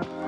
Thank 0.00 0.12
you. 0.22 0.27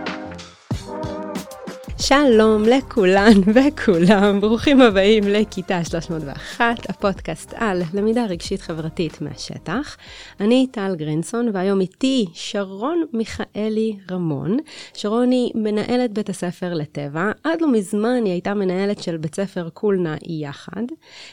שלום 2.00 2.62
לכולן 2.64 3.32
וכולם, 3.54 4.40
ברוכים 4.40 4.80
הבאים 4.80 5.24
לכיתה 5.26 5.84
301, 5.84 6.90
הפודקאסט 6.90 7.54
על 7.56 7.82
למידה 7.94 8.24
רגשית 8.24 8.60
חברתית 8.60 9.20
מהשטח. 9.20 9.96
אני 10.40 10.66
טל 10.72 10.94
גרינסון, 10.96 11.50
והיום 11.54 11.80
איתי 11.80 12.26
שרון 12.32 13.04
מיכאלי 13.12 13.96
רמון. 14.10 14.56
שרון 14.94 15.30
היא 15.30 15.50
מנהלת 15.54 16.12
בית 16.12 16.28
הספר 16.28 16.74
לטבע, 16.74 17.32
עד 17.44 17.60
לא 17.60 17.72
מזמן 17.72 18.24
היא 18.24 18.32
הייתה 18.32 18.54
מנהלת 18.54 19.02
של 19.02 19.16
בית 19.16 19.34
ספר 19.34 19.68
קולנה 19.68 20.16
יחד. 20.26 20.84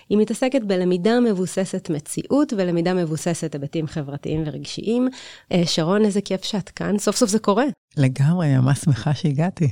היא 0.09 0.17
מתעסקת 0.17 0.61
בלמידה 0.61 1.19
מבוססת 1.19 1.89
מציאות 1.89 2.53
ולמידה 2.57 2.93
מבוססת 2.93 3.53
היבטים 3.53 3.87
חברתיים 3.87 4.43
ורגשיים. 4.45 5.07
אה, 5.51 5.65
שרון, 5.65 6.05
איזה 6.05 6.21
כיף 6.21 6.43
שאת 6.43 6.69
כאן, 6.69 6.97
סוף 6.97 7.15
סוף 7.15 7.29
זה 7.29 7.39
קורה. 7.39 7.65
לגמרי, 7.97 8.57
ממש 8.57 8.79
שמחה 8.79 9.13
שהגעתי. 9.13 9.67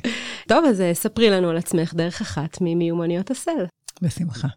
טוב, 0.47 0.65
אז 0.65 0.81
אה, 0.81 0.93
ספרי 0.93 1.29
לנו 1.29 1.49
על 1.49 1.57
עצמך 1.57 1.93
דרך 1.93 2.21
אחת 2.21 2.57
ממיומנויות 2.61 3.31
הסל. 3.31 3.65
בשמחה. 4.01 4.47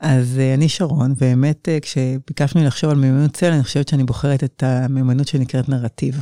אז 0.00 0.38
uh, 0.38 0.54
אני 0.58 0.68
שרון, 0.68 1.12
ובאמת 1.12 1.68
uh, 1.68 1.80
כשביקשנו 1.80 2.64
לחשוב 2.64 2.90
על 2.90 2.96
מיומנות 2.96 3.36
סל, 3.36 3.52
אני 3.52 3.62
חושבת 3.62 3.88
שאני 3.88 4.04
בוחרת 4.04 4.44
את 4.44 4.62
המיומנות 4.62 5.28
שנקראת 5.28 5.68
נרטיב. 5.68 6.20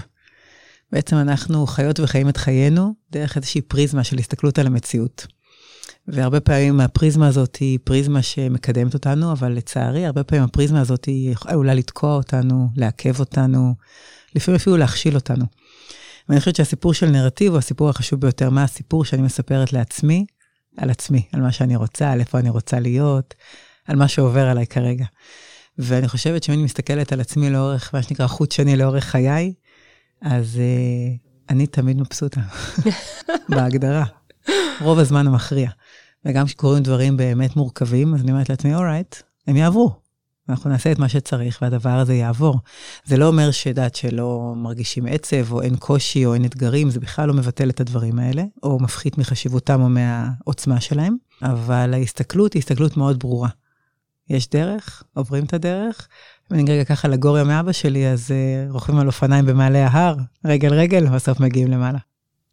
בעצם 0.93 1.17
אנחנו 1.17 1.67
חיות 1.67 2.01
וחיים 2.01 2.29
את 2.29 2.37
חיינו 2.37 2.95
דרך 3.11 3.37
איזושהי 3.37 3.61
פריזמה 3.61 4.05
של 4.05 4.19
הסתכלות 4.19 4.59
על 4.59 4.67
המציאות. 4.67 5.27
והרבה 6.09 6.41
פעמים 6.41 6.81
הפריזמה 6.81 7.27
הזאת 7.27 7.57
היא 7.57 7.79
פריזמה 7.85 8.23
שמקדמת 8.23 8.95
אותנו, 8.95 9.33
אבל 9.33 9.53
לצערי, 9.53 10.07
הרבה 10.07 10.25
פעמים 10.25 10.45
הפריזמה 10.45 10.81
הזאת 10.81 11.05
היא 11.05 11.35
עלולה 11.45 11.75
לתקוע 11.75 12.15
אותנו, 12.15 12.69
לעכב 12.77 13.21
אותנו, 13.21 13.75
לפעמים 14.35 14.57
אפילו 14.57 14.77
להכשיל 14.77 15.15
אותנו. 15.15 15.45
ואני 16.29 16.41
חושבת 16.41 16.57
שהסיפור 16.57 16.95
של 16.95 17.11
נרטיב 17.11 17.51
הוא 17.51 17.59
הסיפור 17.59 17.89
החשוב 17.89 18.21
ביותר. 18.21 18.51
מה 18.51 18.63
הסיפור 18.63 19.05
שאני 19.05 19.23
מספרת 19.23 19.73
לעצמי, 19.73 20.27
על 20.77 20.91
עצמי, 20.91 21.23
על 21.33 21.41
מה 21.41 21.53
שאני 21.53 21.77
רוצה, 21.77 22.11
על 22.11 22.21
איפה 22.21 22.39
אני 22.39 22.51
רוצה 22.51 22.81
להיות, 22.81 23.35
על 23.87 23.97
מה 23.97 24.09
שעובר 24.09 24.47
עליי 24.47 24.67
כרגע. 24.67 25.05
ואני 25.79 26.09
חושבת 26.09 26.43
שאם 26.43 26.55
אני 26.55 26.63
מסתכלת 26.63 27.13
על 27.13 27.21
עצמי 27.21 27.51
לאורך, 27.51 27.95
מה 27.95 28.03
שנקרא, 28.03 28.27
חוט 28.27 28.53
שני 28.53 28.77
לאורך 28.77 29.05
חיי, 29.05 29.53
אז 30.23 30.57
uh, 30.57 31.51
אני 31.51 31.67
תמיד 31.67 32.01
מבסוטה, 32.01 32.41
בהגדרה. 33.49 34.05
רוב 34.81 34.99
הזמן 34.99 35.27
המכריע. 35.27 35.71
וגם 36.25 36.47
כשקורים 36.47 36.83
דברים 36.83 37.17
באמת 37.17 37.57
מורכבים, 37.57 38.15
אז 38.15 38.21
אני 38.21 38.33
אומרת 38.33 38.49
לעצמי, 38.49 38.75
אורייט, 38.75 39.17
הם 39.47 39.57
יעברו. 39.57 40.08
אנחנו 40.49 40.71
נעשה 40.71 40.93
את 40.93 40.99
מה 40.99 41.09
שצריך 41.09 41.59
והדבר 41.63 41.91
הזה 41.91 42.15
יעבור. 42.15 42.59
זה 43.05 43.17
לא 43.17 43.27
אומר 43.27 43.51
שדעת 43.51 43.95
שלא 43.95 44.55
מרגישים 44.57 45.07
עצב, 45.07 45.53
או 45.53 45.63
אין 45.63 45.77
קושי, 45.77 46.27
או 46.27 46.35
אין 46.35 46.45
אתגרים, 46.45 46.91
זה 46.91 47.01
בכלל 47.01 47.29
לא 47.29 47.35
מבטל 47.35 47.71
את 47.71 47.81
הדברים 47.81 48.19
האלה, 48.19 48.43
או 48.63 48.79
מפחית 48.81 49.19
מחשיבותם 49.19 49.81
או 49.81 49.89
מהעוצמה 49.89 50.81
שלהם, 50.81 51.17
אבל 51.43 51.95
ההסתכלות 51.95 52.53
היא 52.53 52.61
הסתכלות 52.61 52.97
מאוד 52.97 53.19
ברורה. 53.19 53.49
יש 54.31 54.51
דרך, 54.51 55.03
עוברים 55.15 55.45
את 55.45 55.53
הדרך. 55.53 56.09
אם 56.53 56.57
אני 56.57 56.73
רגע 56.73 56.85
ככה 56.85 57.09
לגוריה 57.09 57.45
מאבא 57.45 57.73
שלי, 57.73 58.09
אז 58.09 58.31
uh, 58.31 58.73
רוכבים 58.73 58.99
על 58.99 59.07
אופניים 59.07 59.47
במעלה 59.47 59.87
ההר, 59.87 60.17
רגל 60.45 60.75
רגל, 60.75 61.07
ובסוף 61.07 61.41
מגיעים 61.41 61.69
למעלה. 61.69 61.99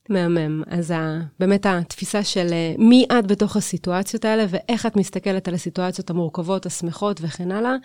מהמם. 0.10 0.64
אז 0.68 0.92
ה, 0.92 1.20
באמת 1.40 1.66
התפיסה 1.66 2.24
של 2.24 2.48
אה, 2.52 2.76
מי 2.78 3.06
את 3.20 3.28
בתוך 3.28 3.58
הסיטואציות 3.58 4.26
האלה, 4.26 4.46
ואיך 4.50 4.86
את 4.86 4.96
מסתכלת 4.96 5.48
על 5.48 5.54
הסיטואציות 5.54 6.10
המורכבות, 6.10 6.66
השמחות 6.66 7.20
וכן 7.24 7.52
הלאה, 7.52 7.76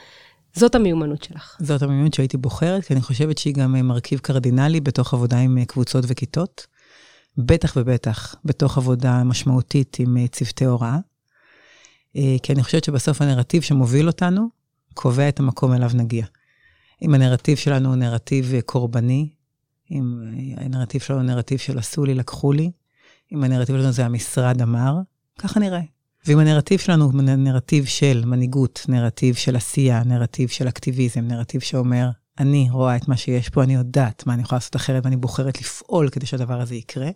זאת 0.54 0.74
המיומנות 0.74 1.22
שלך. 1.22 1.56
זאת 1.60 1.82
המיומנות 1.82 2.14
שהייתי 2.14 2.36
בוחרת, 2.36 2.84
כי 2.84 2.94
אני 2.94 3.02
חושבת 3.02 3.38
שהיא 3.38 3.54
גם 3.54 3.76
אה, 3.76 3.82
מרכיב 3.82 4.18
קרדינלי 4.18 4.80
בתוך 4.80 5.14
עבודה 5.14 5.38
עם 5.38 5.58
אה, 5.58 5.64
קבוצות 5.64 6.04
וכיתות. 6.08 6.66
בטח 7.38 7.72
ובטח 7.76 8.34
בתוך 8.44 8.78
עבודה 8.78 9.24
משמעותית 9.24 9.96
עם 10.00 10.26
צוותי 10.26 10.64
הוראה. 10.64 10.98
כי 12.42 12.52
אני 12.52 12.62
חושבת 12.62 12.84
שבסוף 12.84 13.22
הנרטיב 13.22 13.62
שמוביל 13.62 14.06
אותנו, 14.06 14.48
קובע 14.94 15.28
את 15.28 15.40
המקום 15.40 15.72
אליו 15.72 15.90
נגיע. 15.94 16.26
אם 17.02 17.14
הנרטיב 17.14 17.56
שלנו 17.56 17.88
הוא 17.88 17.96
נרטיב 17.96 18.52
קורבני, 18.66 19.28
אם 19.90 20.20
הנרטיב 20.56 21.00
שלנו 21.00 21.20
הוא 21.20 21.26
נרטיב 21.26 21.58
של 21.58 21.78
עשו 21.78 22.04
לי, 22.04 22.14
לקחו 22.14 22.52
לי, 22.52 22.70
אם 23.32 23.44
הנרטיב 23.44 23.76
שלנו 23.76 23.92
זה 23.92 24.04
המשרד 24.04 24.62
אמר, 24.62 24.94
ככה 25.38 25.60
נראה. 25.60 25.80
ואם 26.26 26.38
הנרטיב 26.38 26.78
שלנו 26.78 27.04
הוא 27.04 27.22
נרטיב 27.22 27.84
של 27.84 28.22
מנהיגות, 28.26 28.86
נרטיב 28.88 29.34
של 29.34 29.56
עשייה, 29.56 30.02
נרטיב 30.04 30.48
של 30.48 30.68
אקטיביזם, 30.68 31.20
נרטיב 31.20 31.60
שאומר, 31.60 32.10
אני 32.38 32.68
רואה 32.70 32.96
את 32.96 33.08
מה 33.08 33.16
שיש 33.16 33.48
פה, 33.48 33.62
אני 33.62 33.74
יודעת 33.74 34.26
מה 34.26 34.34
אני 34.34 34.42
יכולה 34.42 34.56
לעשות 34.56 34.76
אחרת, 34.76 35.04
ואני 35.04 35.16
בוחרת 35.16 35.60
לפעול 35.60 36.08
כדי 36.08 36.26
שהדבר 36.26 36.60
הזה 36.60 36.74
יקרה. 36.74 37.10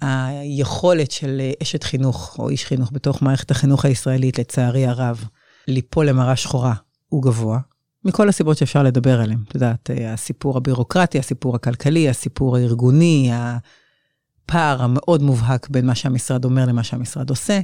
היכולת 0.00 1.10
של 1.10 1.40
אשת 1.62 1.82
חינוך 1.82 2.36
או 2.38 2.48
איש 2.48 2.64
חינוך 2.64 2.90
בתוך 2.92 3.22
מערכת 3.22 3.50
החינוך 3.50 3.84
הישראלית, 3.84 4.38
לצערי 4.38 4.86
הרב, 4.86 5.24
ליפול 5.68 6.08
למראה 6.08 6.36
שחורה, 6.36 6.74
הוא 7.08 7.22
גבוה. 7.22 7.58
מכל 8.04 8.28
הסיבות 8.28 8.56
שאפשר 8.56 8.82
לדבר 8.82 9.20
עליהן. 9.20 9.38
את 9.48 9.54
יודעת, 9.54 9.90
אה, 9.90 10.12
הסיפור 10.12 10.56
הבירוקרטי, 10.56 11.18
הסיפור 11.18 11.56
הכלכלי, 11.56 12.08
הסיפור 12.08 12.56
הארגוני, 12.56 13.30
הפער 13.32 14.82
המאוד 14.82 15.22
מובהק 15.22 15.68
בין 15.68 15.86
מה 15.86 15.94
שהמשרד 15.94 16.44
אומר 16.44 16.66
למה 16.66 16.82
שהמשרד 16.82 17.30
עושה, 17.30 17.60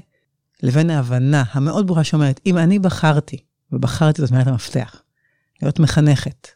לבין 0.63 0.91
ההבנה 0.91 1.45
המאוד 1.53 1.87
ברורה 1.87 2.05
שאומרת, 2.05 2.41
אם 2.47 2.59
אני 2.59 2.79
בחרתי, 2.79 3.37
ובחרתי 3.73 4.23
זאת 4.23 4.31
מילת 4.31 4.47
המפתח, 4.47 5.03
להיות 5.63 5.79
מחנכת, 5.79 6.49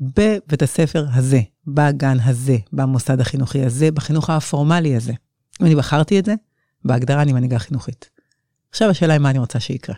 בבית 0.00 0.62
הספר 0.62 1.06
הזה, 1.12 1.40
בגן 1.66 2.16
הזה, 2.20 2.56
במוסד 2.72 3.20
החינוכי 3.20 3.64
הזה, 3.64 3.90
בחינוך 3.90 4.30
הפורמלי 4.30 4.96
הזה, 4.96 5.12
אם 5.60 5.66
אני 5.66 5.74
בחרתי 5.74 6.18
את 6.18 6.24
זה, 6.24 6.34
בהגדרה 6.84 7.22
אני 7.22 7.32
מנהיגה 7.32 7.58
חינוכית. 7.58 8.10
עכשיו 8.70 8.90
השאלה 8.90 9.12
היא 9.12 9.20
מה 9.20 9.30
אני 9.30 9.38
רוצה 9.38 9.60
שיקרה. 9.60 9.96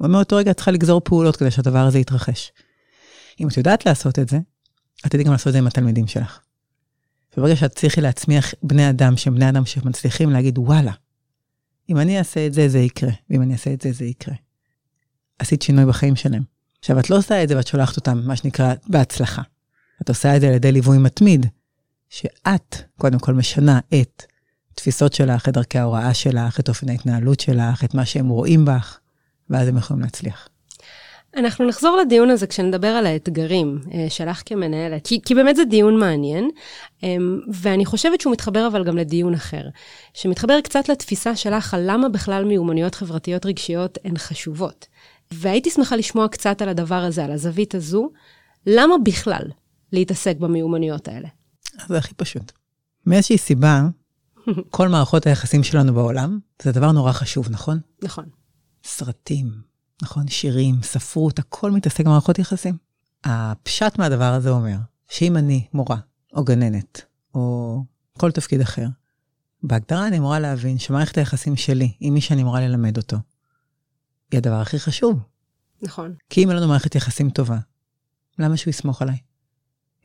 ומאותו 0.00 0.36
רגע 0.36 0.50
את 0.50 0.56
צריכה 0.56 0.70
לגזור 0.70 1.00
פעולות 1.04 1.36
כדי 1.36 1.50
שהדבר 1.50 1.78
הזה 1.78 1.98
יתרחש. 1.98 2.52
אם 3.40 3.48
את 3.48 3.56
יודעת 3.56 3.86
לעשות 3.86 4.18
את 4.18 4.28
זה, 4.28 4.38
את 5.06 5.10
תדעי 5.10 5.24
גם 5.24 5.32
לעשות 5.32 5.46
את 5.46 5.52
זה 5.52 5.58
עם 5.58 5.66
התלמידים 5.66 6.06
שלך. 6.06 6.40
וברגע 7.36 7.56
שאת 7.56 7.74
צריכי 7.74 8.00
להצמיח 8.00 8.54
בני 8.62 8.90
אדם 8.90 9.16
שהם 9.16 9.34
בני 9.34 9.48
אדם 9.48 9.66
שמצליחים 9.66 10.30
להגיד, 10.30 10.58
וואלה, 10.58 10.92
אם 11.88 11.98
אני 11.98 12.18
אעשה 12.18 12.46
את 12.46 12.54
זה, 12.54 12.68
זה 12.68 12.78
יקרה, 12.78 13.10
ואם 13.30 13.42
אני 13.42 13.52
אעשה 13.52 13.72
את 13.72 13.80
זה, 13.80 13.92
זה 13.92 14.04
יקרה. 14.04 14.34
עשית 15.38 15.62
שינוי 15.62 15.86
בחיים 15.86 16.16
שלהם. 16.16 16.42
עכשיו, 16.78 16.98
את 16.98 17.10
לא 17.10 17.16
עושה 17.16 17.42
את 17.42 17.48
זה 17.48 17.56
ואת 17.56 17.66
שולחת 17.66 17.96
אותם, 17.96 18.22
מה 18.24 18.36
שנקרא, 18.36 18.74
בהצלחה. 18.86 19.42
את 20.02 20.08
עושה 20.08 20.36
את 20.36 20.40
זה 20.40 20.48
על 20.48 20.54
ידי 20.54 20.72
ליווי 20.72 20.98
מתמיד, 20.98 21.46
שאת, 22.08 22.76
קודם 22.98 23.18
כל, 23.18 23.34
משנה 23.34 23.80
את 24.00 24.22
תפיסות 24.74 25.12
שלך, 25.12 25.48
את 25.48 25.54
דרכי 25.54 25.78
ההוראה 25.78 26.14
שלך, 26.14 26.60
את 26.60 26.68
אופן 26.68 26.88
ההתנהלות 26.88 27.40
שלך, 27.40 27.84
את 27.84 27.94
מה 27.94 28.04
שהם 28.04 28.28
רואים 28.28 28.64
בך, 28.64 28.98
ואז 29.50 29.68
הם 29.68 29.76
יכולים 29.76 30.02
להצליח. 30.02 30.48
אנחנו 31.36 31.66
נחזור 31.66 31.96
לדיון 31.96 32.30
הזה 32.30 32.46
כשנדבר 32.46 32.86
על 32.88 33.06
האתגרים 33.06 33.78
אה, 33.94 34.06
שלך 34.10 34.42
כמנהלת, 34.46 35.06
כי, 35.06 35.20
כי 35.24 35.34
באמת 35.34 35.56
זה 35.56 35.64
דיון 35.64 35.98
מעניין, 35.98 36.50
אמ, 37.02 37.40
ואני 37.52 37.86
חושבת 37.86 38.20
שהוא 38.20 38.32
מתחבר 38.32 38.66
אבל 38.66 38.84
גם 38.84 38.96
לדיון 38.96 39.34
אחר, 39.34 39.68
שמתחבר 40.14 40.60
קצת 40.60 40.88
לתפיסה 40.88 41.36
שלך 41.36 41.74
על 41.74 41.80
למה 41.86 42.08
בכלל 42.08 42.44
מיומנויות 42.44 42.94
חברתיות 42.94 43.46
רגשיות 43.46 43.98
הן 44.04 44.18
חשובות. 44.18 44.86
והייתי 45.32 45.70
שמחה 45.70 45.96
לשמוע 45.96 46.28
קצת 46.28 46.62
על 46.62 46.68
הדבר 46.68 46.94
הזה, 46.94 47.24
על 47.24 47.32
הזווית 47.32 47.74
הזו, 47.74 48.10
למה 48.66 48.94
בכלל 49.04 49.44
להתעסק 49.92 50.36
במיומנויות 50.36 51.08
האלה? 51.08 51.28
זה 51.86 51.98
הכי 51.98 52.14
פשוט. 52.14 52.52
מאיזושהי 53.06 53.38
סיבה, 53.38 53.82
כל 54.70 54.88
מערכות 54.88 55.26
היחסים 55.26 55.62
שלנו 55.62 55.94
בעולם, 55.94 56.38
זה 56.62 56.72
דבר 56.72 56.92
נורא 56.92 57.12
חשוב, 57.12 57.50
נכון? 57.50 57.78
נכון. 58.02 58.24
סרטים, 58.84 59.62
נכון? 60.02 60.28
שירים, 60.28 60.82
ספרות, 60.82 61.38
הכל 61.38 61.70
מתעסק 61.70 62.04
במערכות 62.04 62.38
יחסים. 62.38 62.76
הפשט 63.24 63.98
מהדבר 63.98 64.32
הזה 64.32 64.50
אומר, 64.50 64.76
שאם 65.08 65.36
אני 65.36 65.66
מורה, 65.74 65.96
או 66.32 66.44
גננת, 66.44 67.02
או 67.34 67.84
כל 68.18 68.30
תפקיד 68.30 68.60
אחר, 68.60 68.86
בהגדרה 69.62 70.06
אני 70.06 70.18
אמורה 70.18 70.38
להבין 70.38 70.78
שמערכת 70.78 71.18
היחסים 71.18 71.56
שלי 71.56 71.92
עם 72.00 72.14
מי 72.14 72.20
שאני 72.20 72.42
אמורה 72.42 72.60
ללמד 72.60 72.96
אותו, 72.96 73.16
היא 74.30 74.38
הדבר 74.38 74.60
הכי 74.60 74.78
חשוב. 74.78 75.18
נכון. 75.82 76.14
כי 76.30 76.44
אם 76.44 76.50
אין 76.50 76.56
לנו 76.56 76.68
מערכת 76.68 76.94
יחסים 76.94 77.30
טובה, 77.30 77.58
למה 78.38 78.56
שהוא 78.56 78.70
יסמוך 78.70 79.02
עליי? 79.02 79.18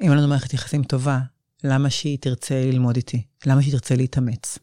אם 0.01 0.09
אין 0.11 0.17
לנו 0.17 0.27
מערכת 0.27 0.53
יחסים 0.53 0.83
טובה, 0.83 1.19
למה 1.63 1.89
שהיא 1.89 2.17
תרצה 2.21 2.65
ללמוד 2.65 2.95
איתי? 2.95 3.25
למה 3.45 3.61
שהיא 3.61 3.73
תרצה 3.73 3.95
להתאמץ? 3.95 4.59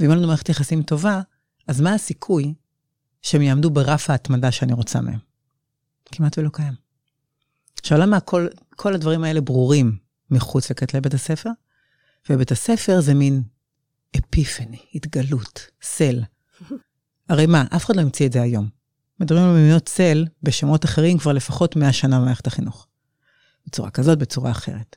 ואם 0.00 0.10
אין 0.10 0.18
לנו 0.18 0.26
מערכת 0.26 0.48
יחסים 0.48 0.82
טובה, 0.82 1.20
אז 1.68 1.80
מה 1.80 1.94
הסיכוי 1.94 2.54
שהם 3.24 3.42
יעמדו 3.42 3.70
ברף 3.70 4.10
ההתמדה 4.10 4.52
שאני 4.52 4.72
רוצה 4.72 5.00
מהם. 5.00 5.18
כמעט 6.04 6.38
ולא 6.38 6.50
קיים. 6.52 6.74
עכשיו, 7.78 7.98
למה 7.98 8.20
כל, 8.20 8.46
כל 8.76 8.94
הדברים 8.94 9.24
האלה 9.24 9.40
ברורים 9.40 9.96
מחוץ 10.30 10.70
לכתלי 10.70 11.00
בית 11.00 11.14
הספר? 11.14 11.50
ובית 12.30 12.52
הספר 12.52 13.00
זה 13.00 13.14
מין 13.14 13.42
אפיפני, 14.16 14.78
התגלות, 14.94 15.66
סל. 15.82 16.22
הרי 17.28 17.46
מה, 17.46 17.64
אף 17.76 17.84
אחד 17.84 17.96
לא 17.96 18.00
המציא 18.00 18.26
את 18.26 18.32
זה 18.32 18.42
היום. 18.42 18.68
מדברים 19.20 19.44
על 19.44 19.54
מימיות 19.54 19.86
צל 19.86 20.26
בשמות 20.42 20.84
אחרים 20.84 21.18
כבר 21.18 21.32
לפחות 21.32 21.76
100 21.76 21.92
שנה 21.92 22.20
במערכת 22.20 22.46
החינוך. 22.46 22.86
בצורה 23.66 23.90
כזאת, 23.90 24.18
בצורה 24.18 24.50
אחרת. 24.50 24.96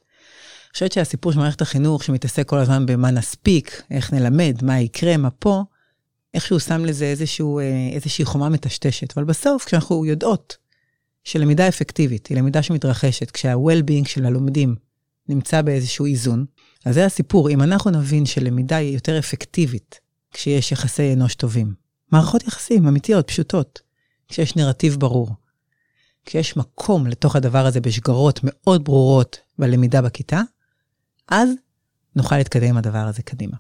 אני 0.66 0.74
חושבת 0.74 0.92
שהסיפור 0.92 1.32
של 1.32 1.40
מערכת 1.40 1.62
החינוך, 1.62 2.04
שמתעסק 2.04 2.48
כל 2.50 2.58
הזמן 2.58 2.86
במה 2.86 3.12
נספיק, 3.12 3.82
איך 3.92 4.14
נלמד, 4.14 4.58
מה 4.62 4.80
יקרה, 4.80 5.18
מה 5.18 5.30
פה, 5.30 5.64
איכשהו 6.34 6.60
שם 6.60 6.86
לזה 6.86 7.06
איזשהו, 7.06 7.60
אה, 7.60 7.90
איזושהי 7.94 8.26
חומה 8.26 8.50
מטשטשת. 8.50 9.18
אבל 9.18 9.26
בסוף, 9.26 9.66
כשאנחנו 9.66 10.06
יודעות 10.06 10.58
שלמידה 11.24 11.68
אפקטיבית 11.68 12.28
היא 12.28 12.38
למידה 12.38 12.64
שמתרחשת, 12.64 13.32
כשה-well-being 13.32 14.08
של 14.08 14.26
הלומדים 14.26 14.76
נמצא 15.30 15.62
באיזשהו 15.62 16.06
איזון, 16.06 16.46
אז 16.86 16.96
זה 16.96 17.06
הסיפור. 17.06 17.50
אם 17.50 17.62
אנחנו 17.62 17.92
נבין 17.92 18.26
שלמידה 18.26 18.76
היא 18.76 18.94
יותר 18.94 19.20
אפקטיבית 19.20 20.00
כשיש 20.34 20.72
יחסי 20.72 21.14
אנוש 21.14 21.36
טובים, 21.36 21.74
מערכות 22.12 22.44
יחסים 22.44 22.88
אמיתיות, 22.88 23.28
פשוטות, 23.28 23.82
כשיש 24.28 24.56
נרטיב 24.56 24.96
ברור, 25.00 25.30
כשיש 26.26 26.58
מקום 26.58 27.08
לתוך 27.08 27.36
הדבר 27.36 27.66
הזה 27.66 27.82
בשגרות 27.82 28.40
מאוד 28.44 28.84
ברורות 28.84 29.38
בלמידה 29.60 30.02
בכיתה, 30.02 30.42
אז 31.28 31.50
נוכל 32.18 32.38
להתקדם 32.38 32.68
עם 32.68 32.78
הדבר 32.78 32.98
הזה 32.98 33.22
קדימה. 33.24 33.58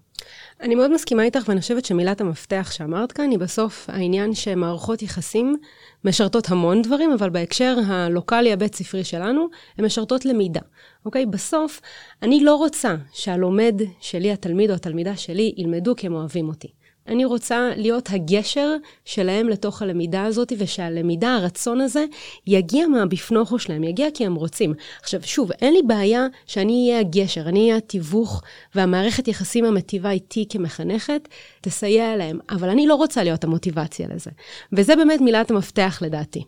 אני 0.61 0.75
מאוד 0.75 0.93
מסכימה 0.93 1.23
איתך, 1.23 1.43
ואני 1.47 1.61
חושבת 1.61 1.85
שמילת 1.85 2.21
המפתח 2.21 2.69
שאמרת 2.71 3.11
כאן 3.11 3.31
היא 3.31 3.39
בסוף 3.39 3.89
העניין 3.89 4.33
שמערכות 4.33 5.01
יחסים 5.01 5.57
משרתות 6.03 6.49
המון 6.49 6.81
דברים, 6.81 7.11
אבל 7.11 7.29
בהקשר 7.29 7.77
הלוקאלי 7.87 8.53
הבית 8.53 8.75
ספרי 8.75 9.03
שלנו, 9.03 9.47
הן 9.77 9.85
משרתות 9.85 10.25
למידה. 10.25 10.61
אוקיי? 11.05 11.25
בסוף, 11.25 11.81
אני 12.21 12.43
לא 12.43 12.55
רוצה 12.55 12.95
שהלומד 13.13 13.81
שלי, 13.99 14.31
התלמיד 14.31 14.69
או 14.69 14.75
התלמידה 14.75 15.15
שלי, 15.15 15.53
ילמדו 15.57 15.95
כי 15.95 16.07
הם 16.07 16.13
אוהבים 16.13 16.49
אותי. 16.49 16.67
אני 17.07 17.25
רוצה 17.25 17.69
להיות 17.75 18.09
הגשר 18.11 18.75
שלהם 19.05 19.49
לתוך 19.49 19.81
הלמידה 19.81 20.23
הזאת, 20.23 20.53
ושהלמידה, 20.57 21.35
הרצון 21.35 21.81
הזה, 21.81 22.05
יגיע 22.47 22.87
מהבפנוכו 22.87 23.59
שלהם, 23.59 23.83
יגיע 23.83 24.07
כי 24.13 24.25
הם 24.25 24.35
רוצים. 24.35 24.73
עכשיו, 25.01 25.19
שוב, 25.23 25.51
אין 25.51 25.73
לי 25.73 25.81
בעיה 25.87 26.25
שאני 26.45 26.87
אהיה 26.87 26.99
הגשר, 26.99 27.41
אני 27.41 27.59
אהיה 27.59 27.77
התיווך, 27.77 28.41
והמערכת 28.75 29.27
יחסים 29.27 29.65
המטיבה 29.65 30.11
איתי 30.11 30.45
כמחנכת 30.49 31.27
תסייע 31.61 32.15
להם, 32.15 32.39
אבל 32.49 32.69
אני 32.69 32.87
לא 32.87 32.95
רוצה 32.95 33.23
להיות 33.23 33.43
המוטיבציה 33.43 34.07
לזה. 34.07 34.31
וזה 34.73 34.95
באמת 34.95 35.21
מילת 35.21 35.51
המפתח 35.51 35.99
לדעתי. 36.01 36.43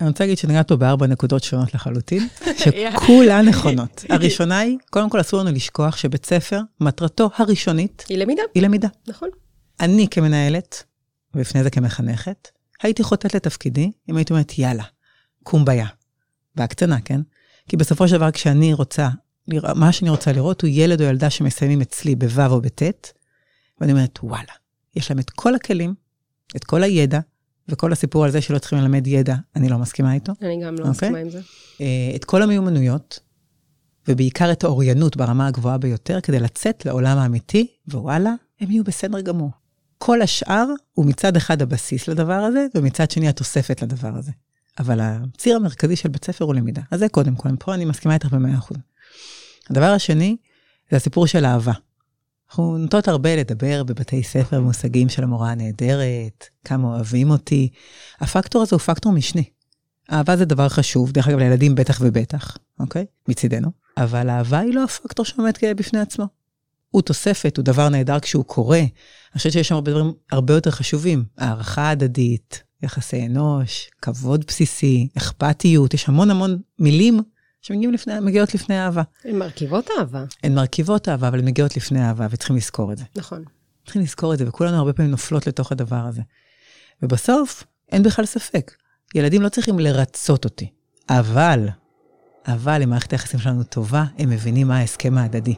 אני 0.00 0.08
רוצה 0.08 0.24
להגיד 0.24 0.38
שנגעת 0.38 0.68
פה 0.68 0.76
בארבע 0.76 1.06
נקודות 1.06 1.44
שונות 1.44 1.74
לחלוטין, 1.74 2.28
שכולן 2.60 3.48
נכונות. 3.48 4.04
הראשונה 4.08 4.58
היא, 4.58 4.78
קודם 4.90 5.10
כל 5.10 5.20
אסור 5.20 5.40
לנו 5.40 5.52
לשכוח 5.52 5.96
שבית 5.96 6.26
ספר, 6.26 6.60
מטרתו 6.80 7.30
הראשונית... 7.36 8.04
היא 8.08 8.18
למידה. 8.18 8.42
היא 8.54 8.62
למידה. 8.62 8.88
נכון. 9.08 9.28
אני 9.80 10.08
כמנהלת, 10.10 10.84
ולפני 11.34 11.62
זה 11.62 11.70
כמחנכת, 11.70 12.48
הייתי 12.82 13.02
חוטאת 13.02 13.34
לתפקידי 13.34 13.92
אם 14.10 14.16
הייתי 14.16 14.32
אומרת, 14.32 14.58
יאללה, 14.58 14.84
קומביה. 15.42 15.86
בהקטנה, 16.54 17.00
כן? 17.00 17.20
כי 17.68 17.76
בסופו 17.76 18.08
של 18.08 18.16
דבר, 18.16 18.30
כשאני 18.30 18.72
רוצה, 18.72 19.08
מה 19.74 19.92
שאני 19.92 20.10
רוצה 20.10 20.32
לראות 20.32 20.62
הוא 20.62 20.70
ילד 20.72 21.00
או 21.00 21.06
ילדה 21.06 21.30
שמסיימים 21.30 21.80
אצלי 21.80 22.14
בו' 22.14 22.46
או 22.46 22.60
בט', 22.60 23.12
ואני 23.80 23.92
אומרת, 23.92 24.18
וואלה, 24.22 24.52
יש 24.96 25.10
להם 25.10 25.18
את 25.18 25.30
כל 25.30 25.54
הכלים, 25.54 25.94
את 26.56 26.64
כל 26.64 26.82
הידע, 26.82 27.20
וכל 27.68 27.92
הסיפור 27.92 28.24
על 28.24 28.30
זה 28.30 28.40
שלא 28.40 28.58
צריכים 28.58 28.78
ללמד 28.78 29.06
ידע, 29.06 29.34
אני 29.56 29.68
לא 29.68 29.78
מסכימה 29.78 30.14
איתו. 30.14 30.32
אני 30.42 30.60
גם 30.64 30.74
לא 30.74 30.84
okay? 30.84 30.88
אוקיי? 30.88 30.90
מסכימה 30.90 31.18
עם 31.18 31.30
זה. 31.30 31.40
אה, 31.80 32.12
את 32.16 32.24
כל 32.24 32.42
המיומנויות, 32.42 33.20
ובעיקר 34.08 34.52
את 34.52 34.64
האוריינות 34.64 35.16
ברמה 35.16 35.46
הגבוהה 35.46 35.78
ביותר, 35.78 36.20
כדי 36.20 36.40
לצאת 36.40 36.86
לעולם 36.86 37.18
האמיתי, 37.18 37.66
ווואלה, 37.88 38.34
הם 38.60 38.70
יהיו 38.70 38.84
בסדר 38.84 39.20
גמור. 39.20 39.50
כל 39.98 40.22
השאר 40.22 40.66
הוא 40.92 41.06
מצד 41.06 41.36
אחד 41.36 41.62
הבסיס 41.62 42.08
לדבר 42.08 42.32
הזה, 42.32 42.66
ומצד 42.74 43.10
שני 43.10 43.28
התוספת 43.28 43.82
לדבר 43.82 44.16
הזה. 44.16 44.32
אבל 44.78 45.00
הציר 45.02 45.56
המרכזי 45.56 45.96
של 45.96 46.08
בית 46.08 46.24
ספר 46.24 46.44
הוא 46.44 46.54
למידה. 46.54 46.82
אז 46.90 47.00
זה 47.00 47.08
קודם 47.08 47.34
כל, 47.34 47.48
פה 47.58 47.74
אני 47.74 47.84
מסכימה 47.84 48.14
איתך 48.14 48.26
במאה 48.26 48.58
אחוז. 48.58 48.78
הדבר 49.70 49.92
השני, 49.92 50.36
זה 50.90 50.96
הסיפור 50.96 51.26
של 51.26 51.44
אהבה. 51.44 51.72
אנחנו 52.50 52.78
נוטות 52.78 53.08
הרבה 53.08 53.36
לדבר 53.36 53.84
בבתי 53.84 54.22
ספר 54.22 54.60
במושגים 54.60 55.08
של 55.08 55.22
המורה 55.22 55.50
הנהדרת, 55.50 56.48
כמה 56.64 56.88
אוהבים 56.88 57.30
אותי. 57.30 57.68
הפקטור 58.20 58.62
הזה 58.62 58.76
הוא 58.76 58.80
פקטור 58.80 59.12
משני. 59.12 59.44
אהבה 60.12 60.36
זה 60.36 60.44
דבר 60.44 60.68
חשוב, 60.68 61.12
דרך 61.12 61.28
אגב, 61.28 61.38
לילדים 61.38 61.74
בטח 61.74 61.98
ובטח, 62.00 62.56
אוקיי? 62.80 63.06
מצידנו. 63.28 63.70
אבל 63.96 64.30
אהבה 64.30 64.58
היא 64.58 64.74
לא 64.74 64.84
הפקטור 64.84 65.24
שעומד 65.24 65.52
בפני 65.76 66.00
עצמו. 66.00 66.26
הוא 66.90 67.02
תוספת, 67.02 67.56
הוא 67.56 67.64
דבר 67.64 67.88
נהדר 67.88 68.20
כשהוא 68.20 68.44
קורה. 68.44 68.78
אני 68.78 69.38
חושבת 69.38 69.52
שיש 69.52 69.68
שם 69.68 69.74
הרבה 69.74 69.90
דברים 69.90 70.12
הרבה 70.32 70.54
יותר 70.54 70.70
חשובים. 70.70 71.24
הערכה 71.38 71.90
הדדית, 71.90 72.62
יחסי 72.82 73.26
אנוש, 73.26 73.90
כבוד 74.02 74.44
בסיסי, 74.46 75.08
אכפתיות, 75.18 75.94
יש 75.94 76.08
המון 76.08 76.30
המון 76.30 76.58
מילים 76.78 77.20
שמגיעות 77.62 78.54
לפני 78.54 78.80
אהבה. 78.80 79.02
הן 79.24 79.38
מרכיבות 79.38 79.88
אהבה. 79.98 80.24
הן 80.42 80.54
מרכיבות 80.54 81.08
אהבה, 81.08 81.28
אבל 81.28 81.38
הן 81.38 81.44
מגיעות 81.44 81.76
לפני 81.76 82.06
אהבה, 82.06 82.26
וצריכים 82.30 82.56
לזכור 82.56 82.92
את 82.92 82.98
זה. 82.98 83.04
נכון. 83.16 83.44
צריכים 83.84 84.02
לזכור 84.02 84.34
את 84.34 84.38
זה, 84.38 84.48
וכולנו 84.48 84.76
הרבה 84.76 84.92
פעמים 84.92 85.10
נופלות 85.10 85.46
לתוך 85.46 85.72
הדבר 85.72 85.96
הזה. 86.06 86.22
ובסוף, 87.02 87.64
אין 87.92 88.02
בכלל 88.02 88.26
ספק, 88.26 88.72
ילדים 89.14 89.42
לא 89.42 89.48
צריכים 89.48 89.78
לרצות 89.78 90.44
אותי, 90.44 90.70
אבל, 91.10 91.68
אבל 92.46 92.82
אם 92.82 92.90
מערכת 92.90 93.12
היחסים 93.12 93.40
שלנו 93.40 93.64
טובה, 93.64 94.04
הם 94.18 94.30
מבינים 94.30 94.68
מה 94.68 94.78
ההסכם 94.78 95.18
ההדדי. 95.18 95.54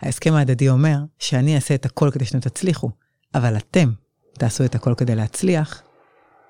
ההסכם 0.00 0.32
ההדדי 0.34 0.68
אומר 0.68 0.96
שאני 1.18 1.56
אעשה 1.56 1.74
את 1.74 1.86
הכל 1.86 2.10
כדי 2.12 2.24
שאתם 2.24 2.40
תצליחו, 2.40 2.90
אבל 3.34 3.56
אתם 3.56 3.92
תעשו 4.32 4.64
את 4.64 4.74
הכל 4.74 4.94
כדי 4.96 5.14
להצליח, 5.14 5.82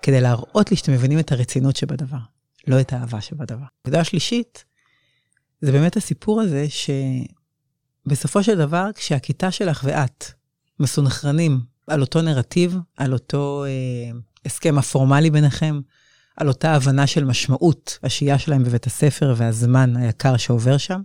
כדי 0.03 0.21
להראות 0.21 0.71
לי 0.71 0.77
שאתם 0.77 0.93
מבינים 0.93 1.19
את 1.19 1.32
הרצינות 1.32 1.77
שבדבר, 1.77 2.19
לא 2.67 2.81
את 2.81 2.93
האהבה 2.93 3.21
שבדבר. 3.21 3.65
נקודה 3.81 4.05
שלישית, 4.05 4.65
זה 5.61 5.73
באמת 5.73 5.97
הסיפור 5.97 6.41
הזה 6.41 6.67
שבסופו 8.06 8.43
של 8.43 8.59
דבר, 8.59 8.91
כשהכיתה 8.94 9.50
שלך 9.50 9.85
ואת 9.85 10.25
מסונכרנים 10.81 11.61
על 11.87 12.00
אותו 12.00 12.23
נרטיב, 12.23 12.77
על 12.97 13.12
אותו 13.12 13.65
אה, 13.67 14.19
הסכם 14.47 14.79
הפורמלי 14.79 15.31
ביניכם, 15.31 15.81
על 16.37 16.49
אותה 16.49 16.75
הבנה 16.75 17.06
של 17.06 17.25
משמעות 17.25 17.99
השהייה 18.03 18.38
שלהם 18.38 18.65
בבית 18.65 18.87
הספר 18.87 19.35
והזמן 19.37 19.97
היקר 19.97 20.37
שעובר 20.37 20.77
שם, 20.79 21.00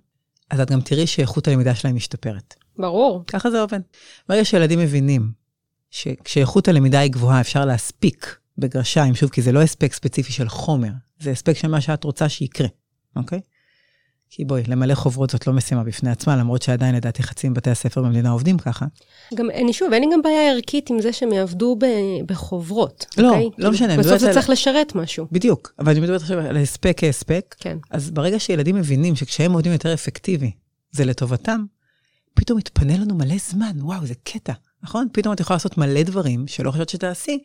אז 0.49 0.59
את 0.59 0.71
גם 0.71 0.81
תראי 0.81 1.07
שאיכות 1.07 1.47
הלמידה 1.47 1.75
שלהם 1.75 1.95
משתפרת. 1.95 2.53
ברור. 2.77 3.23
ככה 3.27 3.51
זה 3.51 3.61
עובד. 3.61 3.79
ברגע 4.29 4.45
שילדים 4.45 4.79
מבינים 4.79 5.31
שכשאיכות 5.91 6.67
הלמידה 6.67 6.99
היא 6.99 7.11
גבוהה, 7.11 7.41
אפשר 7.41 7.65
להספיק 7.65 8.37
בגרשיים, 8.57 9.15
שוב, 9.15 9.29
כי 9.29 9.41
זה 9.41 9.51
לא 9.51 9.61
הספק 9.61 9.93
ספציפי 9.93 10.33
של 10.33 10.49
חומר, 10.49 10.91
זה 11.19 11.31
הספק 11.31 11.53
של 11.53 11.67
מה 11.67 11.81
שאת 11.81 12.03
רוצה 12.03 12.29
שיקרה, 12.29 12.67
אוקיי? 13.15 13.39
כי 14.29 14.45
בואי, 14.45 14.63
למלא 14.67 14.95
חוברות 14.95 15.29
זאת 15.29 15.47
לא 15.47 15.53
משימה 15.53 15.83
בפני 15.83 16.09
עצמה, 16.09 16.35
למרות 16.35 16.61
שעדיין 16.61 16.95
לדעתי 16.95 17.23
חצי 17.23 17.49
מבתי 17.49 17.69
הספר 17.69 18.01
במדינה 18.01 18.29
עובדים 18.29 18.57
ככה. 18.57 18.85
גם, 19.33 19.49
אני 19.49 19.73
שוב, 19.73 19.93
אין 19.93 20.03
לי 20.03 20.09
גם 20.13 20.21
בעיה 20.21 20.51
ערכית 20.51 20.89
עם 20.89 21.01
זה 21.01 21.13
שהם 21.13 21.31
יעבדו 21.33 21.75
ב, 21.79 21.85
בחוברות, 22.25 23.05
לא, 23.17 23.29
אוקיי? 23.29 23.49
לא 23.57 23.71
משנה. 23.71 23.97
בסוף 23.97 24.17
זה 24.17 24.27
על... 24.27 24.33
צריך 24.33 24.49
לשרת 24.49 24.95
משהו. 24.95 25.27
בדיוק, 25.31 25.73
אבל 25.79 25.91
אני 25.91 25.99
מדברת 25.99 26.21
עכשיו 26.21 26.39
על 26.39 26.57
הספק 26.57 26.93
כהספק. 26.97 27.55
כן. 27.59 27.77
אז 27.91 28.11
ברגע 28.11 28.39
שילדים 28.39 28.75
מבינים 28.75 29.15
שכשהם 29.15 29.51
עובדים 29.51 29.71
יותר 29.71 29.93
אפקטיבי, 29.93 30.51
זה 30.91 31.05
לטובתם, 31.05 31.65
פתאום 32.33 32.57
מתפנה 32.57 32.97
לנו 32.97 33.15
מלא 33.15 33.35
זמן, 33.49 33.71
וואו, 33.79 34.05
זה 34.05 34.13
קטע, 34.23 34.53
נכון? 34.83 35.07
פתאום 35.11 35.33
את 35.33 35.39
יכולה 35.39 35.55
לעשות 35.55 35.77
מלא 35.77 36.03
דברים 36.03 36.47
שלא 36.47 36.71
חושבת 36.71 36.89
שתעשי, 36.89 37.39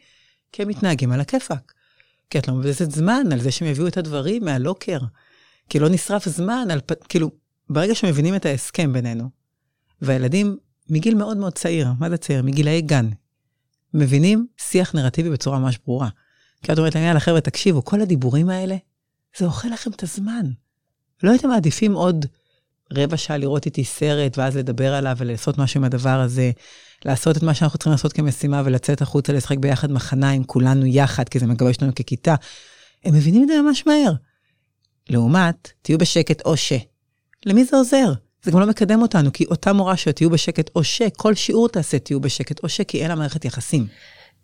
כי 0.52 0.62
הם 0.62 0.68
מתנהגים 0.68 1.12
על 1.12 1.20
הכיפאק. 1.20 1.72
כי 2.30 2.38
את 2.38 2.49
לא 2.49 2.54
מבזבזת 2.54 2.90
זמן 2.90 3.26
על 3.32 3.40
זה 3.40 3.50
שהם 3.50 3.68
יביאו 3.68 3.87
את 3.87 3.96
הדברים 3.96 4.44
מהלוקר. 4.44 4.99
כי 5.70 5.78
לא 5.78 5.88
נשרף 5.88 6.28
זמן 6.28 6.68
על, 6.70 6.80
כאילו, 7.08 7.30
ברגע 7.70 7.94
שמבינים 7.94 8.34
את 8.34 8.46
ההסכם 8.46 8.92
בינינו, 8.92 9.28
והילדים 10.02 10.56
מגיל 10.88 11.14
מאוד 11.14 11.36
מאוד 11.36 11.52
צעיר, 11.52 11.88
מה 11.98 12.10
זה 12.10 12.16
צעיר? 12.16 12.42
מגילאי 12.42 12.82
גן, 12.82 13.08
מבינים 13.94 14.46
שיח 14.58 14.94
נרטיבי 14.94 15.30
בצורה 15.30 15.58
ממש 15.58 15.78
ברורה. 15.86 16.08
כי 16.62 16.72
את 16.72 16.78
אומרת 16.78 16.94
להם, 16.94 17.04
יאללה 17.04 17.20
חבר'ה, 17.20 17.40
תקשיבו, 17.40 17.84
כל 17.84 18.00
הדיבורים 18.00 18.48
האלה, 18.48 18.76
זה 19.38 19.44
אוכל 19.44 19.68
לכם 19.68 19.90
את 19.90 20.02
הזמן. 20.02 20.46
לא 21.22 21.30
הייתם 21.30 21.48
מעדיפים 21.48 21.92
עוד 21.92 22.26
רבע 22.92 23.16
שעה 23.16 23.36
לראות 23.36 23.66
איתי 23.66 23.84
סרט, 23.84 24.38
ואז 24.38 24.56
לדבר 24.56 24.94
עליו 24.94 25.16
ולעשות 25.18 25.58
משהו 25.58 25.80
עם 25.80 25.84
הדבר 25.84 26.20
הזה, 26.20 26.50
לעשות 27.04 27.36
את 27.36 27.42
מה 27.42 27.54
שאנחנו 27.54 27.78
צריכים 27.78 27.92
לעשות 27.92 28.12
כמשימה 28.12 28.62
ולצאת 28.64 29.02
החוצה 29.02 29.32
לשחק 29.32 29.58
ביחד 29.58 29.92
מחניים, 29.92 30.44
כולנו 30.44 30.86
יחד, 30.86 31.28
כי 31.28 31.38
זה 31.38 31.46
מגבש 31.46 31.74
אותנו 31.74 31.94
ככיתה. 31.94 32.34
הם 33.04 33.14
מבינים 33.14 33.42
את 33.42 33.48
זה 33.48 33.62
ממש 33.62 33.86
מהר. 33.86 34.12
לעומת, 35.10 35.72
תהיו 35.82 35.98
בשקט 35.98 36.42
או 36.44 36.56
ש. 36.56 36.72
למי 37.46 37.64
זה 37.64 37.76
עוזר? 37.76 38.12
זה 38.42 38.50
גם 38.50 38.60
לא 38.60 38.66
מקדם 38.66 39.02
אותנו, 39.02 39.32
כי 39.32 39.44
אותה 39.44 39.72
מורה 39.72 39.96
שתהיו 39.96 40.30
בשקט 40.30 40.70
או 40.74 40.84
ש, 40.84 41.02
כל 41.16 41.34
שיעור 41.34 41.68
תעשה 41.68 41.98
תהיו 41.98 42.20
בשקט 42.20 42.62
או 42.62 42.68
ש, 42.68 42.80
כי 42.80 43.02
אין 43.02 43.08
לה 43.08 43.14
מערכת 43.14 43.44
יחסים. 43.44 43.86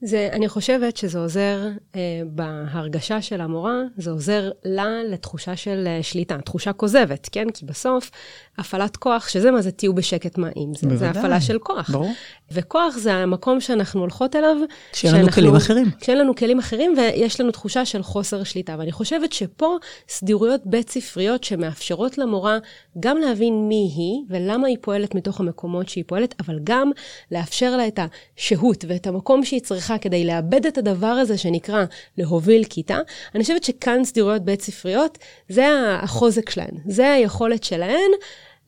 זה, 0.02 0.28
אני 0.32 0.48
חושבת 0.48 0.96
שזה 0.96 1.18
עוזר 1.18 1.68
אה, 1.94 2.00
בהרגשה 2.26 3.22
של 3.22 3.40
המורה, 3.40 3.82
זה 3.96 4.10
עוזר 4.10 4.50
לה 4.64 4.86
לתחושה 5.08 5.56
של 5.56 5.84
אה, 5.86 6.02
שליטה, 6.02 6.38
תחושה 6.38 6.72
כוזבת, 6.72 7.28
כן? 7.32 7.50
כי 7.50 7.66
בסוף, 7.66 8.10
הפעלת 8.58 8.96
כוח, 8.96 9.28
שזה 9.28 9.50
מה 9.50 9.62
זה 9.62 9.70
תהיו 9.70 9.94
בשקט 9.94 10.38
מה 10.38 10.48
אם, 10.56 10.72
זה, 10.74 10.96
זה 10.96 11.10
הפעלה 11.10 11.40
של 11.40 11.58
כוח. 11.58 11.90
ברור. 11.90 12.12
וכוח 12.52 12.96
זה 12.96 13.14
המקום 13.14 13.60
שאנחנו 13.60 14.00
הולכות 14.00 14.36
אליו. 14.36 14.56
שאין 14.92 15.14
לנו 15.14 15.28
כלים 15.28 15.56
אחרים. 15.56 15.90
כשאין 16.00 16.18
לנו 16.18 16.34
כלים 16.34 16.58
אחרים, 16.58 16.94
ויש 16.96 17.40
לנו 17.40 17.50
תחושה 17.50 17.84
של 17.84 18.02
חוסר 18.02 18.44
שליטה. 18.44 18.76
ואני 18.78 18.92
חושבת 18.92 19.32
שפה 19.32 19.76
סדירויות 20.08 20.60
בית 20.64 20.90
ספריות 20.90 21.44
שמאפשרות 21.44 22.18
למורה 22.18 22.58
גם 23.00 23.16
להבין 23.16 23.68
מי 23.68 23.92
היא, 23.96 24.24
ולמה 24.28 24.68
היא 24.68 24.76
פועלת 24.80 25.14
מתוך 25.14 25.40
המקומות 25.40 25.88
שהיא 25.88 26.04
פועלת, 26.06 26.34
אבל 26.40 26.58
גם 26.64 26.90
לאפשר 27.30 27.76
לה 27.76 27.86
את 27.86 27.98
השהות 28.36 28.84
ואת 28.88 29.06
המקום 29.06 29.44
שהיא 29.44 29.60
צריכה 29.60 29.85
כדי 29.98 30.24
לאבד 30.24 30.66
את 30.66 30.78
הדבר 30.78 31.06
הזה 31.06 31.38
שנקרא 31.38 31.84
להוביל 32.18 32.64
כיתה. 32.64 32.98
אני 33.34 33.42
חושבת 33.42 33.64
שכאן 33.64 34.04
סדירויות 34.04 34.44
בית 34.44 34.62
ספריות, 34.62 35.18
זה 35.48 35.66
החוזק 36.02 36.50
שלהן, 36.50 36.76
זה 36.86 37.12
היכולת 37.12 37.64
שלהן 37.64 38.10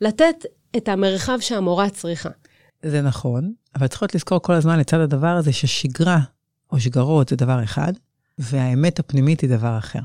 לתת 0.01 0.45
את 0.77 0.89
המרחב 0.89 1.39
שהמורה 1.41 1.91
צריכה. 1.91 2.29
זה 2.83 3.03
נכון, 3.03 3.53
אבל 3.77 3.87
צריכות 3.87 4.15
לזכור 4.15 4.39
כל 4.43 4.53
הזמן 4.53 4.79
לצד 4.79 5.01
הדבר 5.01 5.27
הזה 5.27 5.53
ששגרה 5.53 6.19
או 6.73 6.81
שגרות 6.81 7.29
זה 7.29 7.37
דבר 7.37 7.65
אחד, 7.65 7.93
והאמת 8.39 8.99
הפנימית 8.99 9.41
היא 9.41 9.51
דבר 9.51 9.79
אחר. 9.79 9.99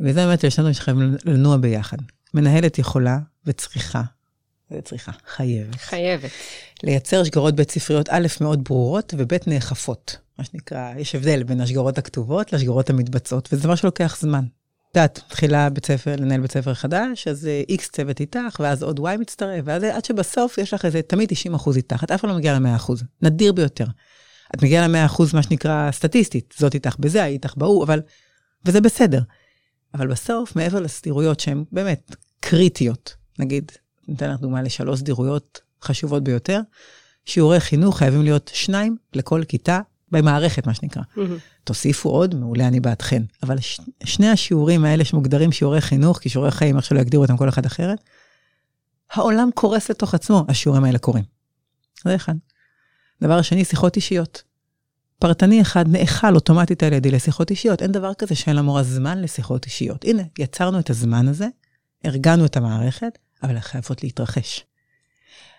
וזה 0.00 0.26
באמת 0.26 0.44
יש 0.44 0.58
לנו 0.58 0.74
שחייבים 0.74 1.16
לנוע 1.24 1.56
ביחד. 1.56 1.96
מנהלת 2.34 2.78
יכולה 2.78 3.18
וצריכה, 3.46 4.02
זה 4.70 4.80
צריכה, 4.82 5.12
חייבת. 5.26 5.74
חייבת. 5.74 6.30
לייצר 6.82 7.24
שגרות 7.24 7.56
בית 7.56 7.70
ספריות, 7.70 8.08
א', 8.08 8.26
מאוד 8.40 8.64
ברורות, 8.64 9.14
וב', 9.18 9.32
נאכפות. 9.46 10.16
מה 10.38 10.44
שנקרא, 10.44 10.94
יש 10.98 11.14
הבדל 11.14 11.42
בין 11.42 11.60
השגרות 11.60 11.98
הכתובות 11.98 12.52
לשגרות 12.52 12.90
המתבצעות, 12.90 13.48
וזה 13.52 13.62
דבר 13.62 13.74
שלוקח 13.74 14.16
זמן. 14.20 14.44
את 14.90 14.96
יודעת, 14.96 15.20
מתחילה 15.26 15.70
בית 15.70 15.86
ספר, 15.86 16.16
לנהל 16.16 16.40
בית 16.40 16.52
ספר 16.52 16.74
חדש, 16.74 17.28
אז 17.28 17.48
איקס 17.68 17.90
צוות 17.90 18.20
איתך, 18.20 18.56
ואז 18.60 18.82
עוד 18.82 19.00
וואי 19.00 19.16
מצטרף, 19.16 19.60
ואז 19.64 19.82
עד 19.82 20.04
שבסוף 20.04 20.58
יש 20.58 20.74
לך 20.74 20.84
איזה 20.84 21.02
תמיד 21.02 21.28
90 21.28 21.54
אחוז 21.54 21.76
איתך, 21.76 22.04
את 22.04 22.10
אף 22.10 22.20
פעם 22.20 22.30
לא 22.30 22.36
מגיעה 22.36 22.58
ל-100 22.58 22.76
אחוז, 22.76 23.02
נדיר 23.22 23.52
ביותר. 23.52 23.84
את 24.54 24.62
מגיעה 24.62 24.88
ל-100 24.88 25.06
אחוז, 25.06 25.34
מה 25.34 25.42
שנקרא, 25.42 25.90
סטטיסטית, 25.92 26.54
זאת 26.58 26.74
איתך 26.74 26.96
בזה, 26.98 27.24
איתך 27.24 27.54
בהוא, 27.56 27.84
אבל, 27.84 28.00
וזה 28.64 28.80
בסדר. 28.80 29.22
אבל 29.94 30.06
בסוף, 30.06 30.56
מעבר 30.56 30.80
לסדירויות 30.80 31.40
שהן 31.40 31.64
באמת 31.72 32.16
קריטיות, 32.40 33.14
נגיד, 33.38 33.72
ניתן 34.08 34.30
לך 34.30 34.40
דוגמה 34.40 34.62
לשלוש 34.62 35.00
סדירויות 35.00 35.60
חשובות 35.82 36.24
ביותר, 36.24 36.60
שיעורי 37.24 37.60
חינוך 37.60 37.98
חייבים 37.98 38.22
להיות 38.22 38.50
שניים 38.54 38.96
לכל 39.14 39.42
כיתה 39.48 39.80
במערכת, 40.12 40.66
מה 40.66 40.74
שנקרא. 40.74 41.02
Mm-hmm. 41.02 41.20
תוסיפו 41.64 42.08
עוד, 42.08 42.34
מעולה, 42.34 42.68
אני 42.68 42.80
בעדכן. 42.80 43.22
אבל 43.42 43.60
ש, 43.60 43.80
שני 44.04 44.28
השיעורים 44.28 44.84
האלה 44.84 45.04
שמוגדרים 45.04 45.52
שיעורי 45.52 45.80
חינוך, 45.80 46.18
כי 46.18 46.28
שיעורי 46.28 46.50
חיים, 46.50 46.76
איך 46.76 46.84
שלא 46.84 47.00
יגדירו 47.00 47.22
אותם 47.22 47.36
כל 47.36 47.48
אחד 47.48 47.66
אחרת, 47.66 47.98
העולם 49.12 49.48
קורס 49.54 49.90
לתוך 49.90 50.14
עצמו, 50.14 50.44
השיעורים 50.48 50.84
האלה 50.84 50.98
קורים. 50.98 51.24
זה 52.04 52.14
אחד. 52.14 52.34
דבר 53.22 53.42
שני, 53.42 53.64
שיחות 53.64 53.96
אישיות. 53.96 54.42
פרטני 55.18 55.62
אחד 55.62 55.88
נאכל 55.88 56.34
אוטומטית 56.34 56.82
על 56.82 56.92
ידי 56.92 57.10
לשיחות 57.10 57.50
אישיות. 57.50 57.82
אין 57.82 57.92
דבר 57.92 58.14
כזה 58.14 58.34
שאין 58.34 58.56
למורה 58.56 58.82
זמן 58.82 59.20
לשיחות 59.20 59.64
אישיות. 59.64 60.04
הנה, 60.04 60.22
יצרנו 60.38 60.78
את 60.78 60.90
הזמן 60.90 61.28
הזה, 61.28 61.46
ארגנו 62.06 62.44
את 62.44 62.56
המערכת, 62.56 63.18
אבל 63.42 63.54
הן 63.54 63.60
חייבות 63.60 64.02
להתרחש. 64.02 64.64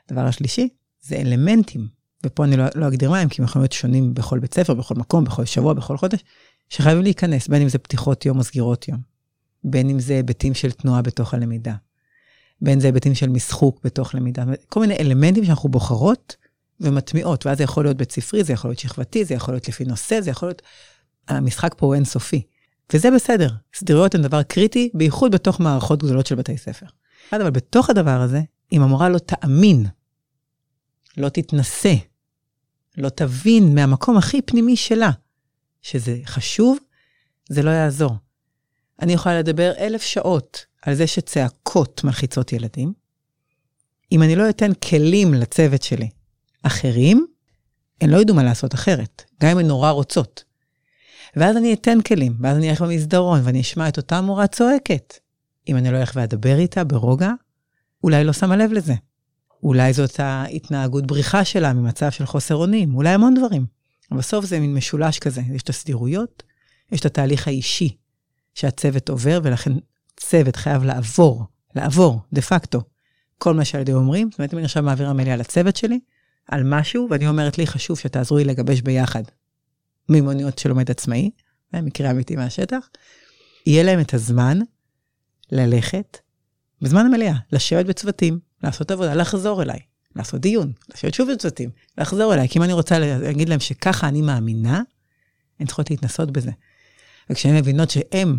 הדבר 0.10 0.22
השלישי, 0.22 0.70
זה 1.02 1.16
אלמנטים 1.16 1.88
ופה 2.26 2.44
אני 2.44 2.58
לא, 2.58 2.66
לא 2.76 2.88
אגדיר 2.88 3.10
מה 3.10 3.20
הם, 3.20 3.30
כי 3.30 3.42
הם 3.42 3.46
יכולים 3.46 3.64
להיות 3.64 3.72
שונים 3.72 4.14
בכל 4.14 4.40
בית 4.40 4.54
ספר, 4.54 4.74
בכל 4.74 4.96
מקום, 4.96 5.24
בכל 5.24 5.46
שבוע, 5.46 5.74
בכל 5.74 5.98
חודש, 5.98 6.24
שחייבים 6.70 7.04
להיכנס, 7.04 7.48
בין 7.48 7.62
אם 7.62 7.70
זה 7.70 7.78
פתיחות 7.78 8.26
יום 8.26 8.38
או 8.38 8.44
סגירות 8.44 8.88
יום, 8.88 9.00
בין 9.64 9.90
אם 9.90 10.00
זה 10.00 10.14
היבטים 10.14 10.54
של 10.54 10.72
תנועה 10.72 11.02
בתוך 11.02 11.34
הלמידה, 11.34 11.76
בין 12.62 12.80
זה 12.80 12.88
היבטים 12.88 13.16
של 13.16 13.30
משחוק 13.30 13.80
בתוך 13.84 14.16
למידה, 14.16 14.44
כל 14.70 14.80
מיני 14.80 14.96
אלמנטים 15.00 15.46
שאנחנו 15.46 15.70
בוחרות 15.70 16.36
ומטמיעות, 16.80 17.46
ואז 17.46 17.58
זה 17.58 17.64
יכול 17.64 17.84
להיות 17.86 17.98
בית 17.98 18.12
ספרי, 18.12 18.44
זה 18.44 18.54
יכול 18.54 18.70
להיות 18.70 18.80
שכבתי, 18.80 19.26
זה 19.26 19.34
יכול 19.34 19.54
להיות 19.54 19.68
לפי 19.68 19.86
נושא, 19.86 20.22
זה 20.22 20.30
יכול 20.30 20.50
להיות... 20.50 20.62
המשחק 21.28 21.76
פה 21.78 21.86
הוא 21.86 21.96
אינסופי. 21.96 22.42
וזה 22.94 23.12
בסדר, 23.12 23.50
סדירויות 23.76 24.16
הן 24.16 24.22
דבר 24.22 24.44
קריטי, 24.44 24.90
בייחוד 24.94 25.32
בתוך 25.32 25.60
מערכות 25.60 26.04
גדולות 26.04 26.28
של 26.28 26.36
בתי 26.36 26.58
ספר. 26.58 26.86
אבל 27.32 27.50
בתוך 27.50 27.90
הדבר 27.90 28.22
הזה, 28.22 28.42
אם 28.72 28.82
המורה 28.82 29.10
לא 29.10 29.18
תאמין 29.18 29.86
לא 31.18 31.30
תתנסה, 31.30 31.94
לא 32.98 33.10
תבין 33.10 33.76
מהמקום 33.76 34.18
הכי 34.18 34.42
פנימי 34.42 34.76
שלה 34.76 35.12
שזה 35.82 36.20
חשוב, 36.26 36.78
זה 37.50 37.64
לא 37.64 37.70
יעזור. 37.70 38.16
אני 39.02 39.14
יכולה 39.14 39.40
לדבר 39.40 39.74
אלף 39.78 40.02
שעות 40.02 40.66
על 40.82 40.96
זה 40.96 41.08
שצעקות 41.08 42.04
מלחיצות 42.04 42.54
ילדים. 42.54 42.94
אם 44.12 44.24
אני 44.24 44.36
לא 44.36 44.50
אתן 44.50 44.74
כלים 44.74 45.34
לצוות 45.34 45.84
שלי 45.84 46.10
אחרים, 46.64 47.28
הן 48.02 48.10
לא 48.10 48.18
ידעו 48.18 48.36
מה 48.36 48.44
לעשות 48.44 48.74
אחרת, 48.74 49.24
גם 49.42 49.50
אם 49.50 49.58
הן 49.58 49.68
נורא 49.68 49.90
רוצות. 49.90 50.44
ואז 51.36 51.58
אני 51.58 51.74
אתן 51.74 52.02
כלים, 52.02 52.38
ואז 52.42 52.58
אני 52.58 52.70
אלך 52.70 52.82
במסדרון 52.82 53.42
ואני 53.44 53.62
אשמע 53.62 53.88
את 53.88 53.98
אותה 53.98 54.22
מורה 54.22 54.48
צועקת. 54.48 55.20
אם 55.68 55.78
אני 55.78 55.92
לא 55.92 55.98
אלך 55.98 56.12
ואדבר 56.16 56.58
איתה 56.60 56.84
ברוגע, 56.84 57.32
אולי 58.04 58.24
לא 58.24 58.34
שמה 58.34 58.58
לב 58.58 58.72
לזה. 58.72 58.94
אולי 59.68 59.94
זאת 59.94 60.20
ההתנהגות 60.20 61.08
בריחה 61.08 61.46
שלה 61.46 61.74
ממצב 61.74 62.12
של 62.12 62.26
חוסר 62.26 62.56
אונים, 62.56 62.96
אולי 62.96 63.10
המון 63.10 63.34
דברים. 63.34 63.66
בסוף 64.12 64.46
זה 64.46 64.60
מין 64.60 64.74
משולש 64.74 65.20
כזה, 65.20 65.42
יש 65.54 65.62
את 65.62 65.70
הסדירויות, 65.70 66.44
יש 66.92 67.00
את 67.00 67.06
התהליך 67.06 67.48
האישי 67.48 67.98
שהצוות 68.54 69.10
עובר, 69.10 69.40
ולכן 69.44 69.72
צוות 70.18 70.56
חייב 70.56 70.84
לעבור, 70.84 71.44
לעבור, 71.76 72.20
דה 72.34 72.42
פקטו, 72.42 72.82
כל 73.38 73.54
מה 73.54 73.66
שהילדים 73.66 73.96
אומרים. 73.96 74.32
זאת 74.32 74.40
אומרת, 74.40 74.54
אם 74.54 74.58
אני 74.58 74.66
עכשיו 74.66 74.84
מעבירה 74.84 75.14
מלאה 75.14 75.36
לצוות 75.36 75.76
שלי 75.76 76.00
על 76.48 76.62
משהו, 76.66 77.08
ואני 77.10 77.28
אומרת 77.28 77.58
לי, 77.58 77.68
חשוב 77.68 78.00
שתעזרו 78.00 78.38
לי 78.38 78.44
לגבש 78.44 78.82
ביחד 78.82 79.24
מימוניות 80.10 80.60
של 80.60 80.70
לומד 80.70 80.92
עצמאי, 80.92 81.32
זה 81.74 81.82
מקרה 81.82 82.12
אמיתי 82.12 82.36
מהשטח, 82.36 82.90
יהיה 83.66 83.84
להם 83.84 84.00
את 84.00 84.14
הזמן 84.14 84.60
ללכת, 85.52 86.18
בזמן 86.82 87.06
המליאה, 87.06 87.36
לשבת 87.52 87.86
בצוותים, 87.86 88.47
לעשות 88.64 88.92
עבודה, 88.92 89.14
לחזור 89.14 89.62
אליי, 89.62 89.80
לעשות 90.16 90.42
דיון, 90.42 90.72
לשבת 90.90 91.14
שוב 91.14 91.32
בצוותים, 91.32 91.70
לחזור 91.98 92.34
אליי, 92.34 92.50
כי 92.50 92.60
אם 92.60 92.64
אני 92.64 92.74
רוצה 92.74 93.00
להגיד 93.00 93.50
להם 93.50 93.60
שככה 93.60 94.08
אני 94.08 94.22
מאמינה, 94.22 94.82
הן 95.60 95.66
צריכות 95.66 95.90
להתנסות 95.90 96.32
בזה. 96.32 96.52
וכשהן 97.30 97.56
מבינות 97.56 97.90
שהן 97.90 98.36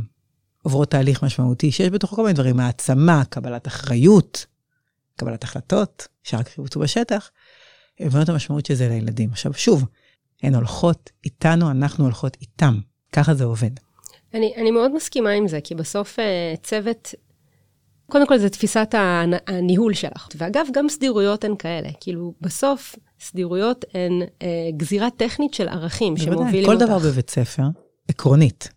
עוברות 0.62 0.90
תהליך 0.90 1.24
משמעותי, 1.24 1.72
שיש 1.72 1.88
בתוכו 1.88 2.16
כל 2.16 2.22
מיני 2.22 2.34
דברים, 2.34 2.60
העצמה, 2.60 3.22
קבלת 3.30 3.66
אחריות, 3.66 4.46
קבלת 5.16 5.44
החלטות, 5.44 6.08
שרק 6.22 6.58
יבוצעו 6.58 6.80
בשטח, 6.80 7.30
הן 8.00 8.06
מבינות 8.06 8.28
המשמעות 8.28 8.66
של 8.66 8.74
זה 8.74 8.88
לילדים. 8.88 9.30
עכשיו, 9.30 9.54
שוב, 9.54 9.84
הן 10.42 10.54
הולכות 10.54 11.10
איתנו, 11.24 11.70
אנחנו 11.70 12.04
הולכות 12.04 12.36
איתם. 12.40 12.78
ככה 13.12 13.34
זה 13.34 13.44
עובד. 13.44 13.70
אני, 14.34 14.54
אני 14.56 14.70
מאוד 14.70 14.94
מסכימה 14.94 15.30
עם 15.30 15.48
זה, 15.48 15.60
כי 15.64 15.74
בסוף 15.74 16.18
אה, 16.18 16.54
צוות 16.62 17.14
קודם 18.10 18.26
כל, 18.26 18.38
זה 18.38 18.48
תפיסת 18.48 18.94
הניהול 19.46 19.94
שלך. 19.94 20.28
ואגב, 20.36 20.66
גם 20.72 20.88
סדירויות 20.88 21.44
הן 21.44 21.54
כאלה. 21.58 21.88
כאילו, 22.00 22.34
בסוף, 22.40 22.96
סדירויות 23.20 23.84
הן 23.94 24.22
אה, 24.42 24.70
גזירה 24.76 25.10
טכנית 25.10 25.54
של 25.54 25.68
ערכים 25.68 26.16
שמובילים 26.16 26.70
אותך. 26.70 26.80
כל 26.80 26.86
דבר 26.86 26.98
בבית 26.98 27.30
ספר, 27.30 27.62
עקרונית. 28.08 28.68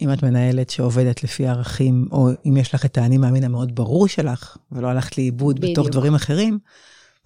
אם 0.00 0.12
את 0.12 0.22
מנהלת 0.22 0.70
שעובדת 0.70 1.24
לפי 1.24 1.46
ערכים, 1.46 2.08
או 2.12 2.28
אם 2.46 2.56
יש 2.56 2.74
לך 2.74 2.84
את 2.84 2.98
האני 2.98 3.18
מאמין 3.18 3.44
המאוד 3.44 3.74
ברור 3.74 4.08
שלך, 4.08 4.56
ולא 4.72 4.88
הלכת 4.88 5.18
לאיבוד 5.18 5.60
בתוך 5.60 5.88
דברים 5.88 6.14
אחרים, 6.14 6.58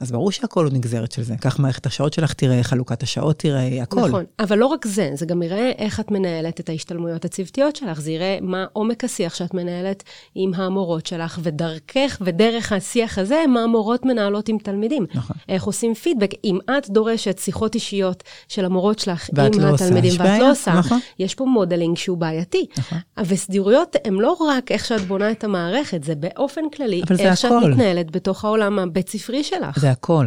אז 0.01 0.13
ברור 0.13 0.33
שהכל 0.33 0.65
הוא 0.65 0.73
נגזרת 0.73 1.13
של 1.13 1.23
זה. 1.23 1.35
כך 1.41 1.59
מערכת 1.59 1.87
השעות 1.87 2.13
שלך 2.13 2.33
תראה, 2.33 2.63
חלוקת 2.63 3.03
השעות 3.03 3.39
תראה, 3.39 3.83
הכל. 3.83 4.09
נכון, 4.09 4.25
אבל 4.39 4.59
לא 4.59 4.67
רק 4.67 4.87
זה, 4.87 5.11
זה 5.15 5.27
גם 5.27 5.43
יראה 5.43 5.73
איך 5.79 6.01
את 6.01 6.11
מנהלת 6.11 6.61
את 6.61 6.69
ההשתלמויות 6.69 7.25
הצוותיות 7.25 7.77
שלך, 7.77 8.01
זה 8.01 8.11
יראה 8.11 8.39
מה 8.43 8.67
עומק 8.73 9.05
השיח 9.05 9.35
שאת 9.35 9.55
מנהלת 9.55 10.03
עם 10.35 10.55
המורות 10.55 11.07
שלך, 11.07 11.39
ודרכך 11.43 12.19
ודרך 12.21 12.73
השיח 12.73 13.19
הזה, 13.19 13.45
מה 13.49 13.63
המורות 13.63 14.05
מנהלות 14.05 14.49
עם 14.49 14.59
תלמידים. 14.59 15.07
נכון. 15.15 15.37
איך 15.49 15.65
עושים 15.65 15.95
פידבק. 15.95 16.31
אם 16.45 16.59
את 16.79 16.91
דורשת 16.91 17.39
שיחות 17.39 17.75
אישיות 17.75 18.23
של 18.49 18.65
המורות 18.65 18.99
שלך 18.99 19.29
עם 19.39 19.61
לא 19.61 19.75
התלמידים, 19.75 20.13
ואת 20.13 20.21
בעיה, 20.21 20.39
לא 20.39 20.51
עושה, 20.51 20.73
נכון. 20.73 20.99
יש 21.19 21.35
פה 21.35 21.45
modeling 21.45 21.97
שהוא 21.97 22.19
בעייתי. 22.19 22.67
נכון. 22.79 22.99
וסדירויות 23.27 23.97
הן 24.05 24.15
לא 24.15 24.37
רק 24.41 24.73
איך 24.73 24.85
שאת 24.85 25.01
בונה 25.01 25.31
את 25.31 25.45
המערכת, 25.45 26.05
זה 26.05 26.15
באופן 26.15 26.63
כללי, 26.77 27.03
איך 27.19 27.37
שאת. 27.37 27.53
מתנהלת 27.53 28.11
בתוך 28.11 28.45
העולם 28.45 28.79
הבית 28.79 29.09
ספרי 29.09 29.45
שלך. 29.45 29.90
זה 29.91 29.93
הכל. 29.93 30.27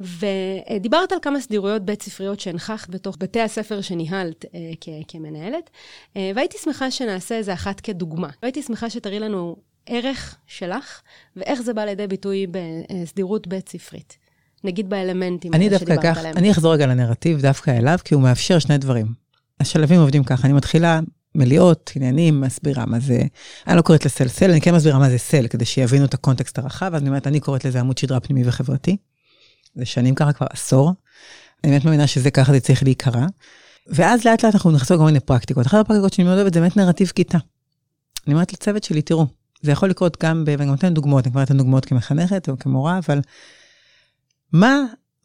ודיברת 0.00 1.12
על 1.12 1.18
כמה 1.22 1.40
סדירויות 1.40 1.82
בית 1.82 2.02
ספריות 2.02 2.40
שהנכחת 2.40 2.88
בתוך 2.88 3.16
בתי 3.20 3.40
הספר 3.40 3.80
שניהלת 3.80 4.44
אה, 4.54 4.72
כ- 4.80 4.88
כמנהלת, 5.08 5.70
אה, 6.16 6.30
והייתי 6.34 6.56
שמחה 6.64 6.90
שנעשה 6.90 7.34
איזה 7.36 7.52
אחת 7.52 7.80
כדוגמה. 7.80 8.28
והייתי 8.42 8.62
שמחה 8.62 8.90
שתראי 8.90 9.20
לנו 9.20 9.56
ערך 9.86 10.36
שלך, 10.46 11.00
ואיך 11.36 11.62
זה 11.62 11.74
בא 11.74 11.84
לידי 11.84 12.06
ביטוי 12.06 12.46
בסדירות 12.50 13.46
בית 13.46 13.68
ספרית. 13.68 14.18
נגיד 14.64 14.90
באלמנטים 14.90 15.54
אני 15.54 15.68
דווקא 15.68 15.92
אקח, 15.94 16.18
עליהם. 16.18 16.36
אני 16.36 16.50
אחזור 16.50 16.72
רגע 16.72 16.86
לנרטיב 16.86 17.40
דווקא 17.40 17.70
אליו, 17.70 17.98
כי 18.04 18.14
הוא 18.14 18.22
מאפשר 18.22 18.58
שני 18.58 18.78
דברים. 18.78 19.06
השלבים 19.60 20.00
עובדים 20.00 20.24
ככה, 20.24 20.46
אני 20.46 20.52
מתחילה 20.52 21.00
מליאות, 21.34 21.92
עניינים, 21.96 22.40
מסבירה 22.40 22.86
מה 22.86 23.00
זה, 23.00 23.22
אני 23.66 23.76
לא 23.76 23.82
קוראת 23.82 24.04
לסל 24.04 24.28
סל, 24.28 24.50
אני 24.50 24.60
כן 24.60 24.74
מסבירה 24.74 24.98
מה 24.98 25.10
זה 25.10 25.18
סל, 25.18 25.46
כדי 25.48 25.64
שיבינו 25.64 26.04
את 26.04 26.14
הקונטקסט 26.14 26.58
הרחב, 26.58 26.94
אז 26.94 27.00
אני 27.00 27.08
אומרת, 27.08 27.26
אני 27.26 27.40
קוראת 27.40 27.64
לזה 27.64 27.80
עמוד 27.80 27.98
שדרה 27.98 28.20
פנימי 28.20 28.48
וחברתי. 28.48 28.96
זה 29.74 29.84
שנים 29.84 30.14
ככה, 30.14 30.32
כבר 30.32 30.46
עשור. 30.50 30.92
אני 31.64 31.72
באמת 31.72 31.84
מאמינה 31.84 32.06
שזה 32.06 32.30
ככה 32.30 32.52
זה 32.52 32.60
צריך 32.60 32.82
להיקרא. 32.82 33.26
ואז 33.86 34.24
לאט 34.24 34.44
לאט 34.44 34.54
אנחנו 34.54 34.70
נחזור 34.70 34.98
כל 34.98 35.04
מיני 35.04 35.20
פרקטיקות. 35.20 35.66
אחת 35.66 35.80
הפרקטיקות 35.80 36.12
שאני 36.12 36.24
מאוד 36.24 36.38
אוהבת 36.38 36.54
זה 36.54 36.60
באמת 36.60 36.76
נרטיב 36.76 37.08
כיתה. 37.14 37.38
אני 38.26 38.34
אומרת 38.34 38.52
לצוות 38.52 38.84
שלי, 38.84 39.02
תראו, 39.02 39.26
זה 39.62 39.72
יכול 39.72 39.90
לקרות 39.90 40.22
גם, 40.22 40.44
ב... 40.44 40.48
ואני 40.48 40.64
גם 40.64 40.70
נותן 40.70 40.94
דוגמאות, 40.94 41.24
אני 41.24 41.32
כבר 41.32 41.40
נותן 41.40 41.56
דוגמאות 41.56 41.84
כמחנכת 41.84 42.48
או 42.48 42.58
כמורה, 42.58 42.98
אבל 42.98 43.20
מה, 44.52 44.76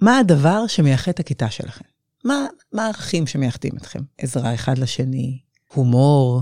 מה 0.01 0.18
הדבר 0.18 0.68
שמייחד 0.68 1.12
את 1.12 1.20
הכיתה 1.20 1.50
שלכם? 1.50 1.86
מה, 2.25 2.46
מה 2.74 2.84
הערכים 2.84 3.28
שמייחדים 3.28 3.72
אתכם? 3.78 4.00
עזרה 4.18 4.54
אחד 4.54 4.78
לשני, 4.78 5.39
הומור, 5.74 6.42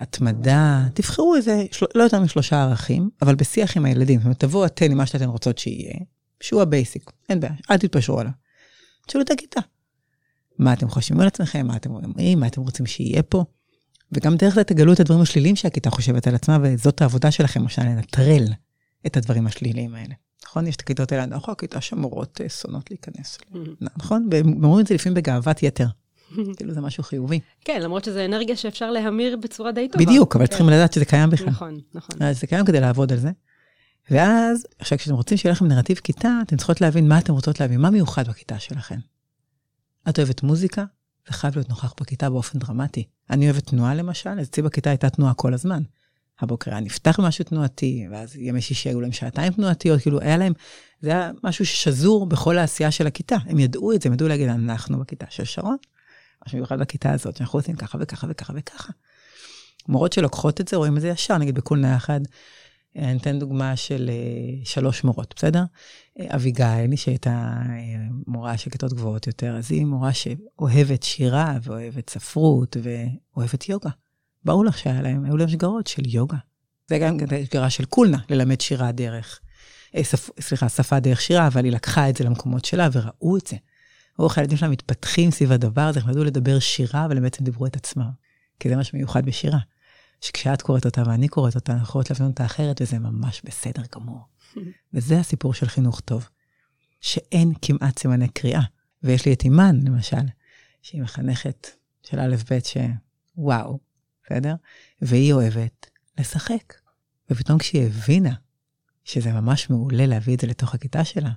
התמדה, 0.00 0.86
תבחרו 0.94 1.36
איזה, 1.36 1.64
של... 1.72 1.86
לא 1.94 2.02
יותר 2.02 2.20
משלושה 2.20 2.62
ערכים, 2.62 3.10
אבל 3.22 3.34
בשיח 3.34 3.76
עם 3.76 3.84
הילדים. 3.84 4.18
זאת 4.18 4.24
אומרת, 4.24 4.40
תבואו 4.40 4.66
אתן 4.66 4.90
עם 4.90 4.96
מה 4.98 5.06
שאתן 5.06 5.28
רוצות 5.28 5.58
שיהיה, 5.58 5.94
שהוא 6.40 6.62
ה 6.62 6.69
basic, 6.69 7.10
אין 7.28 7.40
בעיה, 7.40 7.54
אל 7.70 7.78
תתפשרו 7.78 8.20
עליו. 8.20 8.32
תשאלו 9.06 9.24
את 9.24 9.30
הכיתה. 9.30 9.60
מה 10.58 10.72
אתם 10.72 10.88
חושבים 10.88 11.20
על 11.20 11.26
עצמכם, 11.26 11.66
מה 11.66 11.76
אתם 11.76 11.90
אומרים, 11.90 12.40
מה 12.40 12.46
אתם 12.46 12.60
רוצים 12.60 12.86
שיהיה 12.86 13.22
פה. 13.22 13.44
וגם 14.12 14.36
דרך 14.36 14.54
זה 14.54 14.64
תגלו 14.64 14.92
את 14.92 15.00
הדברים 15.00 15.20
השליליים 15.20 15.56
שהכיתה 15.56 15.90
חושבת 15.90 16.26
על 16.26 16.34
עצמה, 16.34 16.58
וזאת 16.62 17.02
העבודה 17.02 17.30
שלכם, 17.30 17.60
למשל, 17.60 17.82
לנטרל 17.82 18.44
את 19.06 19.16
הדברים 19.16 19.46
השליליים 19.46 19.94
האלה. 19.94 20.14
נכון? 20.44 20.66
יש 20.66 20.76
את 20.76 20.80
הכיתות 20.80 21.12
האלה, 21.12 21.26
נכון, 21.26 21.52
הכיתה 21.52 21.80
שמורות 21.80 22.40
אה, 22.40 22.48
שונאות 22.48 22.90
להיכנס. 22.90 23.38
נכון? 23.80 24.28
והם 24.30 24.64
אומרים 24.64 24.80
את 24.80 24.86
זה 24.86 24.94
לפעמים 24.94 25.14
בגאוות 25.14 25.62
יתר. 25.62 25.86
כאילו 26.56 26.74
זה 26.74 26.80
משהו 26.80 27.02
חיובי. 27.02 27.40
כן, 27.64 27.80
למרות 27.82 28.04
שזו 28.04 28.24
אנרגיה 28.24 28.56
שאפשר 28.56 28.90
להמיר 28.90 29.36
בצורה 29.36 29.72
די 29.72 29.88
טובה. 29.88 30.04
בדיוק, 30.04 30.36
אבל 30.36 30.44
כן. 30.44 30.50
צריכים 30.50 30.68
לדעת 30.68 30.92
שזה 30.92 31.04
קיים 31.04 31.30
בכלל. 31.30 31.48
נכון, 31.48 31.80
נכון. 31.94 32.22
אז 32.22 32.40
זה 32.40 32.46
קיים 32.46 32.66
כדי 32.66 32.80
לעבוד 32.80 33.12
על 33.12 33.18
זה. 33.18 33.30
ואז, 34.10 34.66
עכשיו 34.78 34.98
כשאתם 34.98 35.14
רוצים 35.14 35.38
שיהיה 35.38 35.52
לכם 35.52 35.66
נרטיב 35.66 35.96
כיתה, 35.96 36.38
אתם 36.42 36.56
צריכות 36.56 36.80
להבין 36.80 37.08
מה 37.08 37.18
אתם 37.18 37.32
רוצות 37.32 37.60
להבין, 37.60 37.80
מה 37.80 37.90
מיוחד 37.90 38.28
בכיתה 38.28 38.58
שלכם. 38.58 38.98
את 40.08 40.18
אוהבת 40.18 40.42
מוזיקה? 40.42 40.84
זה 41.26 41.32
חייב 41.32 41.54
להיות 41.56 41.68
נוכח 41.68 41.94
בכיתה 42.00 42.30
באופן 42.30 42.58
דרמטי. 42.58 43.04
אני 43.30 43.44
אוהבת 43.50 43.66
תנועה 43.66 43.94
למשל, 43.94 44.30
אז 44.30 44.46
אצלי 44.46 44.62
בכיתה 44.62 44.90
הייתה 44.90 45.10
תנועה 45.10 45.34
כל 45.34 45.54
הזמן. 45.54 45.82
הבוקר 46.40 46.70
היה 46.70 46.80
נפתח 46.80 47.20
במשהו 47.20 47.44
תנועתי, 47.44 48.06
ואז 48.10 48.36
ימי 48.36 48.60
שישי 48.60 48.88
היו 48.88 49.00
להם 49.00 49.12
שעתיים 49.12 49.52
תנועתיות, 49.52 50.00
כאילו 50.00 50.20
היה 50.20 50.36
להם, 50.36 50.52
זה 51.00 51.10
היה 51.10 51.30
משהו 51.44 51.66
ששזור 51.66 52.26
בכל 52.26 52.58
העשייה 52.58 52.90
של 52.90 53.06
הכיתה. 53.06 53.36
הם 53.46 53.58
ידעו 53.58 53.92
את 53.92 54.02
זה, 54.02 54.08
הם 54.08 54.12
ידעו 54.12 54.28
להגיד, 54.28 54.48
אנחנו 54.48 55.00
בכיתה 55.00 55.26
של 55.30 55.44
שרון, 55.44 55.76
משהו 56.46 56.58
מיוחד 56.58 56.78
בכיתה 56.78 57.12
הזאת, 57.12 57.36
שאנחנו 57.36 57.58
עושים 57.58 57.76
ככה 57.76 57.98
וככה 58.00 58.26
וככה 58.30 58.52
וככה. 58.56 58.92
מורות 59.88 60.12
שלוקחות 60.12 60.60
את 60.60 60.68
זה, 60.68 60.76
רואים 60.76 60.96
את 60.96 61.02
זה 61.02 61.08
ישר, 61.08 61.38
נגיד 61.38 61.54
בקולנוע 61.54 61.96
אחד, 61.96 62.20
אני 62.96 63.16
אתן 63.16 63.38
דוגמה 63.38 63.76
של 63.76 64.10
אה, 64.12 64.64
שלוש 64.64 65.04
מורות, 65.04 65.34
בסדר? 65.36 65.62
אה, 66.20 66.26
אביגיל, 66.34 66.96
שהייתה 66.96 67.30
אה, 67.30 67.96
מורה 68.26 68.58
של 68.58 68.70
כיתות 68.70 68.92
גבוהות 68.92 69.26
יותר, 69.26 69.56
אז 69.56 69.72
היא 69.72 69.86
מורה 69.86 70.12
שאוהבת 70.12 71.02
שירה 71.02 71.58
ואוהבת 71.62 72.10
ספרות 72.10 72.76
ואוהבת 72.82 73.68
יוגה. 73.68 73.90
ברור 74.44 74.64
לך 74.64 74.78
שהיה 74.78 75.02
להם, 75.02 75.24
היו 75.24 75.36
להם 75.36 75.48
שגרות 75.48 75.86
של 75.86 76.02
יוגה. 76.06 76.36
זה 76.88 76.98
גם 76.98 77.18
שגרה 77.44 77.70
של 77.70 77.84
קולנה, 77.84 78.18
ללמד 78.30 78.60
שירה 78.60 78.92
דרך, 78.92 79.40
שפ, 80.02 80.30
סליחה, 80.40 80.68
שפה 80.68 81.00
דרך 81.00 81.20
שירה, 81.20 81.46
אבל 81.46 81.64
היא 81.64 81.72
לקחה 81.72 82.08
את 82.08 82.16
זה 82.16 82.24
למקומות 82.24 82.64
שלה 82.64 82.88
וראו 82.92 83.36
את 83.36 83.46
זה. 83.46 83.56
ראו 84.18 84.28
איך 84.28 84.38
הילדים 84.38 84.58
שלה 84.58 84.68
מתפתחים 84.68 85.30
סביב 85.30 85.52
הדבר 85.52 85.82
הזה, 85.82 86.00
הם 86.00 86.10
ידעו 86.10 86.24
לדבר 86.24 86.58
שירה, 86.58 87.04
אבל 87.04 87.16
הם 87.16 87.22
בעצם 87.22 87.44
דיברו 87.44 87.66
את 87.66 87.76
עצמם. 87.76 88.10
כי 88.60 88.68
זה 88.68 88.76
מה 88.76 88.84
שמיוחד 88.84 89.26
בשירה. 89.26 89.58
שכשאת 90.20 90.62
קוראת 90.62 90.86
אותה 90.86 91.02
ואני 91.06 91.28
קוראת 91.28 91.54
אותה, 91.54 91.72
אנחנו 91.72 91.84
יכולות 91.84 92.10
להבין 92.10 92.26
אותה 92.26 92.44
אחרת, 92.44 92.82
וזה 92.82 92.98
ממש 92.98 93.42
בסדר 93.44 93.82
גמור. 93.94 94.20
וזה 94.94 95.18
הסיפור 95.18 95.54
של 95.54 95.68
חינוך 95.68 96.00
טוב, 96.00 96.28
שאין 97.00 97.52
כמעט 97.62 97.98
סימני 97.98 98.28
קריאה. 98.28 98.62
ויש 99.02 99.26
לי 99.26 99.32
את 99.32 99.42
אימן, 99.42 99.80
למשל, 99.84 100.16
שהיא 100.82 101.02
מחנכת 101.02 101.68
של 102.02 102.20
א' 102.20 102.36
ב' 102.50 102.58
שוואו, 102.64 103.78
בסדר? 104.24 104.54
והיא 105.02 105.32
אוהבת 105.32 105.90
לשחק. 106.18 106.74
ופתאום 107.30 107.58
כשהיא 107.58 107.86
הבינה 107.86 108.34
שזה 109.04 109.32
ממש 109.32 109.70
מעולה 109.70 110.06
להביא 110.06 110.34
את 110.34 110.40
זה 110.40 110.46
לתוך 110.46 110.74
הכיתה 110.74 111.04
שלה, 111.04 111.30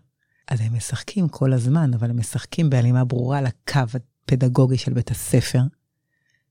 אז 0.48 0.62
הם 0.62 0.76
משחקים 0.76 1.30
כל 1.30 1.54
הזמן, 1.54 1.94
אבל 1.94 2.10
הם 2.10 2.20
משחקים 2.20 2.70
בהלימה 2.70 3.04
ברורה 3.04 3.42
לקו 3.42 3.80
הפדגוגי 4.26 4.78
של 4.78 4.94
בית 4.94 5.12
הספר. 5.12 5.62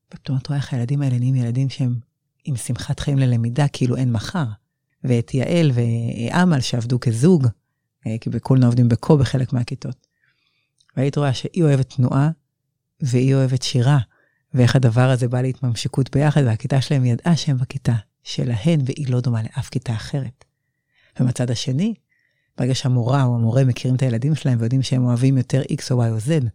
ופתאום 0.09 0.39
את 0.39 0.47
רואה 0.47 0.59
איך 0.59 0.73
הילדים 0.73 1.03
האלה 1.03 1.19
נהיים 1.19 1.35
ילדים 1.35 1.71
שהם 1.71 1.95
עם 2.45 2.57
שמחת 2.57 3.01
חיים 3.01 3.19
ללמידה, 3.19 3.69
כאילו 3.69 3.97
אין 3.97 4.13
מחר. 4.13 4.45
ואת 5.05 5.35
יעל 5.35 5.71
ואמל 5.75 6.61
שעבדו 6.61 7.01
כזוג, 7.01 7.47
אה, 8.07 8.17
כי 8.21 8.31
בקולנה 8.31 8.67
עובדים 8.67 8.89
בקו 8.89 9.19
בחלק 9.19 9.53
מהכיתות. 9.53 10.07
והיית 10.97 11.19
רואה 11.19 11.35
שהיא 11.35 11.63
אוהבת 11.63 11.95
תנועה, 11.95 12.31
והיא 13.01 13.35
אוהבת 13.35 13.63
שירה, 13.63 13.99
ואיך 14.55 14.77
הדבר 14.77 15.11
הזה 15.11 15.29
בא 15.29 15.43
להתממשקות 15.43 16.11
ביחד, 16.11 16.43
והכיתה 16.47 16.81
שלהם 16.81 17.05
ידעה 17.05 17.37
שהם 17.37 17.59
בכיתה 17.59 17.95
שלהן, 18.23 18.81
והיא 18.85 19.09
לא 19.09 19.21
דומה 19.21 19.43
לאף 19.43 19.69
כיתה 19.69 19.93
אחרת. 19.93 20.45
ומהצד 21.21 21.51
השני, 21.51 21.95
ברגע 22.59 22.75
שהמורה 22.75 23.25
או 23.25 23.35
המורה 23.35 23.65
מכירים 23.65 23.97
את 23.97 24.03
הילדים 24.03 24.35
שלהם 24.35 24.59
ויודעים 24.61 24.83
שהם 24.83 25.05
אוהבים 25.05 25.39
יותר 25.39 25.63
X 25.63 25.83
או 25.91 26.03
Y 26.03 26.07
או 26.09 26.19
Z, 26.19 26.47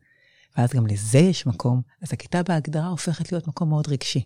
ואז 0.57 0.73
גם 0.73 0.88
לזה 0.88 1.17
יש 1.17 1.45
מקום, 1.45 1.81
אז 2.01 2.13
הכיתה 2.13 2.43
בהגדרה 2.43 2.88
הופכת 2.88 3.31
להיות 3.31 3.47
מקום 3.47 3.69
מאוד 3.69 3.88
רגשי. 3.88 4.23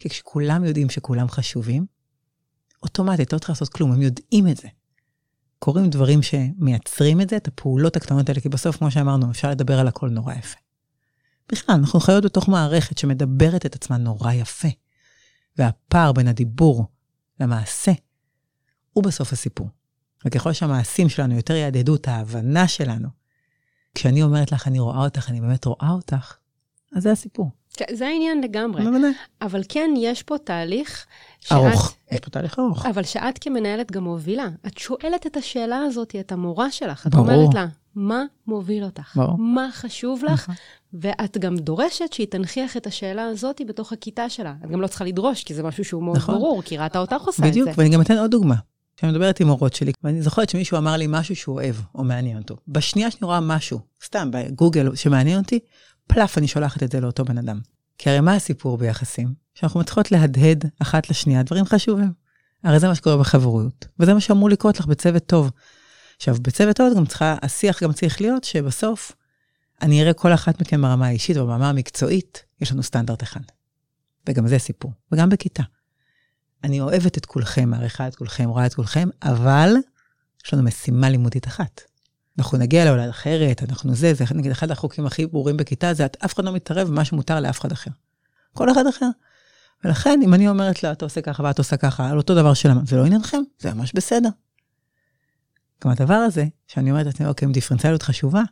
כי 0.00 0.08
כשכולם 0.08 0.64
יודעים 0.64 0.90
שכולם 0.90 1.28
חשובים, 1.28 1.86
אוטומטית, 2.82 3.32
לא 3.32 3.38
צריך 3.38 3.50
לעשות 3.50 3.68
כלום, 3.68 3.92
הם 3.92 4.02
יודעים 4.02 4.48
את 4.48 4.56
זה. 4.56 4.68
קורים 5.58 5.90
דברים 5.90 6.20
שמייצרים 6.22 7.20
את 7.20 7.30
זה, 7.30 7.36
את 7.36 7.48
הפעולות 7.48 7.96
הקטנות 7.96 8.28
האלה, 8.28 8.40
כי 8.40 8.48
בסוף, 8.48 8.76
כמו 8.76 8.90
שאמרנו, 8.90 9.30
אפשר 9.30 9.50
לדבר 9.50 9.78
על 9.78 9.88
הכל 9.88 10.08
נורא 10.08 10.34
יפה. 10.34 10.58
בכלל, 11.52 11.74
אנחנו 11.74 12.00
חיות 12.00 12.24
בתוך 12.24 12.48
מערכת 12.48 12.98
שמדברת 12.98 13.66
את 13.66 13.74
עצמה 13.74 13.96
נורא 13.96 14.32
יפה. 14.32 14.68
והפער 15.58 16.12
בין 16.12 16.28
הדיבור 16.28 16.86
למעשה, 17.40 17.92
הוא 18.92 19.04
בסוף 19.04 19.32
הסיפור. 19.32 19.68
וככל 20.26 20.52
שהמעשים 20.52 21.08
שלנו 21.08 21.36
יותר 21.36 21.54
יעדדו 21.54 21.94
את 21.94 22.08
ההבנה 22.08 22.68
שלנו, 22.68 23.08
כשאני 23.94 24.22
אומרת 24.22 24.52
לך, 24.52 24.68
אני 24.68 24.78
רואה 24.78 25.04
אותך, 25.04 25.30
אני 25.30 25.40
באמת 25.40 25.64
רואה 25.64 25.88
אותך, 25.90 26.36
אז 26.96 27.02
זה 27.02 27.12
הסיפור. 27.12 27.50
כן, 27.76 27.84
זה 27.92 28.06
העניין 28.06 28.40
לגמרי. 28.40 28.84
בוודאי. 28.84 29.10
אבל 29.42 29.62
כן, 29.68 29.90
יש 29.96 30.22
פה 30.22 30.38
תהליך 30.38 31.06
שאת... 31.40 31.52
ארוך. 31.52 31.94
יש 32.12 32.20
פה 32.20 32.30
תהליך 32.30 32.58
ארוך. 32.58 32.86
אבל 32.86 33.02
שאת 33.02 33.38
כמנהלת 33.38 33.92
גם 33.92 34.04
מובילה. 34.04 34.48
את 34.66 34.78
שואלת 34.78 35.26
את 35.26 35.36
השאלה 35.36 35.78
הזאת, 35.78 36.14
את 36.20 36.32
המורה 36.32 36.70
שלך. 36.70 37.06
את 37.06 37.14
ברור. 37.14 37.34
אומרת 37.34 37.54
לה, 37.54 37.66
מה 37.94 38.22
מוביל 38.46 38.84
אותך? 38.84 39.16
ברור. 39.16 39.38
מה 39.38 39.68
חשוב 39.72 40.24
לך? 40.24 40.42
נכון. 40.42 40.54
ואת 40.92 41.38
גם 41.38 41.56
דורשת 41.56 42.12
שהיא 42.12 42.26
תנכיח 42.26 42.76
את 42.76 42.86
השאלה 42.86 43.24
הזאת 43.24 43.60
בתוך 43.68 43.92
הכיתה 43.92 44.28
שלה. 44.28 44.54
את 44.64 44.70
גם 44.70 44.80
לא 44.80 44.86
צריכה 44.86 45.04
לדרוש, 45.04 45.44
כי 45.44 45.54
זה 45.54 45.62
משהו 45.62 45.84
שהוא 45.84 46.02
מאוד 46.02 46.16
נכון. 46.16 46.34
ברור, 46.34 46.62
כי 46.62 46.76
ראתה 46.76 46.98
אותך 46.98 47.22
עושה 47.22 47.42
את 47.42 47.50
בדיוק, 47.50 47.68
זה. 47.68 47.74
ואני 47.76 47.90
גם 47.90 48.00
אתן 48.00 48.18
עוד 48.18 48.30
דוגמה. 48.30 48.54
כשאני 48.96 49.12
מדברת 49.12 49.40
עם 49.40 49.46
מורות 49.46 49.74
שלי, 49.74 49.92
ואני 50.04 50.22
זוכרת 50.22 50.48
שמישהו 50.50 50.78
אמר 50.78 50.96
לי 50.96 51.06
משהו 51.08 51.36
שהוא 51.36 51.54
אוהב 51.54 51.76
או 51.94 52.04
מעניין 52.04 52.38
אותו. 52.38 52.56
בשנייה 52.68 53.10
שאני 53.10 53.26
רואה 53.26 53.40
משהו, 53.40 53.80
סתם 54.04 54.30
בגוגל, 54.30 54.96
שמעניין 54.96 55.38
אותי, 55.38 55.58
פלאף, 56.06 56.38
אני 56.38 56.48
שולחת 56.48 56.82
את 56.82 56.92
זה 56.92 57.00
לאותו 57.00 57.24
בן 57.24 57.38
אדם. 57.38 57.60
כי 57.98 58.10
הרי 58.10 58.20
מה 58.20 58.34
הסיפור 58.34 58.78
ביחסים? 58.78 59.34
שאנחנו 59.54 59.80
מצליחות 59.80 60.12
להדהד 60.12 60.64
אחת 60.78 61.10
לשנייה 61.10 61.42
דברים 61.42 61.64
חשובים. 61.64 62.12
הרי 62.64 62.78
זה 62.78 62.88
מה 62.88 62.94
שקורה 62.94 63.16
בחברויות, 63.16 63.86
וזה 63.98 64.14
מה 64.14 64.20
שאמור 64.20 64.50
לקרות 64.50 64.80
לך 64.80 64.86
בצוות 64.86 65.26
טוב. 65.26 65.50
עכשיו, 66.16 66.36
בצוות 66.42 66.76
טוב 66.76 66.96
גם 66.96 67.06
צריכה, 67.06 67.36
השיח 67.42 67.82
גם 67.82 67.92
צריך 67.92 68.20
להיות 68.20 68.44
שבסוף 68.44 69.12
אני 69.82 70.02
אראה 70.02 70.12
כל 70.12 70.34
אחת 70.34 70.60
מכם 70.60 70.82
ברמה 70.82 71.06
האישית 71.06 71.36
וברמה 71.36 71.68
המקצועית, 71.68 72.44
יש 72.60 72.72
לנו 72.72 72.82
סטנדרט 72.82 73.22
אחד. 73.22 73.40
וגם 74.28 74.48
זה 74.48 74.58
סיפור, 74.58 74.92
וגם 75.12 75.28
בכיתה. 75.28 75.62
אני 76.64 76.80
אוהבת 76.80 77.18
את 77.18 77.26
כולכם, 77.26 77.70
מעריכה 77.70 78.08
את 78.08 78.16
כולכם, 78.16 78.48
רואה 78.48 78.66
את 78.66 78.74
כולכם, 78.74 79.08
אבל 79.22 79.74
יש 80.46 80.54
לנו 80.54 80.62
משימה 80.62 81.10
לימודית 81.10 81.46
אחת. 81.46 81.80
אנחנו 82.38 82.58
נגיע 82.58 82.84
לעולם 82.84 83.08
אחרת, 83.08 83.62
אנחנו 83.62 83.94
זה, 83.94 84.14
זה 84.14 84.24
נגיד 84.34 84.50
אחד 84.50 84.70
החוקים 84.70 85.06
הכי 85.06 85.26
ברורים 85.26 85.56
בכיתה, 85.56 85.94
זה 85.94 86.04
את 86.04 86.16
אף 86.24 86.34
אחד 86.34 86.44
לא 86.44 86.52
מתערב 86.52 86.88
במה 86.88 87.04
שמותר 87.04 87.40
לאף 87.40 87.60
אחד 87.60 87.72
אחר. 87.72 87.90
כל 88.52 88.72
אחד 88.72 88.86
אחר. 88.86 89.08
ולכן, 89.84 90.20
אם 90.24 90.34
אני 90.34 90.48
אומרת 90.48 90.82
לה, 90.82 90.92
אתה 90.92 91.04
עושה 91.04 91.20
ככה 91.20 91.42
ואת 91.42 91.58
עושה 91.58 91.76
ככה, 91.76 92.10
על 92.10 92.16
אותו 92.18 92.34
דבר 92.34 92.54
שלמה, 92.54 92.80
זה 92.86 92.96
לא 92.96 93.04
עניינכם, 93.04 93.42
זה 93.58 93.74
ממש 93.74 93.92
בסדר. 93.94 94.28
גם 95.84 95.90
הדבר 95.90 96.14
הזה, 96.14 96.44
שאני 96.66 96.90
אומרת 96.90 97.06
לעצמי, 97.06 97.26
אוקיי, 97.26 97.46
אם 97.48 97.52
דיפרנציאליות 97.52 98.02
חשובה, 98.02 98.42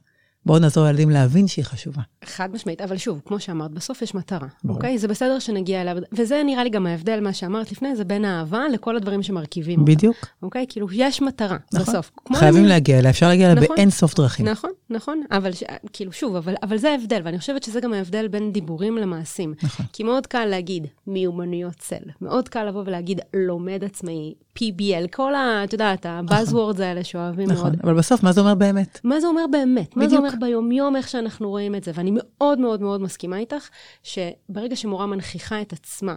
בואו 0.46 0.58
נעזור 0.58 0.84
לילדים 0.84 1.10
להבין 1.10 1.46
שהיא 1.48 1.64
חשובה. 1.64 2.02
חד 2.24 2.48
משמעית, 2.52 2.80
אבל 2.80 2.96
שוב, 2.96 3.20
כמו 3.24 3.40
שאמרת, 3.40 3.70
בסוף 3.70 4.02
יש 4.02 4.14
מטרה, 4.14 4.48
ברור. 4.64 4.76
אוקיי? 4.76 4.98
זה 4.98 5.08
בסדר 5.08 5.38
שנגיע 5.38 5.80
אליו, 5.82 5.96
וזה 6.12 6.42
נראה 6.46 6.64
לי 6.64 6.70
גם 6.70 6.86
ההבדל, 6.86 7.20
מה 7.20 7.32
שאמרת 7.32 7.72
לפני, 7.72 7.96
זה 7.96 8.04
בין 8.04 8.24
האהבה 8.24 8.62
לכל 8.72 8.96
הדברים 8.96 9.22
שמרכיבים 9.22 9.80
אותה, 9.80 9.92
בדיוק. 9.92 10.16
אוקיי? 10.42 10.66
כאילו, 10.68 10.86
יש 10.92 11.22
מטרה, 11.22 11.56
נכון. 11.74 11.94
בסוף. 11.94 12.10
חייבים 12.36 12.60
אני- 12.60 12.68
להגיע 12.68 12.98
אליה, 12.98 13.10
אפשר 13.10 13.28
להגיע 13.28 13.52
אליה 13.52 13.62
נכון. 13.62 13.76
באין 13.76 13.90
סוף 13.90 14.14
דרכים. 14.14 14.48
נכון, 14.48 14.70
נכון, 14.90 15.22
אבל 15.30 15.52
ש... 15.52 15.62
כאילו, 15.92 16.12
שוב, 16.12 16.36
אבל, 16.36 16.54
אבל 16.62 16.76
זה 16.78 16.90
ההבדל, 16.90 17.20
ואני 17.24 17.38
חושבת 17.38 17.62
שזה 17.62 17.80
גם 17.80 17.92
ההבדל 17.92 18.28
בין 18.28 18.52
דיבורים 18.52 18.96
למעשים. 18.98 19.54
נכון. 19.62 19.86
כי 19.92 20.02
מאוד 20.02 20.26
קל 20.26 20.44
להגיד 20.44 20.86
מיומנויות 21.06 21.74
צל, 21.78 21.96
מאוד 22.20 22.48
קל 22.48 22.64
לבוא 22.64 22.82
ולהגיד 22.86 23.20
לומד 23.34 23.84
עצמאי, 23.84 24.34
PBL, 24.58 25.08
כל 25.12 25.34
ה... 25.34 25.64
את 25.64 25.72
יודעת, 25.72 26.06
ה-buzzwords 26.06 26.82
האלה 26.82 27.04
שאוהבים 27.04 27.50
נכון, 27.50 27.70
מאוד. 27.70 27.80
אבל 27.84 27.94
בסוף, 27.94 28.22
מה 28.22 28.32
זה 28.32 28.40
אומר 28.40 28.54
באמת? 28.54 29.00
מה 29.04 29.20
זה 29.20 29.26
אומר 29.26 29.44
באמת? 29.50 29.96
מה 29.96 30.08
זה 30.08 30.16
בדיוק. 30.16 30.34
אומר 30.34 30.46
ביומיום, 30.46 30.96
איך 30.96 31.08
שאנחנו 31.08 31.50
רואים 31.50 31.74
את 31.74 31.84
זה? 31.84 31.90
ואני 31.94 32.10
מאוד 32.14 32.58
מאוד 32.58 32.82
מאוד 32.82 33.00
מסכימה 33.00 33.38
איתך, 33.38 33.68
שברגע 34.02 34.76
שמורה 34.76 35.06
מנכיחה 35.06 35.60
את 35.60 35.72
עצמה, 35.72 36.14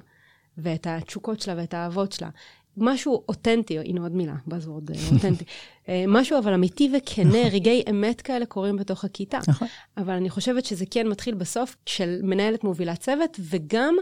ואת 0.57 0.87
התשוקות 0.89 1.39
שלה 1.39 1.53
ואת 1.57 1.73
האהבות 1.73 2.11
שלה, 2.11 2.29
משהו 2.77 3.23
אותנטי, 3.29 3.79
הנה 3.79 4.01
עוד 4.01 4.15
מילה, 4.15 4.35
buzzword 4.49 4.93
אה, 4.93 5.15
אותנטי, 5.15 5.45
אה, 5.89 6.05
משהו 6.07 6.39
אבל 6.39 6.53
אמיתי 6.53 6.91
וכנה, 6.97 7.49
רגעי 7.51 7.83
אמת 7.89 8.21
כאלה 8.21 8.45
קורים 8.45 8.77
בתוך 8.77 9.05
הכיתה. 9.05 9.39
נכון. 9.47 9.67
אבל 9.97 10.13
אני 10.13 10.29
חושבת 10.29 10.65
שזה 10.65 10.85
כן 10.91 11.07
מתחיל 11.07 11.35
בסוף 11.35 11.75
של 11.85 12.19
מנהלת 12.23 12.63
מובילת 12.63 12.99
צוות, 12.99 13.39
וגם 13.39 13.95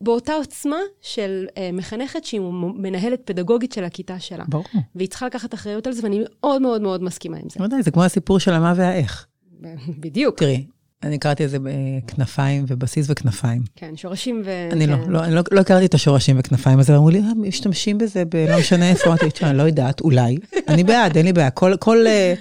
באותה 0.00 0.32
עוצמה 0.32 0.78
של 1.00 1.46
אה, 1.56 1.70
מחנכת 1.72 2.24
שהיא 2.24 2.40
מנהלת 2.74 3.20
פדגוגית 3.24 3.72
של 3.72 3.84
הכיתה 3.84 4.20
שלה. 4.20 4.44
ברור. 4.48 4.64
והיא 4.94 5.08
צריכה 5.08 5.26
לקחת 5.26 5.54
אחריות 5.54 5.86
על 5.86 5.92
זה, 5.92 6.02
ואני 6.02 6.20
מאוד 6.24 6.62
מאוד 6.62 6.82
מאוד 6.82 7.02
מסכימה 7.02 7.36
עם 7.36 7.48
זה. 7.50 7.64
ודאי, 7.64 7.82
זה 7.82 7.90
כמו 7.90 8.04
הסיפור 8.04 8.38
של 8.38 8.52
המה 8.52 8.72
והאיך. 8.76 9.26
בדיוק. 10.02 10.38
תראי, 10.38 10.66
אני 11.02 11.18
קראתי 11.18 11.44
את 11.44 11.50
זה 11.50 11.58
בכנפיים 11.62 12.64
ובסיס 12.68 13.06
וכנפיים. 13.10 13.62
כן, 13.76 13.96
שורשים 13.96 14.42
ו... 14.44 14.68
אני 14.72 14.86
לא, 14.86 14.96
כן. 14.96 15.10
לא, 15.10 15.24
אני 15.24 15.34
לא, 15.34 15.42
לא 15.50 15.60
הכרתי 15.60 15.86
את 15.86 15.94
השורשים 15.94 16.36
וכנפיים, 16.38 16.78
אז 16.78 16.90
אמרו 16.90 17.10
לי, 17.10 17.18
אה, 17.18 17.34
משתמשים 17.36 17.98
בזה 17.98 18.24
בלא 18.24 18.58
משנה 18.58 18.90
איפה, 18.90 19.06
אמרתי, 19.06 19.30
תשמע, 19.30 19.50
אני 19.50 19.58
לא 19.58 19.62
יודעת, 19.62 20.00
אולי. 20.00 20.38
אני 20.68 20.84
בעד, 20.84 21.16
אין 21.16 21.26
לי 21.26 21.32
בעיה. 21.32 21.50
כל, 21.50 21.74
כל, 21.80 22.06
אה, 22.06 22.34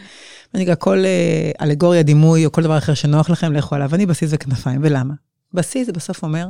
מה 0.54 0.60
נקרא, 0.60 0.76
כל 0.76 1.06
אה, 1.06 1.52
אלגוריה, 1.62 2.04
דימוי 2.04 2.46
או 2.46 2.52
כל 2.52 2.64
דבר 2.64 2.78
אחר 2.78 2.94
שנוח 2.94 3.30
לכם, 3.30 3.54
לכו 3.54 3.76
עליו. 3.76 3.96
אני 3.96 4.06
בסיס 4.06 4.30
וכנפיים, 4.34 4.80
ולמה? 4.84 5.14
בסיס 5.54 5.86
זה 5.86 5.94
בסוף 5.94 6.24
אומר, 6.24 6.48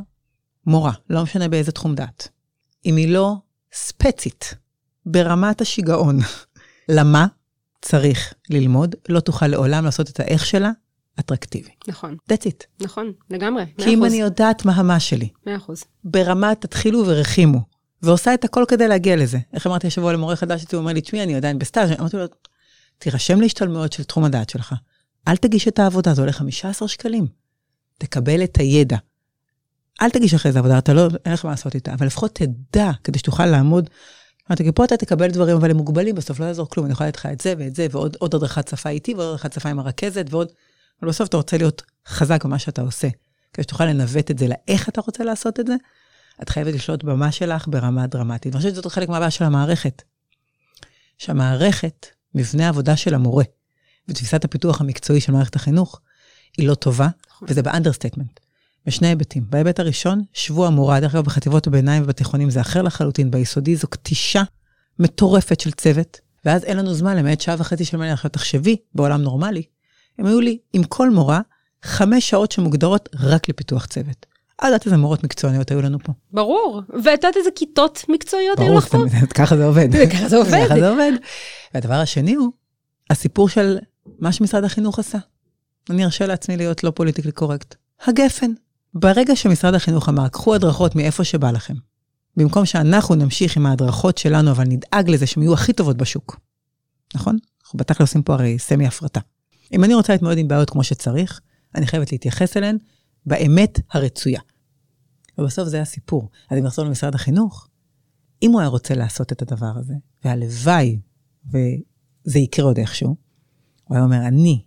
מורה, 0.66 0.92
לא 1.10 1.24
משנה 1.24 1.48
באיזה 1.48 1.72
תחום 1.72 1.96
דעת. 1.96 2.28
אם 2.86 2.96
היא 2.96 3.08
לא 3.08 3.34
ספצית, 3.74 4.54
ברמת 5.06 5.62
השיגעון, 5.62 6.20
למה 6.90 7.28
צריך 7.82 8.34
ללמוד, 8.50 8.96
לא 9.10 9.20
תוכל 9.20 9.48
לעולם 9.48 9.86
לעשות 9.86 10.10
את 10.10 10.20
האיך 10.20 10.46
שלה 10.46 10.72
אטרקטיבי. 11.20 11.70
נכון, 11.88 12.18
That's 12.32 12.46
it. 12.46 12.86
נכון, 12.86 13.12
לגמרי, 13.30 13.66
כי 13.78 13.90
אם 13.94 14.06
אני 14.06 14.16
יודעת 14.16 14.66
מה 14.66 14.74
המה 14.74 15.00
שלי, 15.00 15.30
מאה 15.48 15.56
אחוז. 15.56 15.84
ברמת 16.04 16.62
תתחילו 16.62 17.04
ורחימו, 17.08 17.60
ועושה 18.02 18.34
את 18.34 18.44
הכל 18.46 18.64
כדי 18.68 18.88
להגיע 18.88 19.16
לזה. 19.16 19.38
איך 19.54 19.68
אמרתי 19.68 19.88
השבוע 19.88 20.14
למורה 20.14 20.36
חדש, 20.36 20.66
הוא 20.72 20.80
אומר 20.80 20.94
לי, 20.94 21.02
תשמעי, 21.02 21.24
אני 21.24 21.36
עדיין 21.36 21.60
בסטאז', 21.60 21.92
אמרתי 22.00 22.18
לו, 22.18 22.26
תירשם 22.98 23.42
להשתלמויות 23.42 23.94
של 23.94 24.04
תחום 24.04 24.24
הדעת 24.24 24.50
שלך. 24.50 24.76
אל 25.28 25.38
תגיש 25.38 25.68
את 25.68 25.80
העבודה, 25.80 26.14
זה 26.14 26.22
עולה 26.22 26.32
15 26.32 26.88
שקלים. 26.88 27.28
תקבל 27.98 28.44
את 28.44 28.58
הידע. 28.58 28.98
אל 30.02 30.10
תגיש 30.10 30.34
אחרי 30.34 30.52
זה 30.52 30.60
עבודה, 30.60 30.78
אתה 30.78 30.94
לא, 30.94 31.08
אין 31.26 31.34
לך 31.34 31.46
מה 31.46 31.52
לעשות 31.52 31.76
איתה, 31.76 31.94
אבל 31.94 32.06
לפחות 32.06 32.36
תדע, 32.36 32.92
כדי 33.04 33.20
שתוכל 33.20 33.46
לעמוד. 33.46 33.90
אמרתי, 34.50 34.64
כי 34.64 34.72
פה 34.72 34.86
אתה 34.86 34.98
תקבל 34.98 35.28
דברים, 35.28 35.56
אבל 35.56 35.72
הם 35.72 35.78
מוגבלים, 35.78 36.16
בסוף 36.16 36.40
לא 36.40 36.46
יעזור 36.46 36.70
כלום, 36.70 36.86
אני 36.86 36.94
יכולה 36.94 37.10
לתת 37.10 37.18
לך 37.18 37.26
את 37.26 37.42
זה 37.42 37.54
ואת 37.58 37.76
זה, 37.76 37.88
ועוד 37.92 38.16
עוד 38.20 38.36
הדרכת 38.36 38.68
שפה 38.68 38.90
איתי, 38.90 39.14
ועוד 39.14 39.28
הדרכת 39.28 39.54
שפה 39.54 39.70
עם 39.70 39.80
הרכזת, 39.80 40.26
ועוד... 40.30 40.52
אבל 41.02 41.10
בסוף 41.10 41.30
אתה 41.30 41.38
רוצה 41.38 41.58
להיות 41.58 41.82
חזק 42.08 42.46
במה 42.46 42.60
שאתה 42.60 42.82
עושה. 42.82 43.08
כדי 43.54 43.64
שתוכל 43.64 43.86
לנווט 43.86 44.32
את 44.32 44.38
זה 44.38 44.48
לאיך 44.48 44.90
אתה 44.90 45.02
רוצה 45.02 45.24
לעשות 45.24 45.60
את 45.60 45.68
זה, 45.68 45.76
את 46.42 46.50
חייבת 46.50 46.74
לשלוט 46.74 47.04
במה 47.04 47.32
שלך 47.32 47.68
ברמה 47.68 48.08
דרמטית. 48.08 48.54
ואני 48.54 48.62
חושבת 48.62 48.74
שזאת 48.74 48.86
חלק 48.86 49.10
מהבעיה 49.10 49.32
של 49.32 49.44
המערכת. 49.44 50.02
שהמערכת, 51.18 52.08
מבנה 52.36 52.66
העבודה 52.66 52.96
של 52.96 53.14
המורה, 53.14 53.44
ותפיסת 54.08 54.46
הפיתוח 54.46 54.82
המקצועי 54.82 55.22
של 55.22 55.32
מערכת 55.32 55.56
החינוך, 55.56 56.02
היא 56.58 56.68
לא 56.68 56.76
טובה, 56.76 57.08
נכון. 57.30 57.48
וזה 57.52 57.62
ב 57.62 57.67
understatement. 57.67 58.40
בשני 58.86 59.08
היבטים. 59.08 59.46
בהיבט 59.50 59.80
הראשון, 59.80 60.22
שבוע 60.34 60.68
המורה, 60.68 61.00
דרך 61.00 61.16
אגב, 61.16 61.26
בחטיבות 61.26 61.68
הביניים 61.68 62.04
ובתיכונים 62.04 62.50
זה 62.50 62.62
אחר 62.62 62.82
לחלוטין, 62.82 63.32
ביסודי 63.32 63.76
זו 63.76 63.88
כתישה 63.90 64.44
מטורפת 65.00 65.60
של 65.60 65.72
צוות, 65.72 66.20
ואז 66.46 66.64
אין 66.64 66.78
לנו 66.78 66.94
זמן 66.94 67.18
למעט 67.18 67.42
שעה 67.42 67.56
וחצי 67.60 67.86
של 67.86 67.98
מנהל. 67.98 68.14
עכשיו 68.14 68.32
תחשבי, 68.32 68.78
בעולם 68.96 69.22
נורמלי, 69.22 69.64
אם 70.20 70.26
היו 70.26 70.40
לי 70.40 70.58
עם 70.74 70.84
כל 70.84 71.10
מורה 71.10 71.42
חמש 71.84 72.30
שעות 72.30 72.52
שמוגדרות 72.52 73.10
רק 73.20 73.50
לפיתוח 73.50 73.86
צוות. 73.86 74.26
את 74.60 74.64
יודעת 74.66 74.86
איזה 74.86 74.98
מורות 74.98 75.24
מקצועניות 75.24 75.72
היו 75.72 75.82
לנו 75.82 76.00
פה. 76.00 76.14
ברור, 76.32 76.82
ואת 77.04 77.24
יודעת 77.24 77.38
איזה 77.38 77.50
כיתות 77.56 78.04
מקצועיות 78.10 78.60
היו 78.60 78.68
ברור, 78.68 78.78
לך 78.78 78.88
פה? 78.88 78.98
זה- 79.12 79.28
ככה 79.28 79.58
זה 79.58 79.66
עובד. 79.66 79.88
ככה 80.14 80.30
זה 80.30 80.38
עובד. 80.38 80.66
ככה 80.66 80.80
זה 80.80 80.90
עובד. 80.90 81.12
והדבר 81.74 81.94
השני 81.94 82.34
הוא 82.36 82.52
הסיפור 83.10 83.50
של 83.50 83.78
מה 84.20 84.32
שמשרד 84.32 84.64
החינוך 84.64 85.00
עשה. 85.00 85.18
אני 85.90 86.06
ארשה 86.06 86.26
לעצמי 86.28 86.58
להיות 86.58 86.84
לא 86.84 86.92
politically 86.92 87.32
correct. 87.32 87.76
הגפן. 88.06 88.52
ברגע 88.94 89.36
שמשרד 89.36 89.74
החינוך 89.74 90.10
אמר, 90.10 90.28
קחו 90.28 90.56
הדרכות 90.56 90.96
מאיפה 90.96 91.24
שבא 91.24 91.52
לכם, 91.52 91.74
במקום 92.38 92.66
שאנחנו 92.66 93.16
נמשיך 93.16 93.58
עם 93.58 93.66
ההדרכות 93.66 94.18
שלנו, 94.18 94.52
אבל 94.52 94.64
נדאג 94.64 95.10
לזה 95.10 95.28
שהן 95.28 95.44
יהיו 95.44 95.54
הכי 95.54 95.74
טובות 95.74 95.98
בשוק. 95.98 96.40
נכון? 97.16 97.38
אנחנו 97.64 97.78
בתכל'ס 97.78 98.02
עושים 98.10 98.24
פה 98.24 98.34
הרי 98.34 98.60
semi 98.60 98.88
הפרטה. 98.88 99.20
אם 99.74 99.84
אני 99.84 99.94
רוצה 99.94 100.14
להתמודד 100.14 100.38
עם 100.38 100.48
בעיות 100.48 100.70
כמו 100.70 100.84
שצריך, 100.84 101.42
אני 101.76 101.88
חייבת 101.88 102.12
להתייחס 102.12 102.58
אליהן 102.58 102.78
באמת 103.26 103.80
הרצויה. 103.92 104.42
ובסוף 105.38 105.68
זה 105.68 105.82
הסיפור. 105.82 106.30
אז 106.52 106.58
אם 106.58 106.64
נחזור 106.64 106.86
למשרד 106.86 107.16
החינוך, 107.16 107.68
אם 108.44 108.52
הוא 108.52 108.60
היה 108.60 108.70
רוצה 108.70 108.96
לעשות 108.96 109.32
את 109.32 109.42
הדבר 109.42 109.72
הזה, 109.76 109.94
והלוואי 110.26 111.00
וזה 111.46 112.40
יקרה 112.40 112.66
עוד 112.66 112.78
איכשהו, 112.78 113.16
הוא 113.84 113.96
היה 113.96 114.04
אומר, 114.04 114.28
אני, 114.28 114.64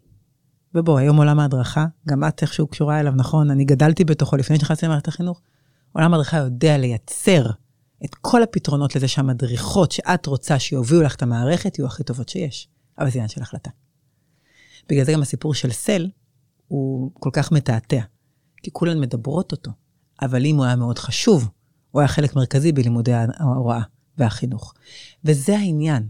ובוא, 0.74 0.98
היום 0.98 1.16
עולם 1.16 1.40
ההדרכה, 1.40 1.86
גם 2.08 2.24
את 2.24 2.42
איכשהו 2.42 2.66
קשורה 2.66 3.00
אליו, 3.00 3.12
נכון? 3.16 3.50
אני 3.50 3.64
גדלתי 3.64 4.04
בתוכו 4.04 4.36
לפני 4.36 4.56
שנכנסתי 4.56 4.86
למערכת 4.86 5.08
החינוך. 5.08 5.40
עולם 5.92 6.12
ההדרכה 6.12 6.36
יודע 6.36 6.78
לייצר 6.78 7.46
את 8.04 8.14
כל 8.14 8.42
הפתרונות 8.42 8.96
לזה 8.96 9.08
שהמדריכות 9.08 9.92
שאת 9.92 10.26
רוצה 10.26 10.58
שיובילו 10.58 11.02
לך 11.02 11.14
את 11.14 11.22
המערכת, 11.22 11.78
יהיו 11.78 11.86
הכי 11.86 12.02
טובות 12.02 12.28
שיש. 12.28 12.68
אבל 12.98 13.10
זה 13.10 13.18
עניין 13.18 13.28
של 13.28 13.42
החלטה. 13.42 13.70
בגלל 14.90 15.04
זה 15.04 15.12
גם 15.12 15.22
הסיפור 15.22 15.54
של 15.54 15.70
סל 15.72 16.08
הוא 16.68 17.10
כל 17.14 17.30
כך 17.32 17.52
מתעתע, 17.52 18.00
כי 18.62 18.70
כולן 18.72 19.00
מדברות 19.00 19.52
אותו, 19.52 19.70
אבל 20.22 20.46
אם 20.46 20.56
הוא 20.56 20.64
היה 20.64 20.76
מאוד 20.76 20.98
חשוב, 20.98 21.48
הוא 21.90 22.00
היה 22.00 22.08
חלק 22.08 22.36
מרכזי 22.36 22.72
בלימודי 22.72 23.12
ההוראה 23.12 23.82
והחינוך. 24.18 24.74
וזה 25.24 25.56
העניין. 25.56 26.08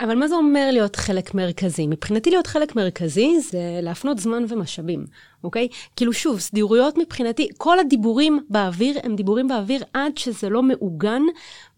אבל 0.00 0.14
מה 0.14 0.28
זה 0.28 0.34
אומר 0.34 0.68
להיות 0.72 0.96
חלק 0.96 1.34
מרכזי? 1.34 1.86
מבחינתי 1.86 2.30
להיות 2.30 2.46
חלק 2.46 2.76
מרכזי 2.76 3.40
זה 3.40 3.58
להפנות 3.82 4.18
זמן 4.18 4.44
ומשאבים, 4.48 5.04
אוקיי? 5.44 5.68
כאילו 5.96 6.12
שוב, 6.12 6.40
סדירויות 6.40 6.98
מבחינתי, 6.98 7.48
כל 7.56 7.78
הדיבורים 7.78 8.40
באוויר 8.50 8.98
הם 9.02 9.16
דיבורים 9.16 9.48
באוויר 9.48 9.82
עד 9.92 10.18
שזה 10.18 10.48
לא 10.48 10.62
מעוגן 10.62 11.22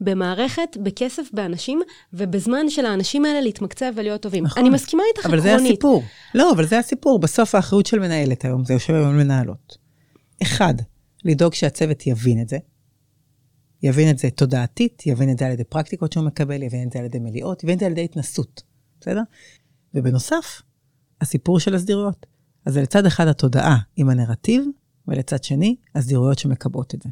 במערכת, 0.01 0.77
בכסף, 0.83 1.29
באנשים, 1.33 1.81
ובזמן 2.13 2.69
של 2.69 2.87
האנשים 2.87 3.25
האלה 3.25 3.41
להתמקצע 3.41 3.91
ולהיות 3.95 4.21
טובים. 4.21 4.45
נכון. 4.45 4.63
אני 4.63 4.71
מסכימה 4.71 5.03
איתך 5.09 5.27
אבל 5.27 5.39
עקרונית. 5.39 5.61
זה 5.61 5.65
הסיפור. 5.65 6.03
לא, 6.35 6.53
אבל 6.53 6.67
זה 6.67 6.79
הסיפור. 6.79 7.19
בסוף 7.19 7.55
האחריות 7.55 7.87
של 7.87 7.99
מנהלת 7.99 8.45
היום, 8.45 8.65
זה 8.65 8.75
יושב 8.75 8.95
היום 8.95 9.17
מנהלות. 9.17 9.79
אחד, 10.43 10.75
לדאוג 11.25 11.55
שהצוות 11.55 12.07
יבין 12.07 12.43
את 12.43 12.49
זה. 12.49 12.59
יבין 13.83 14.11
את 14.11 14.19
זה 14.19 14.31
תודעתית, 14.31 15.07
יבין 15.07 15.31
את 15.31 15.39
זה 15.39 15.47
על 15.47 15.53
ידי 15.53 15.65
פרקטיקות 15.65 16.13
שהוא 16.13 16.25
מקבל, 16.25 16.63
יבין 16.63 16.89
את 16.89 16.93
זה 16.93 16.99
על 16.99 17.05
ידי 17.05 17.19
מליאות, 17.19 17.65
יבין 17.65 17.75
את 17.75 17.81
זה 17.81 17.87
על 17.87 17.93
ידי 17.93 18.05
התנסות, 18.05 18.63
בסדר? 19.01 19.23
ובנוסף, 19.95 20.63
הסיפור 21.21 21.61
של 21.61 21.75
הסדירויות. 21.75 22.27
אז 22.67 22.75
זה 22.75 22.83
לצד 22.83 23.07
אחד 23.07 23.27
התודעה 23.27 23.79
עם 23.97 24.09
הנרטיב, 24.09 24.65
ולצד 25.09 25.45
שני, 25.45 25.77
הסדירויות 25.95 26.39
שמקבעות 26.39 26.95
את 26.95 27.03
זה. 27.03 27.09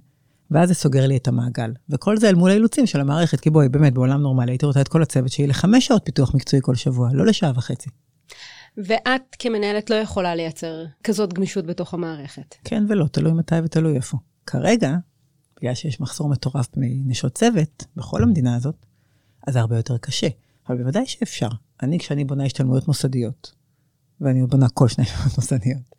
ואז 0.51 0.69
זה 0.69 0.75
סוגר 0.75 1.07
לי 1.07 1.17
את 1.17 1.29
המעגל. 1.29 1.73
וכל 1.89 2.17
זה 2.17 2.29
אל 2.29 2.35
מול 2.35 2.51
האילוצים 2.51 2.87
של 2.87 3.01
המערכת, 3.01 3.41
כי 3.41 3.51
בואי, 3.51 3.69
באמת, 3.69 3.95
בעולם 3.95 4.21
נורמלי 4.21 4.53
הייתי 4.53 4.67
רוצה 4.67 4.81
את 4.81 4.89
כל 4.89 5.03
הצוות 5.03 5.33
שלי 5.33 5.47
לחמש 5.47 5.87
שעות 5.87 6.03
פיתוח 6.05 6.35
מקצועי 6.35 6.63
כל 6.65 6.75
שבוע, 6.75 7.09
לא 7.13 7.27
לשעה 7.27 7.53
וחצי. 7.55 7.91
ואת 8.77 9.37
כמנהלת 9.39 9.91
לא 9.91 9.95
יכולה 9.95 10.35
לייצר 10.35 10.85
כזאת 11.05 11.33
גמישות 11.33 11.67
בתוך 11.67 11.95
המערכת. 11.95 12.55
כן 12.65 12.85
ולא, 12.89 13.07
תלוי 13.07 13.33
מתי 13.33 13.55
ותלוי 13.65 13.97
איפה. 13.97 14.19
כרגע, 14.47 14.97
בגלל 15.61 15.75
שיש 15.75 16.01
מחסור 16.01 16.29
מטורף 16.29 16.69
בנשות 16.77 17.35
צוות 17.35 17.85
בכל 17.97 18.23
המדינה 18.23 18.55
הזאת, 18.55 18.87
אז 19.47 19.55
זה 19.55 19.61
הרבה 19.61 19.77
יותר 19.77 19.99
קשה. 19.99 20.29
אבל 20.69 20.79
בוודאי 20.79 21.07
שאפשר. 21.07 21.49
אני, 21.83 21.99
כשאני 21.99 22.25
בונה 22.25 22.45
השתלמויות 22.45 22.89
מוסדיות, 22.89 23.53
ואני 24.21 24.47
בונה 24.47 24.69
כל 24.69 24.89
שני 24.89 25.05
השתלמויות 25.05 25.39
מוסדיות, 25.39 25.95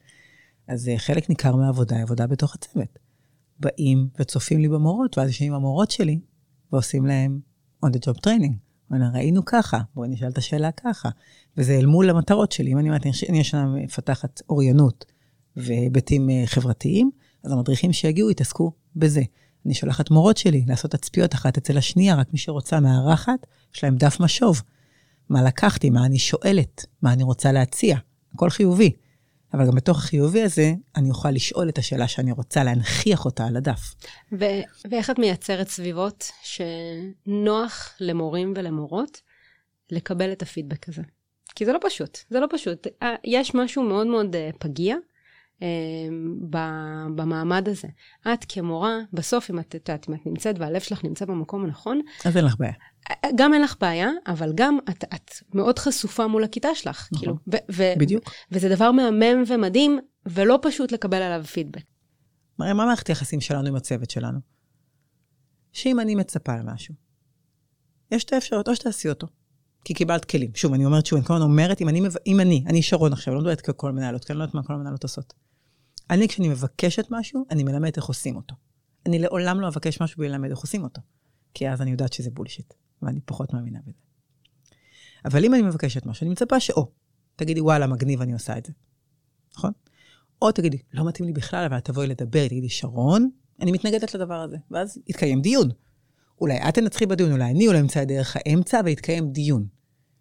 אז 0.68 0.90
אה, 0.90 0.98
חלק 0.98 1.30
ניכר 1.30 1.56
מהעבודה 1.56 1.96
היא 1.96 2.04
עבודה 2.04 2.28
בתוך 2.28 2.56
הצוות. 2.56 3.00
באים 3.60 4.08
וצופים 4.20 4.60
לי 4.60 4.68
במורות, 4.68 5.18
ואז 5.18 5.28
יושבים 5.28 5.54
עם 5.54 5.56
המורות 5.56 5.92
שלי, 5.92 6.20
ועושים 6.72 7.06
להם 7.06 7.40
on 7.86 7.90
the 7.90 8.00
job 8.00 8.20
training, 8.28 8.54
ראינו 9.14 9.46
ככה, 9.46 9.82
בואי 9.96 10.10
נשאל 10.10 10.28
את 10.28 10.38
השאלה 10.38 10.72
ככה. 10.72 11.10
וזה 11.58 11.78
אל 11.78 11.86
מול 11.86 12.10
המטרות 12.10 12.52
שלי. 12.52 12.74
אם 12.74 12.78
אני 12.78 12.90
אומרת, 12.90 13.06
אני 13.30 13.42
השנה 13.42 13.66
מפתחת 13.66 14.42
אוריינות 14.50 15.06
והיבטים 15.56 16.30
אה, 16.30 16.44
חברתיים, 16.46 17.12
אז 17.44 17.52
המדריכים 17.52 17.94
שיגיעו 17.94 18.32
יתעסקו 18.32 18.72
בזה. 18.96 19.22
אני 19.66 19.74
שולחת 19.74 20.12
מורות 20.12 20.38
שלי 20.38 20.64
לעשות 20.68 20.92
תצפיות 20.92 21.34
אחת 21.34 21.58
אצל 21.58 21.78
השנייה, 21.78 22.16
רק 22.16 22.28
מי 22.34 22.40
שרוצה 22.40 22.80
מארחת, 22.80 23.48
יש 23.76 23.84
להם 23.84 23.96
דף 23.96 24.20
משוב. 24.20 24.62
מה 25.30 25.44
לקחתי, 25.44 25.90
מה 25.90 26.06
אני 26.06 26.20
שואלת, 26.20 26.86
מה 27.02 27.14
אני 27.14 27.24
רוצה 27.24 27.52
להציע, 27.52 27.98
הכל 28.34 28.50
חיובי. 28.50 28.92
אבל 29.54 29.68
גם 29.68 29.76
בתוך 29.76 29.98
החיובי 29.98 30.42
הזה, 30.42 30.74
אני 30.96 31.10
אוכל 31.10 31.32
לשאול 31.32 31.70
את 31.70 31.78
השאלה 31.78 32.08
שאני 32.08 32.32
רוצה, 32.32 32.64
להנכיח 32.64 33.26
אותה 33.26 33.46
על 33.46 33.58
הדף. 33.58 33.96
ו- 34.32 34.90
ואיך 34.92 35.10
את 35.10 35.20
מייצרת 35.20 35.68
סביבות 35.68 36.32
שנוח 36.44 37.96
למורים 38.00 38.54
ולמורות 38.56 39.22
לקבל 39.92 40.32
את 40.32 40.42
הפידבק 40.42 40.90
הזה? 40.90 41.02
כי 41.56 41.66
זה 41.66 41.74
לא 41.74 41.80
פשוט, 41.82 42.18
זה 42.30 42.40
לא 42.40 42.48
פשוט. 42.52 42.88
אה, 43.04 43.16
יש 43.24 43.56
משהו 43.56 43.84
מאוד 43.84 44.08
מאוד 44.08 44.36
אה, 44.36 44.50
פגיע 44.60 44.96
במעמד 47.16 47.70
הזה. 47.70 47.88
את 48.34 48.46
כמורה, 48.50 48.98
בסוף, 49.14 49.50
אם 49.50 49.60
את, 49.60 49.76
את, 49.76 50.10
אם 50.10 50.14
את 50.14 50.20
נמצאת 50.26 50.60
והלב 50.60 50.82
שלך 50.82 51.04
נמצא 51.04 51.26
במקום 51.26 51.64
הנכון, 51.64 52.02
אז 52.26 52.38
אין 52.38 52.46
לך 52.46 52.56
בעיה. 52.60 52.74
גם 53.36 53.54
אין 53.54 53.62
לך 53.62 53.76
בעיה, 53.82 54.10
אבל 54.28 54.52
גם 54.56 54.78
את, 54.90 55.04
את 55.16 55.32
מאוד 55.54 55.80
חשופה 55.80 56.28
מול 56.28 56.44
הכיתה 56.44 56.76
שלך. 56.76 57.10
נכון, 57.12 57.20
כאילו, 57.20 57.36
ו- 57.54 57.72
ו- 57.72 58.00
בדיוק. 58.00 58.24
וזה 58.52 58.70
דבר 58.70 58.92
מהמם 58.92 59.44
ומדהים, 59.48 60.00
ולא 60.26 60.60
פשוט 60.62 60.92
לקבל 60.92 61.22
עליו 61.22 61.44
פידבק. 61.44 61.84
הרי 62.60 62.74
מה 62.74 62.86
מערכת 62.86 63.08
היחסים 63.08 63.42
שלנו 63.42 63.68
עם 63.68 63.76
הצוות 63.76 64.10
שלנו? 64.10 64.40
שאם 65.72 66.00
אני 66.00 66.16
מצפה 66.16 66.56
למשהו, 66.56 66.96
יש 68.12 68.22
שתי 68.22 68.38
אפשרויות, 68.38 68.68
או 68.68 68.76
שתעשי 68.76 69.10
אותו, 69.10 69.28
כי 69.84 69.94
קיבלת 69.94 70.26
כלים. 70.26 70.52
שוב, 70.56 70.74
אני 70.74 70.86
אומרת 70.86 71.06
שוב, 71.06 71.18
אני 71.18 71.28
כל 71.28 71.34
הזמן 71.34 71.46
אומרת, 71.46 71.82
אם 71.82 71.90
אני, 71.90 72.02
אם 72.28 72.40
אני, 72.40 72.64
אני 72.68 72.82
שרון 72.82 73.14
עכשיו, 73.14 73.34
לא 73.34 73.40
מדברת 73.40 73.62
ככל 73.62 73.92
מנהלות, 73.92 74.26
כי 74.26 74.34
אני 74.34 74.40
לא 74.40 74.44
יודעת 74.44 74.56
מה 74.56 74.64
כל 74.64 74.74
המנהלות 74.74 75.04
עושות. 75.04 75.34
אני, 76.10 76.28
כשאני 76.28 76.50
מבקשת 76.50 77.08
משהו, 77.10 77.46
אני 77.52 77.64
מלמדת 77.64 77.98
איך 77.98 78.06
עושים 78.06 78.36
אותו. 78.36 78.56
אני 79.06 79.20
לעולם 79.20 79.62
לא 79.62 79.68
אבקש 79.68 80.02
משהו 80.02 80.18
בלי 80.18 80.30
ללמד 80.30 80.50
איך 80.50 80.60
עושים 80.60 80.84
אותו, 80.84 81.02
כי 81.54 81.70
אז 81.70 81.82
אני 81.82 81.92
יודעת 81.92 82.14
שזה 82.14 82.32
בולשיט, 82.32 82.74
ואני 83.02 83.20
פחות 83.26 83.54
מאמינה 83.54 83.80
בזה. 83.86 84.00
אבל 85.26 85.46
אם 85.46 85.54
אני 85.54 85.62
מבקשת 85.62 86.06
משהו, 86.06 86.24
אני 86.24 86.32
מצפה 86.32 86.60
שאו, 86.60 86.92
תגידי, 87.36 87.62
וואלה, 87.62 87.88
מגניב, 87.88 88.22
אני 88.22 88.34
עושה 88.34 88.58
את 88.58 88.66
זה. 88.66 88.74
נכון? 89.58 89.72
או 90.42 90.52
תגידי, 90.52 90.78
לא 90.94 91.08
מתאים 91.08 91.28
לי 91.28 91.34
בכלל, 91.34 91.66
אבל 91.66 91.80
תבואי 91.80 92.08
לדבר, 92.08 92.48
תגידי, 92.48 92.70
שרון, 92.70 93.30
אני 93.62 93.72
מתנגדת 93.72 94.16
לדבר 94.16 94.42
הזה. 94.42 94.58
ואז 94.72 94.98
יתקיים 95.08 95.42
דיון. 95.42 95.70
אולי 96.42 96.58
את 96.70 96.74
תנצחי 96.74 97.06
בדיון, 97.06 97.32
אולי 97.32 97.52
אני, 97.52 97.68
אולי 97.68 97.80
אמצא 97.80 98.04
דרך 98.04 98.36
האמצע, 98.36 98.82
ויתקיים 98.86 99.32
דיון. 99.32 99.68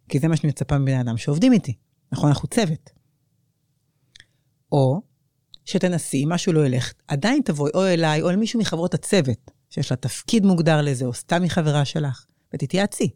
כי 0.09 0.19
זה 0.19 0.29
מה 0.29 0.37
שאני 0.37 0.49
מצפה 0.49 0.79
מבני 0.79 1.01
אדם 1.01 1.17
שעובדים 1.17 1.53
איתי. 1.53 1.77
נכון, 2.13 2.29
אנחנו 2.29 2.49
צוות. 2.49 2.91
או 4.73 5.03
שתנסי, 5.69 6.25
משהו 6.27 6.53
לא 6.53 6.67
ילך, 6.67 6.93
עדיין 7.09 7.43
תבואי 7.45 7.71
או 7.75 7.87
אליי 7.87 8.23
או 8.23 8.31
אל 8.31 8.37
מישהו 8.37 8.61
מחברות 8.61 8.95
הצוות, 8.95 9.51
שיש 9.71 9.91
לה 9.91 9.97
תפקיד 9.97 10.47
מוגדר 10.47 10.83
לזה, 10.83 11.05
או 11.05 11.15
סתם 11.15 11.43
מחברה 11.43 11.85
שלך, 11.85 12.25
ותתייעצי. 12.55 13.11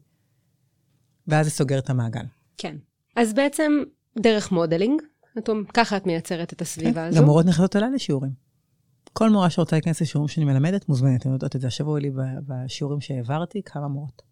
ואז 1.29 1.47
זה 1.47 1.53
סוגר 1.53 1.79
את 1.79 1.91
המעגל. 1.91 2.25
כן. 2.57 2.77
אז 3.17 3.33
בעצם, 3.35 3.73
דרך 4.19 4.53
modeling, 4.53 5.03
את, 5.39 5.49
ככה 5.75 5.97
את 5.97 6.07
מייצרת 6.07 6.53
את 6.53 6.63
הסביבה 6.63 6.93
כן, 6.93 7.09
הזו. 7.09 7.19
גם 7.19 7.25
מורות 7.25 7.47
נכנסות 7.47 7.77
אליי 7.77 7.91
לשיעורים. 7.91 8.33
כל 9.13 9.31
מורה 9.31 9.51
שרוצה 9.51 9.77
להיכנס 9.77 10.01
לשיעורים 10.01 10.29
שאני 10.29 10.47
מלמדת, 10.47 10.89
מוזמנת. 10.89 11.27
אני 11.27 11.35
יודעת 11.35 11.57
את 11.57 11.61
זה, 11.61 11.67
השבוע 11.67 12.01
לי 12.01 12.11
בשיעורים 12.47 13.01
שהעברתי, 13.01 13.63
כמה 13.65 13.89
מורות. 13.89 14.23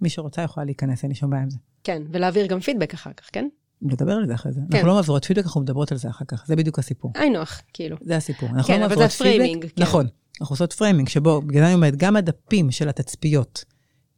מי 0.00 0.08
שרוצה 0.08 0.42
יכולה 0.42 0.64
להיכנס, 0.64 1.02
אין 1.02 1.10
לי 1.10 1.14
שום 1.14 1.30
בעיה 1.30 1.42
עם 1.42 1.50
זה. 1.50 1.58
כן, 1.84 2.02
ולהעביר 2.12 2.46
גם 2.46 2.60
פידבק 2.60 2.94
אחר 2.94 3.12
כך, 3.12 3.28
כן? 3.32 3.48
לדבר 3.82 4.12
על 4.12 4.26
זה 4.26 4.34
אחרי 4.34 4.52
זה. 4.52 4.60
כן. 4.60 4.76
אנחנו 4.76 4.88
לא 4.88 4.94
מעבירות 4.94 5.24
פידבק, 5.24 5.44
אנחנו 5.44 5.60
מדברות 5.60 5.92
על 5.92 5.98
זה 5.98 6.08
אחר 6.08 6.24
כך. 6.24 6.44
זה 6.46 6.56
בדיוק 6.56 6.78
הסיפור. 6.78 7.12
היי 7.14 7.30
נוח, 7.30 7.60
כאילו. 7.72 7.96
זה 8.00 8.16
הסיפור. 8.16 8.48
אנחנו 8.48 8.74
כן, 8.74 8.80
לא 8.80 8.86
אבל 8.86 8.96
זה 8.96 9.04
ה 9.04 9.10
framing, 9.10 9.62
פידבק. 9.62 9.76
כן. 9.76 9.82
נכון. 9.82 10.06
אנחנו 10.40 10.52
עושות 10.52 10.72
framing, 10.72 11.08
שבו, 11.08 11.42
בגלל 11.42 11.60
זה 11.60 11.66
אני 11.66 11.74
אומרת, 11.74 11.96
גם 11.96 12.16
הדפים 12.16 12.70
של 12.70 12.88
התצפיות 12.88 13.64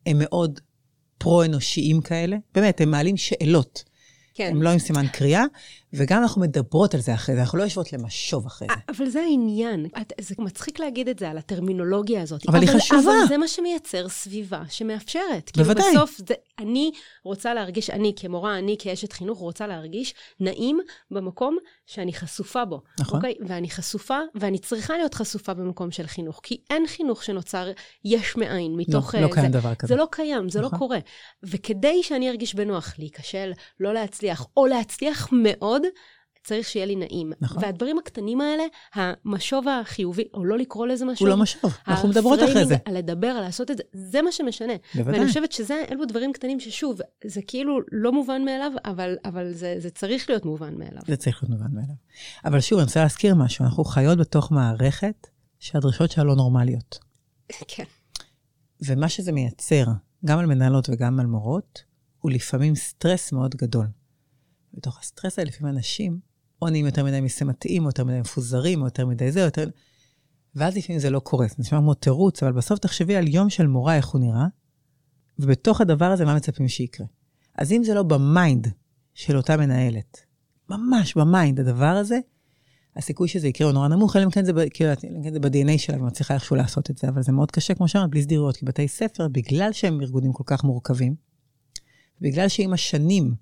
הם 0.07 0.17
מאוד 0.21 0.61
פרו-אנושיים 1.19 2.01
כאלה. 2.01 2.37
באמת, 2.55 2.81
הם 2.81 2.91
מעלים 2.91 3.17
שאלות. 3.17 3.85
כן. 4.35 4.49
הם 4.51 4.63
לא 4.63 4.71
עם 4.71 4.79
סימן 4.79 5.07
קריאה, 5.13 5.45
וגם 5.93 6.23
אנחנו 6.23 6.41
מדברות 6.41 6.95
על 6.95 7.01
זה 7.01 7.15
אחרי 7.15 7.35
זה, 7.35 7.41
אנחנו 7.41 7.59
לא 7.59 7.63
יושבות 7.63 7.93
למשוב 7.93 8.47
אחרי 8.47 8.69
זה. 8.69 8.75
אבל 8.89 9.09
זה 9.09 9.21
העניין. 9.21 9.87
את, 10.01 10.13
זה 10.21 10.35
מצחיק 10.39 10.81
להגיד 10.81 11.09
את 11.09 11.19
זה 11.19 11.31
על 11.31 11.39
הטרמינולוגיה 11.39 12.23
הזאת. 12.23 12.49
אבל 12.49 12.61
היא 12.61 12.69
חשובה. 12.69 13.01
אבל 13.01 13.29
זה 13.29 13.39
מה 13.39 13.49
שמייצר 13.49 14.09
סביבה 14.09 14.63
שמאפשרת. 14.69 15.51
בוודאי. 15.57 15.85
כאילו 15.85 16.05
בסוף, 16.05 16.21
זה, 16.29 16.35
אני 16.59 16.91
רוצה 17.25 17.55
להרגיש, 17.55 17.91
אני 17.91 18.13
כמורה, 18.17 18.59
אני 18.59 18.77
כאשת 18.79 19.13
חינוך, 19.13 19.39
רוצה 19.39 19.67
להרגיש 19.67 20.15
נעים 20.41 20.79
במקום 21.11 21.59
שאני 21.87 22.13
חשופה 22.13 22.65
בו. 22.65 22.81
נכון. 23.01 23.17
אוקיי? 23.17 23.35
ואני 23.49 23.71
חשופה, 23.71 24.19
ואני 24.35 24.59
צריכה 24.59 24.97
להיות 24.97 25.15
חשופה 25.15 25.55
במקום 25.55 25.91
של 25.91 26.07
חינוך. 26.07 26.41
כי 26.43 26.61
אין 26.71 26.87
חינוך 26.87 27.25
שנוצר 27.25 27.71
יש 28.05 28.37
מאין, 28.37 28.77
מתוך... 28.77 29.15
לא, 29.15 29.21
לא 29.21 29.27
אה, 29.27 29.33
קיים 29.33 29.53
זה, 29.53 29.59
דבר 29.59 29.75
כזה. 29.75 29.95
זה 29.95 29.97
לא 29.97 30.07
קיים, 30.11 30.49
זה 30.49 30.61
נכון. 30.61 30.73
לא 30.73 30.79
קורה. 30.79 30.99
וכדי 31.43 32.03
שאני 32.03 32.31
ארגיש 32.31 32.55
בנוח 32.55 32.95
להיכשל, 32.99 33.53
לא 33.81 33.95
להצליח, 33.95 34.47
או 34.57 34.67
להצליח 34.67 35.29
מאוד, 35.33 35.78
צריך 36.45 36.69
שיהיה 36.69 36.87
לי 36.87 36.97
נעים. 36.97 37.33
נכון. 37.41 37.65
והדברים 37.65 37.99
הקטנים 37.99 38.41
האלה, 38.41 38.63
המשוב 38.95 39.69
החיובי, 39.69 40.29
או 40.35 40.45
לא 40.45 40.59
לקרוא 40.59 40.87
לזה 40.87 41.05
משוב, 41.05 41.29
הוא 41.29 41.37
לא 41.37 41.43
משוב, 41.43 41.77
אנחנו 41.89 42.09
מדברות 42.09 42.39
אחרי 42.39 42.65
זה. 42.65 42.75
ה 42.75 42.79
framing, 42.79 43.11
לדבר, 43.11 43.41
לעשות 43.41 43.71
את 43.71 43.77
זה, 43.77 43.83
זה 43.93 44.23
מה 44.23 44.33
שמשנה. 44.33 44.73
בוודאי. 44.95 45.19
ואני 45.19 45.29
חושבת 45.29 45.53
שזה, 45.53 45.85
אלו 45.91 46.05
דברים 46.05 46.33
קטנים 46.33 46.61
ששוב, 46.61 47.01
זה 47.25 47.41
כאילו 47.47 47.81
לא 47.93 48.13
מובן 48.13 48.45
מאליו, 48.45 48.73
אבל, 48.85 49.17
אבל 49.25 49.53
זה, 49.53 49.75
זה 49.79 49.91
צריך 49.91 50.31
להיות 50.31 50.45
מובן 50.45 50.75
מאליו. 50.79 51.03
זה 51.07 51.17
צריך 51.17 51.43
להיות 51.43 51.51
מובן 51.51 51.75
מאליו. 51.75 51.95
אבל 52.45 52.61
שוב, 52.61 52.79
אני 52.79 52.87
רוצה 52.87 53.03
להזכיר 53.03 53.35
משהו, 53.35 53.65
אנחנו 53.65 53.85
חיות 53.85 54.19
בתוך 54.19 54.53
מערכת 54.53 55.27
שהדרישות 55.59 56.11
שלה 56.11 56.25
לא 56.25 56.37
נורמליות. 56.37 56.99
כן. 57.69 57.85
ומה 58.87 59.09
שזה 59.09 59.33
מייצר, 59.33 59.85
גם 60.25 60.39
על 60.39 60.47
מנהלות 60.47 60.89
וגם 60.91 61.21
על 61.21 61.27
מורות, 61.27 61.83
הוא 62.19 62.31
לפעמים 62.31 62.75
סטרס 62.75 63.33
מאוד 63.33 63.55
גדול. 63.55 63.87
בתוך 64.75 64.99
הסטרס 64.99 65.33
הזה 65.33 65.45
לפעמים 65.45 65.75
אנשים 65.77 66.21
או 66.63 66.69
נהיים 66.69 66.87
יותר 66.87 67.05
מדי 67.05 67.21
משימתיים, 67.21 67.83
או 67.83 67.89
יותר 67.89 68.05
מדי 68.05 68.21
מפוזרים, 68.21 68.81
או 68.81 68.85
יותר 68.85 69.07
מדי 69.07 69.33
זה, 69.33 69.41
יותר... 69.41 69.69
ואז 70.55 70.77
לפעמים 70.77 71.01
זה 71.01 71.11
לא 71.11 71.21
קורה. 71.21 71.47
זה 71.49 71.55
נשמע 71.59 71.79
כמו 71.79 71.95
תירוץ, 71.95 72.43
אבל 72.43 72.53
בסוף 72.53 72.79
תחשבי 72.79 73.17
על 73.17 73.29
יום 73.29 73.51
של 73.51 73.67
מורה, 73.67 73.97
איך 73.97 74.09
הוא 74.09 74.21
נראה, 74.21 74.47
ובתוך 75.39 75.81
הדבר 75.81 76.05
הזה, 76.05 76.25
מה 76.25 76.37
מצפים 76.37 76.69
שיקרה. 76.69 77.07
אז 77.55 77.73
אם 77.73 77.85
זה 77.85 77.95
לא 77.95 78.03
ב 78.03 78.16
mind 78.16 78.69
של 79.15 79.37
אותה 79.37 79.57
מנהלת, 79.57 80.21
ממש 80.69 81.15
ב 81.15 81.24
mind 81.24 81.61
הדבר 81.61 81.85
הזה, 81.85 82.19
הסיכוי 82.97 83.29
שזה 83.29 83.49
יקרה 83.49 83.67
הוא 83.67 83.75
נורא 83.75 83.89
נמוך, 83.89 84.17
אלא 84.17 84.25
אם 84.25 84.31
כן 84.31 84.45
זה, 84.45 84.53
כאילו, 84.71 84.91
כן 85.25 85.33
זה 85.33 85.41
ב 85.41 85.50
DNA 85.50 85.79
שלה, 85.79 86.03
ומצליחה 86.03 86.35
איכשהו 86.35 86.57
לעשות 86.57 86.91
את 86.91 86.99
זה, 86.99 87.09
אבל 87.09 87.23
זה 87.23 87.33
מאוד 87.33 87.51
קשה, 87.51 87.75
כמו 87.75 87.89
שאמרת, 87.89 88.11
בלי 88.11 88.23
סדירויות, 88.23 88.57
כי 88.57 88.65
בתי 88.65 88.89
ספר, 88.89 89.29
בגלל 89.29 89.73
שהם 89.73 90.01
ארגונים 90.01 90.33
כל 90.33 90.45
כך 90.47 90.65
מורכבים, 90.65 91.15
בגלל 92.21 92.49
שעם 92.49 92.73
השנים, 92.73 93.35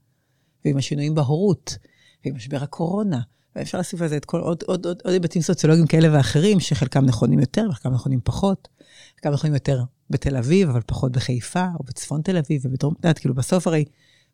ועם 0.67 0.77
השינויים 0.77 1.15
בהורות, 1.15 1.79
ועם 2.25 2.37
משבר 2.37 2.63
הקורונה, 2.63 3.21
ואפשר 3.57 3.79
להוסיף 3.79 4.03
על 4.03 4.09
זה 4.09 4.17
את 4.17 4.25
כל 4.25 4.41
עוד, 4.41 4.63
עוד, 4.67 4.87
עוד, 4.87 5.01
עוד 5.05 5.13
היבטים 5.13 5.43
סוציולוגיים 5.43 5.87
כאלה 5.87 6.17
ואחרים, 6.17 6.61
שחלקם 6.61 7.05
נכונים 7.05 7.39
יותר 7.39 7.67
וחלקם 7.71 7.93
נכונים 7.93 8.21
פחות. 8.25 8.69
חלקם 9.15 9.33
נכונים 9.33 9.55
יותר 9.55 9.83
בתל 10.11 10.37
אביב, 10.37 10.69
אבל 10.69 10.81
פחות 10.87 11.13
בחיפה, 11.13 11.67
או 11.79 11.85
בצפון 11.85 12.23
תל 12.23 12.37
אביב, 12.37 12.63
ובדרום, 12.65 12.95
את 12.95 13.05
יודעת, 13.05 13.19
כאילו 13.19 13.35
בסוף 13.35 13.67
הרי 13.67 13.85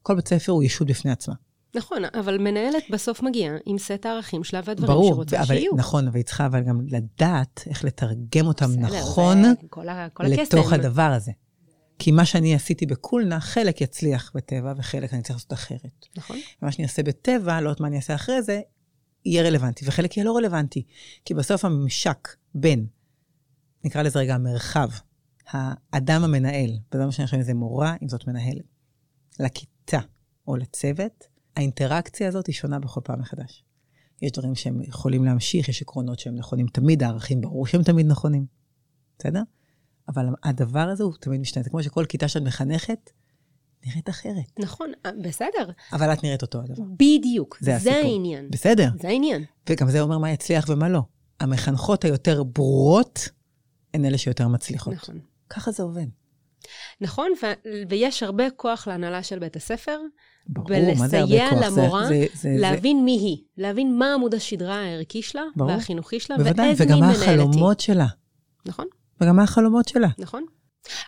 כל 0.03 0.15
בית 0.15 0.29
ספר 0.29 0.53
הוא 0.53 0.63
ישות 0.63 0.89
בפני 0.89 1.11
עצמה. 1.11 1.35
נכון, 1.75 2.03
אבל 2.15 2.39
מנהלת 2.39 2.83
בסוף 2.91 3.23
מגיעה 3.23 3.57
עם 3.67 3.79
סט 3.79 4.07
הערכים 4.07 4.45
שלה 4.45 4.61
והדברים 4.65 4.99
ברור, 4.99 5.15
שרוצה 5.15 5.37
אבל, 5.37 5.47
שיהיו. 5.47 5.77
נכון, 5.77 6.07
אבל 6.07 6.17
היא 6.17 6.25
צריכה 6.25 6.47
אבל 6.47 6.63
גם 6.63 6.81
לדעת 6.89 7.65
איך 7.67 7.85
לתרגם 7.85 8.47
אותם 8.47 8.67
בסדר, 8.67 9.01
נכון 9.01 9.43
כל, 9.71 9.89
ה, 9.89 10.09
כל 10.09 10.27
הקסם. 10.27 10.43
לתוך 10.59 10.73
הדבר 10.73 11.13
הזה. 11.17 11.33
כי 12.03 12.11
מה 12.11 12.25
שאני 12.25 12.55
עשיתי 12.55 12.87
בקולנה, 12.87 13.41
חלק 13.41 13.81
יצליח 13.81 14.33
בטבע 14.35 14.73
וחלק 14.77 15.15
אני 15.15 15.23
צריך 15.23 15.37
לעשות 15.37 15.53
אחרת. 15.53 16.07
נכון. 16.17 16.37
ומה 16.63 16.73
שאני 16.73 16.85
אעשה 16.85 17.03
בטבע, 17.03 17.61
לא 17.61 17.69
יודעת 17.69 17.81
מה 17.81 17.89
אני 17.89 17.97
אעשה 17.97 18.15
אחרי 18.15 18.43
זה, 18.43 18.61
יהיה 19.25 19.43
רלוונטי, 19.43 19.85
וחלק 19.89 20.17
יהיה 20.17 20.25
לא 20.25 20.37
רלוונטי. 20.37 20.83
כי 21.25 21.35
בסוף 21.35 21.65
הממשק 21.65 22.29
בין, 22.55 22.87
נקרא 23.85 24.03
לזה 24.03 24.19
רגע 24.19 24.35
המרחב, 24.35 24.89
האדם 25.47 26.25
המנהל, 26.25 26.71
וזה 26.95 27.07
מה 27.07 27.13
שאני 27.13 27.27
חושב, 27.27 27.37
אם 27.37 27.43
זה 27.43 27.55
מורה, 27.55 27.97
אם 28.03 28.09
זאת 28.09 28.27
מנהלת, 28.27 28.65
לכיתה 29.41 30.01
או 30.47 30.57
לצוות, 30.57 31.27
האינטראקציה 31.57 32.29
הזאת 32.29 32.47
היא 32.47 32.55
שונה 32.55 32.79
בכל 32.79 33.01
פעם 33.05 33.21
מחדש. 33.21 33.65
יש 34.23 34.33
דברים 34.33 34.55
שהם 34.55 34.83
יכולים 34.83 35.25
להמשיך, 35.25 35.69
יש 35.69 35.83
עקרונות 35.83 36.19
שהם 36.19 36.35
נכונים 36.35 36.67
תמיד, 36.67 37.03
הערכים 37.03 37.41
ברור 37.41 37.67
שהם 37.67 37.83
תמיד 37.83 38.07
נכונים, 38.07 38.47
בסדר? 39.19 39.43
אבל 40.15 40.27
הדבר 40.45 40.81
הזה 40.89 41.05
הוא 41.05 41.13
תמיד 41.21 41.41
משתנה. 41.41 41.63
זה 41.63 41.71
כמו 41.71 41.83
שכל 41.83 42.05
כיתה 42.09 42.29
שאת 42.29 42.43
מחנכת, 42.43 43.11
נראית 43.87 44.09
אחרת. 44.09 44.59
נכון, 44.59 44.93
אה, 45.07 45.11
בסדר. 45.23 45.71
אבל 45.93 46.13
את 46.13 46.25
נראית 46.25 46.43
אותו 46.43 46.59
הדבר. 46.61 46.83
בדיוק. 46.97 47.59
זה 47.61 47.79
זה. 47.79 47.93
העניין. 47.95 48.51
בסדר. 48.51 48.89
זה 49.01 49.09
העניין. 49.09 49.45
וגם 49.71 49.91
זה 49.91 50.01
אומר 50.01 50.19
מה 50.19 50.31
יצליח 50.31 50.65
ומה 50.69 50.89
לא. 50.89 51.01
המחנכות 51.41 52.05
היותר 52.05 52.43
ברורות 52.43 53.29
הן 53.95 54.05
אלה 54.05 54.19
שיותר 54.19 54.49
מצליחות. 54.49 54.95
נכון. 54.95 55.19
ככה 55.51 55.71
זה 55.73 55.83
עובד. 55.83 56.07
נכון, 57.01 57.31
ו- 57.43 57.69
ויש 57.89 58.23
הרבה 58.23 58.45
כוח 58.57 58.89
להנהלה 58.89 59.23
של 59.23 59.39
בית 59.39 59.57
הספר, 59.57 59.99
ברור, 60.47 60.69
מה 60.99 61.09
זה 61.09 61.21
הרבה 61.21 61.33
ולסייע 61.35 61.51
כוח? 61.51 61.69
זה- 61.71 61.81
למורה 61.81 62.07
זה- 62.09 62.27
זה- 62.35 62.57
להבין 62.59 63.05
מי 63.05 63.13
היא, 63.19 63.37
להבין 63.57 63.99
מה 63.99 64.15
עמוד 64.15 64.35
השדרה 64.35 64.75
הערכי 64.85 65.23
שלה, 65.23 65.43
ברור. 65.57 65.71
והחינוכי 65.71 66.21
שלה, 66.21 66.37
בוודאי, 66.39 66.67
ואיזה 66.67 66.85
וגם 66.85 66.95
מין 66.95 67.05
מה 67.05 67.13
מנהלת 67.13 67.29
היא. 67.29 67.35
החלומות 67.41 67.81
שלה. 67.81 68.07
נכון, 68.67 68.87
וגם 69.23 69.37
מה 69.37 69.43
החלומות 69.43 69.89
שלה. 69.89 70.09
נכון. 70.19 70.45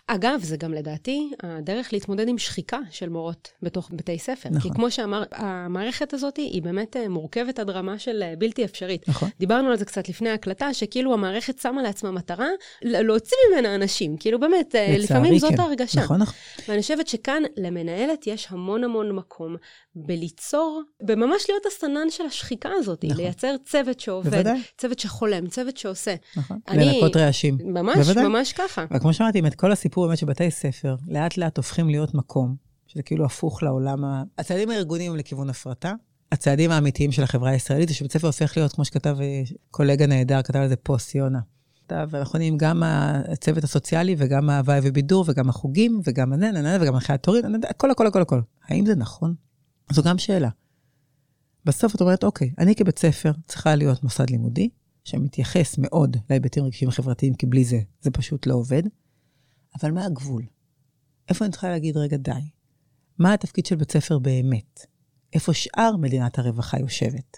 אגב, 0.07 0.39
זה 0.43 0.57
גם 0.57 0.73
לדעתי 0.73 1.31
הדרך 1.43 1.93
להתמודד 1.93 2.27
עם 2.27 2.37
שחיקה 2.37 2.79
של 2.89 3.09
מורות 3.09 3.51
בתוך 3.61 3.89
בתי 3.93 4.19
ספר. 4.19 4.49
נכון. 4.49 4.71
כי 4.71 4.75
כמו 4.75 4.91
שאמר, 4.91 5.23
המערכת 5.31 6.13
הזאת 6.13 6.37
היא 6.37 6.61
באמת 6.61 6.97
אה, 6.97 7.09
מורכבת 7.09 7.59
עד 7.59 7.69
רמה 7.69 7.99
של 7.99 8.23
אה, 8.23 8.33
בלתי 8.37 8.65
אפשרית. 8.65 9.09
נכון. 9.09 9.29
דיברנו 9.39 9.69
על 9.69 9.77
זה 9.77 9.85
קצת 9.85 10.09
לפני 10.09 10.29
ההקלטה, 10.29 10.73
שכאילו 10.73 11.13
המערכת 11.13 11.59
שמה 11.59 11.83
לעצמה 11.83 12.11
מטרה 12.11 12.47
להוציא 12.81 13.37
ממנה 13.51 13.75
אנשים. 13.75 14.17
כאילו 14.17 14.39
באמת, 14.39 14.75
אה, 14.75 14.95
לפעמים 14.99 15.39
זאת 15.39 15.51
כן. 15.51 15.59
ההרגשה. 15.59 16.01
נכון, 16.01 16.21
נכון. 16.21 16.35
ואני 16.67 16.81
חושבת 16.81 17.07
שכאן 17.07 17.43
למנהלת 17.57 18.27
יש 18.27 18.47
המון 18.49 18.83
המון 18.83 19.11
מקום 19.11 19.55
בליצור, 19.95 20.81
בממש 21.03 21.45
להיות 21.49 21.63
הסנן 21.65 22.09
של 22.09 22.23
השחיקה 22.25 22.69
הזאת, 22.75 23.05
נכון. 23.05 23.17
לייצר 23.17 23.55
צוות 23.65 23.99
שעובד, 23.99 24.29
בוודאי. 24.29 24.61
צוות 24.77 24.99
שחולם, 24.99 25.47
צוות 25.47 25.77
שעושה. 25.77 26.15
נכון. 26.37 26.59
אני- 26.67 26.85
לנקות 26.85 27.15
רעשים. 27.15 27.57
ממש, 27.63 27.97
בוודאי. 27.97 28.23
ממש 28.27 28.53
ככה. 28.53 28.85
אבל 28.91 28.99
כמו 28.99 29.13
שאמרתי, 29.13 29.41
באמת 29.41 29.55
כל 29.55 29.71
הסיפור 29.71 30.05
באמת 30.05 30.17
שבתי 30.17 30.51
ספר 30.51 30.95
לאט 31.07 31.37
לאט 31.37 31.57
הופכים 31.57 31.89
להיות 31.89 32.13
מקום, 32.13 32.55
שזה 32.87 33.03
כאילו 33.03 33.25
הפוך 33.25 33.63
לעולם 33.63 34.05
ה... 34.05 34.23
הצעדים 34.37 34.69
הארגוניים 34.69 35.11
הם 35.11 35.17
לכיוון 35.17 35.49
הפרטה. 35.49 35.93
הצעדים 36.31 36.71
האמיתיים 36.71 37.11
של 37.11 37.23
החברה 37.23 37.49
הישראלית 37.49 37.89
זה 37.89 37.95
שבית 37.95 38.11
ספר 38.11 38.27
הופך 38.27 38.57
להיות, 38.57 38.73
כמו 38.73 38.85
שכתב 38.85 39.17
אה, 39.21 39.41
קולגה 39.71 40.07
נהדר, 40.07 40.41
כתב 40.41 40.59
על 40.59 40.67
זה 40.67 40.75
פוסט, 40.75 41.15
יונה. 41.15 41.39
כתב, 41.87 42.09
אנחנו 42.13 42.39
נהיים 42.39 42.57
גם 42.57 42.83
הצוות 42.85 43.63
הסוציאלי 43.63 44.15
וגם 44.17 44.49
ההוואי 44.49 44.79
ובידור 44.83 45.25
וגם 45.27 45.49
החוגים 45.49 46.01
וגם 46.03 46.33
הננה 46.33 46.77
וגם 46.81 46.95
אחרי 46.95 47.13
התורים, 47.13 47.43
הכל 47.69 47.91
הכל 47.91 48.07
הכל 48.07 48.21
הכל. 48.21 48.39
האם 48.67 48.85
זה 48.85 48.95
נכון? 48.95 49.33
זו 49.91 50.03
גם 50.03 50.17
שאלה. 50.17 50.49
בסוף 51.65 51.95
את 51.95 52.01
אומרת, 52.01 52.23
אוקיי, 52.23 52.53
אני 52.59 52.75
כבית 52.75 52.99
ספר 52.99 53.31
צריכה 53.47 53.75
להיות 53.75 54.03
מוסד 54.03 54.29
לימודי, 54.29 54.69
שמתייחס 55.03 55.77
מאוד 55.77 56.17
להיבטים 56.29 56.63
רגשיים 56.63 56.89
וחברתיים, 56.89 57.33
כי 57.33 57.45
בלי 57.45 57.65
זה, 57.65 57.79
זה 58.01 58.11
פשוט 58.11 58.47
לא 58.47 58.53
עובד. 58.53 58.83
אבל 59.81 59.91
מה 59.91 60.05
הגבול? 60.05 60.43
איפה 61.29 61.45
אני 61.45 61.51
צריכה 61.51 61.69
להגיד, 61.69 61.97
רגע, 61.97 62.17
די? 62.17 62.31
מה 63.19 63.33
התפקיד 63.33 63.65
של 63.65 63.75
בית 63.75 63.91
ספר 63.91 64.19
באמת? 64.19 64.85
איפה 65.33 65.53
שאר 65.53 65.97
מדינת 65.97 66.39
הרווחה 66.39 66.79
יושבת? 66.79 67.37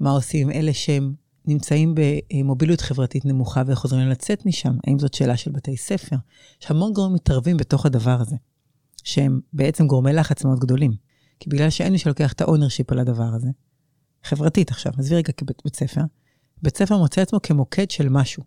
מה 0.00 0.10
עושים 0.10 0.48
עם 0.48 0.56
אלה 0.56 0.72
שהם 0.74 1.14
נמצאים 1.46 1.94
במוביליות 1.94 2.80
חברתית 2.80 3.24
נמוכה 3.24 3.62
וחוזרים 3.66 4.08
לצאת 4.08 4.46
משם? 4.46 4.76
האם 4.86 4.98
זאת 4.98 5.14
שאלה 5.14 5.36
של 5.36 5.50
בתי 5.50 5.76
ספר? 5.76 6.16
יש 6.62 6.70
המון 6.70 6.92
גורמים 6.92 7.14
מתערבים 7.14 7.56
בתוך 7.56 7.86
הדבר 7.86 8.20
הזה, 8.20 8.36
שהם 9.04 9.40
בעצם 9.52 9.86
גורמי 9.86 10.12
לחץ 10.12 10.44
מאוד 10.44 10.58
גדולים. 10.58 11.05
כי 11.40 11.50
בגלל 11.50 11.70
שאין 11.70 11.92
מי 11.92 11.98
שלוקח 11.98 12.32
את 12.32 12.40
ה 12.40 12.45
ownership 12.45 12.92
על 12.92 12.98
הדבר 12.98 13.30
הזה, 13.34 13.48
חברתית 14.24 14.70
עכשיו, 14.70 14.92
עזבי 14.98 15.16
רגע 15.16 15.32
כבית 15.32 15.62
בית 15.64 15.76
ספר, 15.76 16.00
בית 16.62 16.76
ספר 16.76 16.98
מוצא 16.98 17.20
עצמו 17.20 17.38
כמוקד 17.42 17.90
של 17.90 18.08
משהו, 18.08 18.42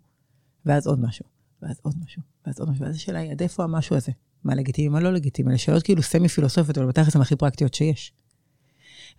ואז 0.66 0.88
עוד 0.88 1.00
משהו, 1.02 1.26
ואז 1.62 1.80
עוד 1.82 1.96
משהו, 2.04 2.22
ואז 2.46 2.60
עוד 2.60 2.70
משהו, 2.70 2.86
ואז 2.86 2.96
השאלה 2.96 3.20
היא, 3.20 3.32
עד 3.32 3.42
איפה 3.42 3.64
המשהו 3.64 3.96
הזה? 3.96 4.12
מה 4.44 4.56
לגיטימי, 4.56 4.88
מה 4.88 5.00
לא 5.00 5.14
לגיטימי? 5.14 5.50
אלה 5.50 5.58
שאלות 5.58 5.84
כאילו 5.84 6.02
סמי 6.02 6.28
פילוסופיות, 6.28 6.78
אבל 6.78 6.88
בתכלס 6.88 7.16
הן 7.16 7.22
הכי 7.22 7.36
פרקטיות 7.36 7.74
שיש. 7.74 8.14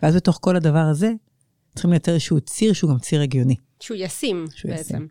ואז 0.03 0.17
בתוך 0.17 0.39
כל 0.41 0.57
הדבר 0.57 0.79
הזה, 0.79 1.13
צריכים 1.75 1.91
לייצר 1.91 2.13
איזשהו 2.13 2.41
ציר 2.41 2.73
שהוא 2.73 2.91
גם 2.91 2.99
ציר 2.99 3.21
הגיוני. 3.21 3.57
שהוא 3.83 3.97
ישים 4.01 4.47
שהוא 4.55 4.71
בעצם. 4.71 4.95
ישים. 4.95 5.09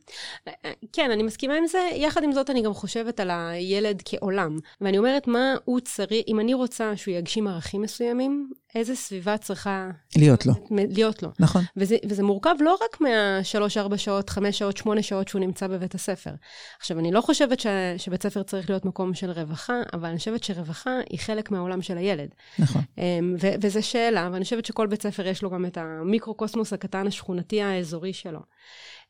כן, 0.93 1.12
אני 1.12 1.23
מסכימה 1.23 1.55
עם 1.55 1.67
זה. 1.67 1.89
יחד 1.95 2.23
עם 2.23 2.32
זאת, 2.32 2.49
אני 2.49 2.62
גם 2.62 2.73
חושבת 2.73 3.19
על 3.19 3.29
הילד 3.32 4.01
כעולם. 4.05 4.58
ואני 4.82 4.97
אומרת, 4.97 5.27
מה 5.27 5.55
הוא 5.65 5.79
צריך, 5.79 6.23
אם 6.27 6.39
אני 6.39 6.53
רוצה 6.53 6.97
שהוא 6.97 7.13
יגשים 7.13 7.47
ערכים 7.47 7.82
מסוימים, 7.82 8.49
איזה 8.75 8.95
סביבה 8.95 9.38
צריכה 9.38 9.89
להיות 10.17 10.45
לו. 10.45 10.53
להיות 10.71 11.23
לו. 11.23 11.29
נכון. 11.39 11.62
וזה, 11.77 11.97
וזה 12.10 12.23
מורכב 12.23 12.55
לא 12.60 12.77
רק 12.84 13.01
מהשלוש, 13.01 13.77
ארבע 13.77 13.97
שעות, 13.97 14.29
חמש 14.29 14.60
שעות, 14.60 14.77
שמונה 14.77 15.03
שעות 15.03 15.27
שהוא 15.27 15.39
נמצא 15.39 15.67
בבית 15.67 15.95
הספר. 15.95 16.32
עכשיו, 16.79 16.99
אני 16.99 17.12
לא 17.12 17.21
חושבת 17.21 17.60
ש, 17.60 17.67
שבית 17.97 18.23
ספר 18.23 18.43
צריך 18.43 18.69
להיות 18.69 18.86
מקום 18.86 19.13
של 19.13 19.32
רווחה, 19.32 19.82
אבל 19.93 20.10
אני 20.10 20.17
חושבת 20.17 20.43
שרווחה 20.43 20.91
היא 21.10 21.19
חלק 21.19 21.51
מהעולם 21.51 21.82
של 21.82 21.97
הילד. 21.97 22.29
נכון. 22.60 22.82
אמ, 22.97 23.36
ו- 23.41 23.53
וזו 23.62 23.88
שאלה, 23.88 24.29
ואני 24.34 24.43
חושבת 24.43 24.65
שכל 24.65 24.88
בית 24.88 25.03
ספר 25.03 25.27
יש 25.27 25.43
לו 25.43 25.49
גם 25.49 25.65
את 25.65 25.77
המיקרוקוסמוס 25.77 26.73
הקטן 26.73 27.08
השכונתי 27.08 27.62
האזורי 27.62 28.13
שלו. 28.13 28.39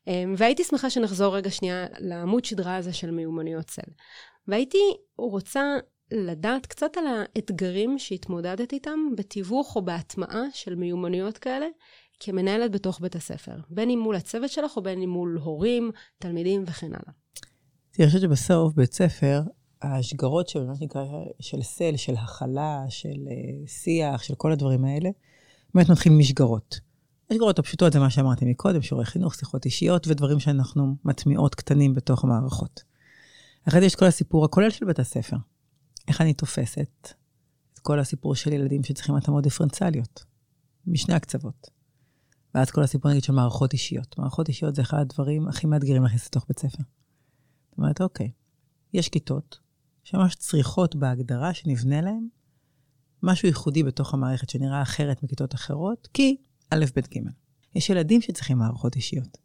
אמ, 0.08 0.34
והייתי 0.38 0.63
שמחה 0.63 0.89
שנחזור 0.89 1.36
רגע 1.36 1.50
שנייה 1.50 1.86
לעמוד 1.98 2.45
שדרה 2.45 2.76
הזה 2.76 2.93
של 2.93 3.12
מיומנויות 3.12 3.65
צל. 3.65 3.91
והייתי 4.48 4.78
רוצה 5.17 5.63
לדעת 6.12 6.65
קצת 6.65 6.98
על 6.98 7.04
האתגרים 7.08 8.00
שהתמודדת 8.00 8.74
איתם 8.74 9.00
בתיווך 9.17 9.76
או 9.76 9.82
בהטמעה 9.82 10.43
של 10.54 10.76
מיומנויות 10.76 11.38
כאלה 11.38 11.65
כמנהלת 12.19 12.72
בתוך 12.72 13.00
בית 13.02 13.15
הספר, 13.15 13.56
בין 13.69 13.89
אם 13.89 14.00
מול 14.00 14.15
הצוות 14.15 14.50
שלך 14.50 14.78
או 14.78 14.82
בין 14.82 15.02
אם 15.02 15.10
מול 15.10 15.39
הורים, 15.43 15.91
תלמידים 16.19 16.63
וכן 16.67 16.88
הלאה. 16.88 17.13
אני 18.00 18.08
חושבת 18.08 18.22
שבסוף 18.22 18.74
בית 18.74 18.93
ספר, 18.93 19.41
השגרות 19.82 20.50
של 20.50 20.65
מה 20.65 20.76
שנקרא, 20.76 21.06
של 21.39 21.62
סל, 21.62 21.95
של 21.95 22.13
הכלה, 22.15 22.86
של 22.89 23.10
uh, 23.10 23.69
שיח, 23.69 24.24
של 24.24 24.36
כל 24.36 24.52
הדברים 24.52 24.86
האלה, 24.86 25.10
באמת 25.74 25.89
מתחילים 25.89 26.19
משגרות. 26.19 26.80
השגרות 27.32 27.60
הפשוטות 27.60 27.93
זה 27.93 28.00
מה 28.00 28.10
שאמרתי 28.10 28.45
מקודם, 28.45 28.82
שיעורי 28.82 29.06
חינוך, 29.06 29.36
שיחות 29.36 29.65
אישיות 29.65 30.08
ודברים 30.08 30.39
שאנחנו 30.39 30.95
מטמיעות 31.06 31.56
קטנים 31.56 31.93
בתוך 31.93 32.24
המערכות. 32.24 32.84
אחרי 33.67 33.80
זה 33.80 33.86
יש 33.86 33.95
כל 33.95 34.06
הסיפור 34.06 34.45
הכולל 34.45 34.69
של 34.69 34.86
בית 34.86 35.00
הספר. 35.00 35.38
איך 36.10 36.22
אני 36.22 36.34
תופסת 36.34 37.13
את 37.74 37.80
כל 37.80 38.00
הסיפור 38.00 38.36
של 38.36 38.54
ילדים 38.54 38.84
שצריכים 38.84 39.15
התאמות 39.15 39.43
דיפרנציאליות, 39.43 40.26
משני 40.88 41.13
הקצוות. 41.13 41.69
ואז 42.56 42.72
כל 42.72 42.84
הסיפור 42.84 43.12
נגיד 43.12 43.24
של 43.24 43.34
מערכות 43.34 43.74
אישיות. 43.74 44.17
מערכות 44.17 44.48
אישיות 44.48 44.76
זה 44.76 44.82
אחד 44.82 44.98
הדברים 44.98 45.48
הכי 45.48 45.67
מאתגרים 45.67 46.04
להכניס 46.04 46.26
לתוך 46.26 46.45
בית 46.48 46.60
ספר. 46.60 46.84
זאת 47.69 47.78
אומרת, 47.78 48.02
אוקיי, 48.02 48.32
יש 48.93 49.10
כיתות 49.10 49.60
שממש 50.04 50.36
צריכות 50.36 50.95
בהגדרה 50.95 51.54
שנבנה 51.54 52.02
להן 52.02 52.28
משהו 53.24 53.48
ייחודי 53.48 53.84
בתוך 53.84 54.13
המערכת 54.13 54.50
שנראה 54.50 54.82
אחרת 54.82 55.24
מכיתות 55.24 55.56
אחרות, 55.56 56.08
כי 56.13 56.38
א', 56.69 56.86
ב', 56.95 57.00
ג'. 57.00 57.19
יש 57.76 57.89
ילדים 57.89 58.22
שצריכים 58.22 58.58
מערכות 58.58 58.95
אישיות. 58.95 59.38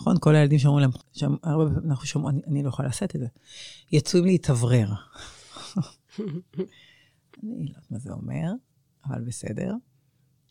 נכון? 0.00 0.16
כל 0.20 0.34
הילדים 0.34 0.58
שאומרים 0.58 0.82
להם, 0.82 0.90
שם, 1.12 1.34
הרבה 1.42 1.64
אנחנו 1.84 2.06
שומעים, 2.06 2.36
אני, 2.36 2.42
אני 2.46 2.62
לא 2.62 2.68
יכולה 2.68 2.88
לשאת 2.88 3.16
את 3.16 3.20
זה. 3.20 3.26
יצאו 3.92 4.20
לי 4.20 4.26
להתאוורר. 4.26 4.88
אני 7.42 7.64
לא 7.64 7.68
יודעת 7.68 7.90
מה 7.90 7.98
זה 7.98 8.12
אומר, 8.12 8.52
אבל 9.06 9.24
בסדר. 9.24 9.74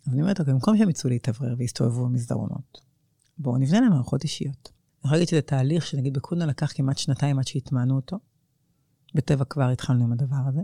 אז 0.08 0.14
אני 0.14 0.22
אומרת, 0.22 0.40
אוקיי, 0.40 0.54
במקום 0.54 0.78
שהם 0.78 0.90
יצאו 0.90 1.10
להתאוורר 1.10 1.56
ויסתובבו 1.58 2.06
במסדרונות, 2.06 2.82
בואו 3.38 3.58
נבנה 3.58 3.82
להם 3.82 3.90
מערכות 3.90 4.24
אישיות. 4.24 4.72
אני 4.72 5.00
יכולה 5.00 5.14
להגיד 5.14 5.28
שזה 5.28 5.42
תהליך 5.42 5.88
שנגיד 5.88 6.14
בקונה 6.14 6.46
לקח 6.46 6.72
כמעט 6.76 6.98
שנתיים 6.98 7.40
עד 7.40 7.48
שהטמענו 7.48 7.96
אותו. 7.96 8.18
בטבע 9.16 9.46
כבר 9.46 9.70
התחלנו 9.70 10.04
עם 10.04 10.12
הדבר 10.12 10.42
הזה. 10.48 10.62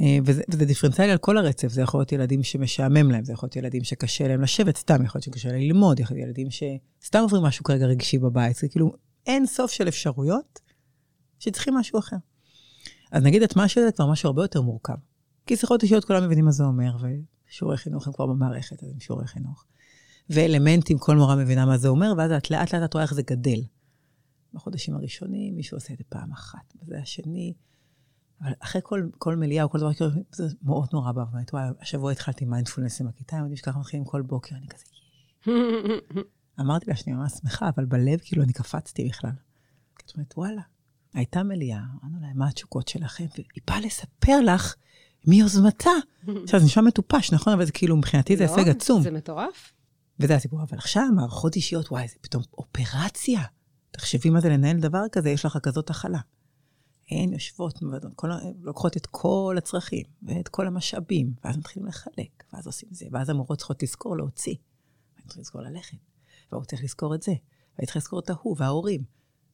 אה, 0.00 0.18
וזה, 0.24 0.42
וזה 0.52 0.64
דיפרנציאלי 0.64 1.12
על 1.12 1.18
כל 1.18 1.38
הרצף, 1.38 1.68
זה 1.68 1.82
יכול 1.82 2.00
להיות 2.00 2.12
ילדים 2.12 2.42
שמשעמם 2.42 3.10
להם, 3.10 3.24
זה 3.24 3.32
יכול 3.32 3.46
להיות 3.46 3.56
ילדים 3.56 3.84
שקשה 3.84 4.28
להם 4.28 4.40
לשבת 4.40 4.76
סתם, 4.76 5.04
יכול 5.04 5.18
להיות 5.18 5.24
שקשה 5.24 5.48
להם 5.48 5.60
ללמוד, 5.60 6.00
יכול 6.00 6.16
להיות 6.16 6.26
ילדים 6.26 6.48
שסתם 6.50 7.18
עוברים 7.20 7.42
משהו 7.42 7.64
כרגע 7.64 7.86
רגשי 7.86 8.18
בבית, 8.18 8.56
זה 8.56 8.68
כאילו 8.68 8.92
אין 9.26 9.46
סוף 9.46 9.70
של 9.70 9.88
אפשרויות 9.88 10.60
שצריכים 11.38 11.74
משהו 11.74 11.98
אחר. 11.98 12.16
אז 13.14 13.22
נגיד 13.22 13.42
הטמעה 13.42 13.68
של 13.68 13.80
זה 13.80 13.92
כבר 13.92 14.10
משהו 14.10 14.26
הרבה 14.26 14.44
יותר 14.44 14.62
מורכב. 14.62 14.94
כי 15.46 15.56
שיחות 15.56 15.82
אישיות 15.82 16.04
כולם 16.04 16.24
מבינים 16.24 16.44
מה 16.44 16.50
זה 16.50 16.64
אומר, 16.64 16.96
ושיעורי 17.48 17.76
חינוך 17.76 18.06
הם 18.06 18.12
כבר 18.12 18.26
במערכת, 18.26 18.82
אז 18.82 18.90
הם 18.92 19.00
שיעורי 19.00 19.26
חינוך. 19.26 19.64
ואלמנטים, 20.30 20.98
כל 20.98 21.16
מורה 21.16 21.36
מבינה 21.36 21.66
מה 21.66 21.78
זה 21.78 21.88
אומר, 21.88 22.12
ואז 22.18 22.32
את 22.32 22.50
לאט 22.50 22.74
לאט 22.74 22.84
את 22.84 22.94
רואה 22.94 23.04
איך 23.04 23.14
זה 23.14 23.22
גדל. 23.22 23.60
בחודשים 24.54 24.94
הראשונים 24.94 25.56
מישהו 25.56 25.76
עושה 25.76 25.92
את 25.92 25.98
זה 25.98 26.04
פעם 26.08 26.32
אחת, 26.32 26.74
וזה 26.82 26.98
השני. 26.98 27.54
אבל 28.40 28.52
אחרי 28.60 28.80
כל, 28.84 29.08
כל 29.18 29.36
מליאה 29.36 29.64
או 29.64 29.70
כל 29.70 29.78
דבר 29.78 29.94
כזה, 29.94 30.20
זה 30.32 30.44
מאוד 30.62 30.88
נורא 30.92 31.12
בא, 31.12 31.20
ואומרת, 31.20 31.54
וואי, 31.54 31.64
השבוע 31.80 32.12
התחלתי 32.12 32.44
מיינדפולנס 32.44 33.00
עם 33.00 33.06
הכיתה, 33.06 33.36
הם 33.36 33.42
יודעים 33.42 33.56
שככה 33.56 33.78
מתחילים 33.78 34.04
כל 34.04 34.22
בוקר, 34.22 34.56
אני 34.56 34.66
כזה, 34.68 34.84
אמרתי 36.60 36.90
לה 36.90 36.96
שאני 36.96 37.12
ממש 37.16 37.32
שמחה, 37.32 37.68
אבל 37.76 37.84
בלב 37.84 38.18
כאילו 38.22 38.42
אני 38.42 38.52
קפצתי 38.52 39.08
בכלל. 39.08 39.30
כי 39.98 40.04
את 40.06 40.12
אומרת, 40.16 40.34
וואלה, 40.36 40.62
הייתה 41.14 41.42
מליאה, 41.42 41.80
אמרנו 42.02 42.26
להם, 42.26 42.38
מה 42.38 42.48
התשוקות 42.48 42.88
שלכם? 42.88 43.24
והיא 43.34 43.62
באה 43.66 43.80
לספר 43.80 44.40
לך 44.40 44.74
מיוזמתה. 45.26 45.90
עכשיו, 46.44 46.60
זה 46.60 46.66
נשמע 46.66 46.82
מטופש, 46.82 47.32
נכון? 47.32 47.52
אבל 47.52 47.64
זה 47.64 47.72
כאילו, 47.72 47.96
מבחינתי 47.96 48.36
זה 48.36 48.44
לא, 48.44 48.56
הישג 48.56 48.68
עצום. 48.68 49.02
זה 49.02 49.10
מטורף. 49.10 49.72
וזה 50.20 50.34
הסיפור. 50.34 50.62
אבל 50.62 50.78
עכשיו, 50.78 51.04
מערכות 51.14 51.56
אישיות, 51.56 51.92
וואי, 51.92 52.08
זה 52.08 52.14
פתאום 52.20 52.42
אופרציה. 52.58 53.42
תחשבי 53.90 54.30
מה 54.30 54.40
זה 54.40 54.48
לנהל 54.48 54.80
דבר 54.80 55.02
כזה, 55.12 55.30
יש 55.30 55.44
לך 55.44 55.58
כזאת 55.62 55.90
הכלה. 55.90 56.18
הן 57.10 57.32
יושבות, 57.32 57.78
כל, 58.16 58.30
לוקחות 58.60 58.96
את 58.96 59.06
כל 59.06 59.54
הצרכים 59.58 60.06
ואת 60.22 60.48
כל 60.48 60.66
המשאבים, 60.66 61.34
ואז 61.44 61.56
מתחילים 61.56 61.88
לחלק, 61.88 62.44
ואז 62.52 62.66
עושים 62.66 62.88
זה, 62.92 63.06
ואז 63.12 63.30
המורות 63.30 63.58
צריכות 63.58 63.82
לזכור 63.82 64.16
להוציא. 64.16 64.54
והן 65.16 65.26
צריכות 65.26 65.40
לזכור 65.40 65.60
ללכת, 65.62 65.96
והוא 66.52 66.64
צריך 66.64 66.84
לזכור 66.84 67.14
את 67.14 67.22
זה, 67.22 67.32
והיא 67.78 67.86
צריכה 67.86 67.98
לזכור 67.98 68.20
את 68.20 68.30
ההוא 68.30 68.56
וההורים. 68.58 69.04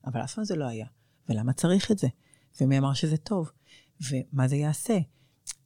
אבל 0.07 0.25
אף 0.25 0.35
פעם 0.35 0.45
זה 0.45 0.57
לא 0.57 0.65
היה. 0.65 0.87
ולמה 1.29 1.53
צריך 1.53 1.91
את 1.91 1.99
זה? 1.99 2.09
ומי 2.61 2.79
אמר 2.79 2.95
שזה 2.95 3.17
טוב, 3.17 3.51
ומה 4.11 4.49
זה 4.49 4.57
יעשה. 4.57 4.99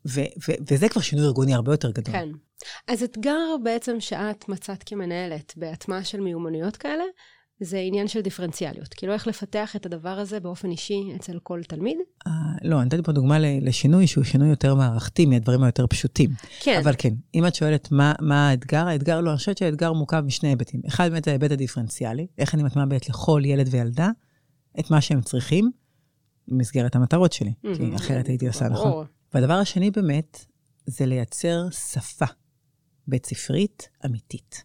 ו- 0.08 0.20
ו- 0.48 0.60
וזה 0.70 0.88
כבר 0.88 1.02
שינוי 1.02 1.24
ארגוני 1.24 1.54
הרבה 1.54 1.72
יותר 1.72 1.90
גדול. 1.90 2.12
כן. 2.12 2.28
אז 2.88 3.02
אתגר 3.02 3.56
בעצם 3.62 4.00
שאת 4.00 4.48
מצאת 4.48 4.82
כמנהלת 4.86 5.52
בהטמעה 5.56 6.04
של 6.04 6.20
מיומנויות 6.20 6.76
כאלה, 6.76 7.04
זה 7.60 7.78
עניין 7.78 8.08
של 8.08 8.20
דיפרנציאליות. 8.20 8.94
כאילו, 8.94 9.12
איך 9.12 9.26
לפתח 9.26 9.76
את 9.76 9.86
הדבר 9.86 10.08
הזה 10.08 10.40
באופן 10.40 10.70
אישי 10.70 11.00
אצל 11.16 11.38
כל 11.42 11.62
תלמיד? 11.62 11.96
Uh, 12.28 12.30
לא, 12.62 12.76
אני 12.76 12.84
נתתי 12.84 13.02
פה 13.02 13.12
דוגמה 13.12 13.38
לשינוי 13.38 14.06
שהוא 14.06 14.24
שינוי 14.24 14.48
יותר 14.48 14.74
מערכתי 14.74 15.26
מהדברים 15.26 15.62
היותר 15.62 15.86
פשוטים. 15.86 16.30
כן. 16.60 16.80
אבל 16.84 16.94
כן, 16.98 17.14
אם 17.34 17.46
את 17.46 17.54
שואלת 17.54 17.92
מה, 17.92 18.12
מה 18.20 18.48
האתגר, 18.48 18.86
האתגר, 18.86 19.20
לא, 19.20 19.30
אני 19.30 19.36
חושבת 19.36 19.58
שהאתגר 19.58 19.92
מורכב 19.92 20.20
משני 20.20 20.48
היבטים. 20.48 20.80
אחד 20.88 21.10
באמת 21.10 21.28
ההיבט 21.28 21.50
הדיפרנציאלי, 21.50 22.26
איך 22.38 22.54
אני 22.54 22.62
מטמיעה 22.62 22.86
באמת 22.86 23.08
לכל 23.08 23.42
ילד 23.44 23.68
וילדה 23.70 24.10
את 24.80 24.90
מה 24.90 25.00
שהם 25.00 25.20
צריכים 25.20 25.70
במסגרת 26.48 26.96
המטרות 26.96 27.32
שלי, 27.32 27.52
mm-hmm. 27.64 27.76
כי 27.76 27.96
אחרת 27.96 28.26
הייתי 28.26 28.46
עושה, 28.46 28.68
נכון? 28.68 29.06
והדבר 29.34 29.54
השני 29.54 29.90
באמת, 29.90 30.44
זה 30.86 31.06
לייצר 31.06 31.70
שפה 31.70 32.24
בית 33.06 33.26
ספרית 33.26 33.88
אמיתית. 34.06 34.64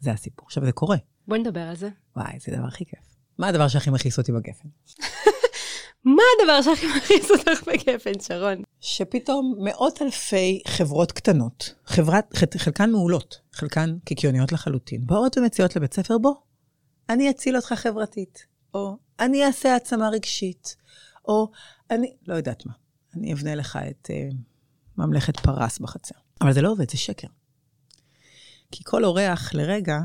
זה 0.00 0.12
הסיפור. 0.12 0.46
עכשיו, 0.46 0.64
זה 0.64 0.72
קורה. 0.72 0.96
בואי 1.28 1.40
נדבר 1.40 1.60
על 1.60 1.76
זה. 1.76 1.88
וואי, 2.16 2.38
זה 2.40 2.56
דבר 2.56 2.66
הכי 2.66 2.84
כיף. 2.84 3.16
מה 3.38 3.48
הדבר 3.48 3.68
שהכי 3.68 3.90
מכעיס 3.90 4.18
אותי 4.18 4.32
בגפן? 4.32 4.68
מה 6.04 6.22
הדבר 6.38 6.62
שהכי 6.62 6.86
מכעיס 6.96 7.30
אותך 7.30 7.68
בגפן, 7.68 8.20
שרון? 8.20 8.62
שפתאום 8.80 9.54
מאות 9.64 10.02
אלפי 10.02 10.62
חברות 10.68 11.12
קטנות, 11.12 11.74
חברת, 11.86 12.36
חלקן 12.56 12.90
מעולות, 12.90 13.40
חלקן 13.52 13.98
קיקיוניות 14.04 14.52
לחלוטין, 14.52 15.06
באות 15.06 15.38
ומציעות 15.38 15.76
לבית 15.76 15.94
ספר, 15.94 16.18
בוא, 16.18 16.34
אני 17.08 17.30
אציל 17.30 17.56
אותך 17.56 17.72
חברתית, 17.76 18.46
או 18.74 18.96
אני 19.22 19.44
אעשה 19.44 19.72
העצמה 19.72 20.08
רגשית, 20.08 20.76
או 21.28 21.50
אני, 21.90 22.12
לא 22.26 22.34
יודעת 22.34 22.66
מה, 22.66 22.72
אני 23.14 23.32
אבנה 23.32 23.54
לך 23.54 23.78
את 23.90 24.10
uh, 24.10 24.34
ממלכת 24.98 25.40
פרס 25.40 25.78
בחצר. 25.78 26.14
אבל 26.40 26.52
זה 26.52 26.62
לא 26.62 26.70
עובד, 26.70 26.90
זה 26.90 26.98
שקר. 26.98 27.28
כי 28.70 28.84
כל 28.84 29.04
אורח 29.04 29.54
לרגע 29.54 29.98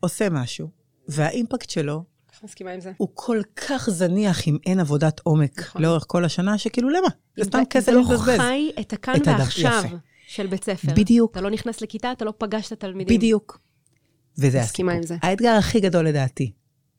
עושה 0.00 0.30
משהו, 0.30 0.70
והאימפקט 1.08 1.70
שלו, 1.70 2.04
מסכימה 2.44 2.70
עם 2.70 2.80
זה. 2.80 2.92
הוא 2.96 3.08
כל 3.14 3.40
כך 3.56 3.90
זניח 3.90 4.48
אם 4.48 4.58
אין 4.66 4.80
עבודת 4.80 5.20
עומק 5.22 5.60
נכון. 5.60 5.82
לאורך 5.82 6.04
כל 6.08 6.24
השנה, 6.24 6.58
שכאילו 6.58 6.88
למה? 6.88 7.08
זה 7.36 7.44
סתם 7.44 7.64
כסף 7.70 7.92
לבזבז. 7.92 8.24
זה 8.24 8.36
לא 8.36 8.38
חי 8.38 8.70
את 8.80 8.92
הכאן 8.92 9.14
את 9.16 9.26
ועכשיו 9.26 9.82
יפה. 9.86 9.96
של 10.26 10.46
בית 10.46 10.64
ספר. 10.64 10.94
בדיוק. 10.94 11.32
אתה 11.32 11.40
לא 11.40 11.50
נכנס 11.50 11.80
לכיתה, 11.80 12.12
אתה 12.12 12.24
לא 12.24 12.32
פגש 12.38 12.66
את 12.66 12.72
התלמידים. 12.72 13.16
בדיוק. 13.16 13.58
וזה 14.38 14.60
מסכימה 14.60 14.92
עם 14.92 15.02
זה. 15.02 15.16
האתגר 15.22 15.50
הכי 15.50 15.80
גדול 15.80 16.08
לדעתי 16.08 16.52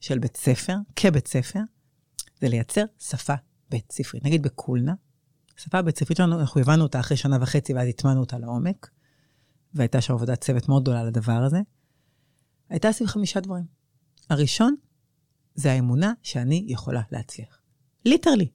של 0.04 0.20
בית 0.20 0.38
ספר, 0.38 0.76
כבית 0.96 1.28
ספר, 1.28 1.60
זה 2.42 2.50
לייצר 2.50 2.84
שפה 3.00 3.34
בית 3.70 3.92
ספרית. 3.92 4.26
נגיד 4.26 4.44
בקולנה, 4.44 4.94
שפה 5.58 5.82
בית 5.82 6.00
ספרית 6.00 6.18
שלנו, 6.18 6.40
אנחנו 6.40 6.62
הבנו 6.62 6.84
אותה 6.84 7.00
אחרי 7.00 7.18
שנה 7.18 7.38
וחצי 7.42 7.74
ואז 7.74 7.88
הטמנו 7.88 8.20
אותה 8.20 8.40
לעומק, 8.40 8.90
והייתה 9.74 10.02
שם 10.02 10.14
עבודת 10.14 10.42
צוות 10.42 10.70
מאוד 10.70 10.84
גדולה 10.84 11.04
לדבר 11.04 11.44
הזה. 11.46 11.58
הייתה 12.70 12.92
סביב 12.92 13.10
חמישה 13.10 13.40
דברים. 13.40 13.64
הראשון, 14.30 14.76
זה 15.56 15.72
האמונה 15.72 16.14
שאני 16.22 16.66
יכולה 16.68 17.02
להצליח. 17.12 17.62
ליטרלי. 18.06 18.48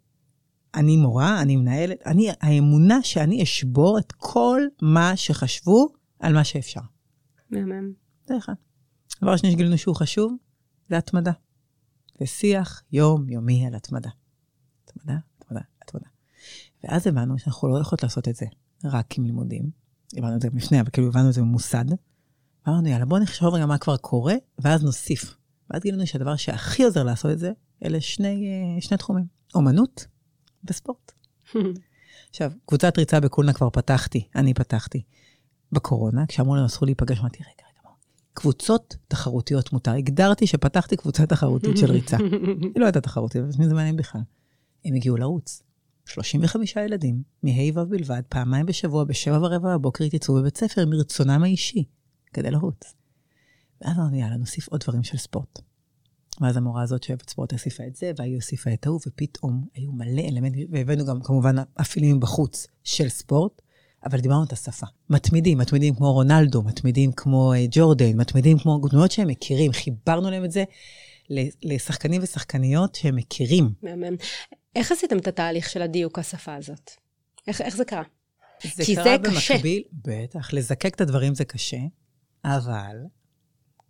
אני 0.75 0.97
מורה, 0.97 1.43
אני 1.43 1.57
מנהלת, 1.57 1.99
אני, 2.07 2.29
האמונה 2.41 3.03
שאני 3.03 3.43
אשבור 3.43 3.99
את 3.99 4.13
כל 4.13 4.63
מה 4.83 5.17
שחשבו 5.17 5.89
על 6.21 6.35
מה 6.35 6.45
שאפשר. 6.45 6.81
מהמם. 7.51 7.93
זה 8.27 8.37
אחד. 8.39 8.55
הדבר 9.17 9.33
השני 9.33 9.51
שגילינו 9.51 9.79
שהוא 9.79 9.97
חשוב, 9.97 10.37
זה 10.89 10.99
התמדה. 10.99 11.33
זה 12.21 12.27
שיח 12.27 12.83
יומיומי 12.93 13.67
על 13.67 13.75
התמדה. 13.75 14.11
התמדה, 14.85 15.19
התמדה, 15.39 15.61
התמדה. 15.83 16.07
ואז 16.85 17.07
הבנו 17.07 17.39
שאנחנו 17.39 17.69
לא 17.69 17.81
יכולות 17.81 18.03
לעשות 18.03 18.29
את 18.29 18.37
זה 18.37 18.47
רק 18.85 19.19
עם 19.19 19.25
לימודים. 19.25 19.71
הבנו 20.17 20.37
את 20.37 20.41
זה 20.41 20.49
לפני, 20.55 20.81
אבל 20.81 20.91
כאילו 20.91 21.09
הבנו 21.09 21.29
את 21.29 21.35
זה 21.35 21.43
ממוסד. 21.43 21.85
אמרנו, 22.69 22.89
יאללה, 22.89 23.05
בואו 23.05 23.23
נחשוב 23.23 23.55
רגע 23.55 23.67
מה 23.67 23.79
כבר 23.79 23.97
קורה, 23.97 24.35
ואז 24.59 24.85
נוסיף. 24.85 25.35
ואז 25.71 25.83
גילינו 25.83 26.07
שהדבר 26.07 26.37
שהכי 26.37 26.85
עוזר 26.85 27.03
לעשות 27.03 27.31
את 27.31 27.39
זה, 27.39 27.53
אלה 27.85 28.01
שני, 28.01 28.49
אה, 28.77 28.81
שני 28.81 28.97
תחומים, 28.97 29.25
אומנות 29.55 30.07
וספורט. 30.65 31.13
עכשיו, 32.31 32.53
קבוצת 32.67 32.99
ריצה 32.99 33.21
בקולנה 33.21 33.53
כבר 33.53 33.71
פתחתי, 33.71 34.29
אני 34.35 34.55
פתחתי. 34.55 35.03
בקורונה, 35.73 36.27
כשאמרו 36.27 36.57
לנו 36.57 36.67
אסור 36.67 36.87
להיפגש, 36.87 37.21
אמרתי, 37.21 37.39
רגע, 37.43 37.68
קבוצות 38.39 38.97
תחרותיות 39.09 39.73
מותר. 39.73 39.93
הגדרתי 39.93 40.47
שפתחתי 40.47 40.97
קבוצה 40.97 41.27
תחרותית 41.27 41.77
של 41.77 41.91
ריצה. 41.91 42.17
היא 42.63 42.73
לא 42.77 42.85
הייתה 42.85 43.01
תחרותית, 43.01 43.43
אבל 43.43 43.51
מי 43.59 43.69
זה 43.69 43.75
מעניין 43.75 43.97
בכלל. 43.97 44.21
הם 44.85 44.95
הגיעו 44.95 45.17
לרוץ. 45.17 45.63
35 46.05 46.77
ילדים, 46.77 47.23
מה' 47.43 47.51
ו' 47.75 47.87
בלבד, 47.89 48.23
פעמיים 48.29 48.67
בשבוע, 48.67 49.05
בשבע 49.05 49.39
ורבע 49.39 49.77
בבוקר 49.77 50.05
התייצבו 50.05 50.35
בבית 50.35 50.57
ספר 50.57 50.87
מרצונם 50.87 51.43
האישי. 51.43 51.85
כדי 52.33 52.51
לרוץ. 52.51 52.95
ואז 53.81 53.97
אמרנו, 53.99 54.17
יאללה, 54.17 54.37
נוסיף 54.37 54.69
עוד 54.69 54.81
דברים 54.81 55.03
של 55.03 55.19
ספורט. 55.19 55.59
ואז 56.41 56.57
המורה 56.57 56.83
הזאת 56.83 57.03
שאוהבת 57.03 57.31
ספורט 57.31 57.53
הוסיפה 57.53 57.87
את 57.87 57.97
זה, 57.97 58.13
והיא 58.17 58.35
הוסיפה 58.35 58.73
את 58.73 58.87
ההוא, 58.87 59.01
ופתאום 59.07 59.67
היו 59.75 59.93
מלא 59.93 60.23
אלמנטים, 60.23 60.69
והבאנו 60.71 61.05
גם 61.07 61.23
כמובן 61.23 61.55
אפילו 61.81 62.21
בחוץ 62.21 62.67
של 62.85 63.09
ספורט, 63.09 63.63
אבל 64.05 64.21
דיברנו 64.21 64.45
את 64.45 64.53
השפה. 64.53 64.87
מתמידים, 65.11 65.59
מתמידים 65.59 65.95
כמו 65.95 66.13
רונלדו, 66.13 66.63
מתמידים 66.63 67.13
כמו 67.13 67.53
uh, 67.55 67.57
ג'ורדן, 67.71 68.17
מתמידים 68.17 68.59
כמו 68.59 68.81
דמויות 68.91 69.11
שהם 69.11 69.29
מכירים, 69.29 69.73
חיברנו 69.73 70.31
להם 70.31 70.45
את 70.45 70.53
זה 70.53 70.65
לשחקנים 71.63 72.23
ושחקניות 72.23 72.95
שהם 72.95 73.17
מכירים. 73.17 73.73
מהמם. 73.83 74.17
איך 74.77 74.93
עשיתם 74.93 75.19
את 75.19 75.29
התהליך 75.29 75.71
של 75.71 75.83
הדיוק 75.83 76.19
השפה 76.19 76.55
הזאת? 76.55 76.91
איך, 77.47 77.61
איך 77.61 77.77
זה 77.77 77.85
קרה? 77.85 78.03
זה 78.75 78.83
קרה 78.95 79.05
זה 79.05 79.19
במקביל, 79.19 79.83
קשה. 79.83 79.89
בטח, 79.93 80.53
לזקק 80.53 80.95
את 80.95 81.01
הדברים 81.01 81.35
זה 81.35 81.45
קשה. 81.45 81.81
אבל, 82.45 82.97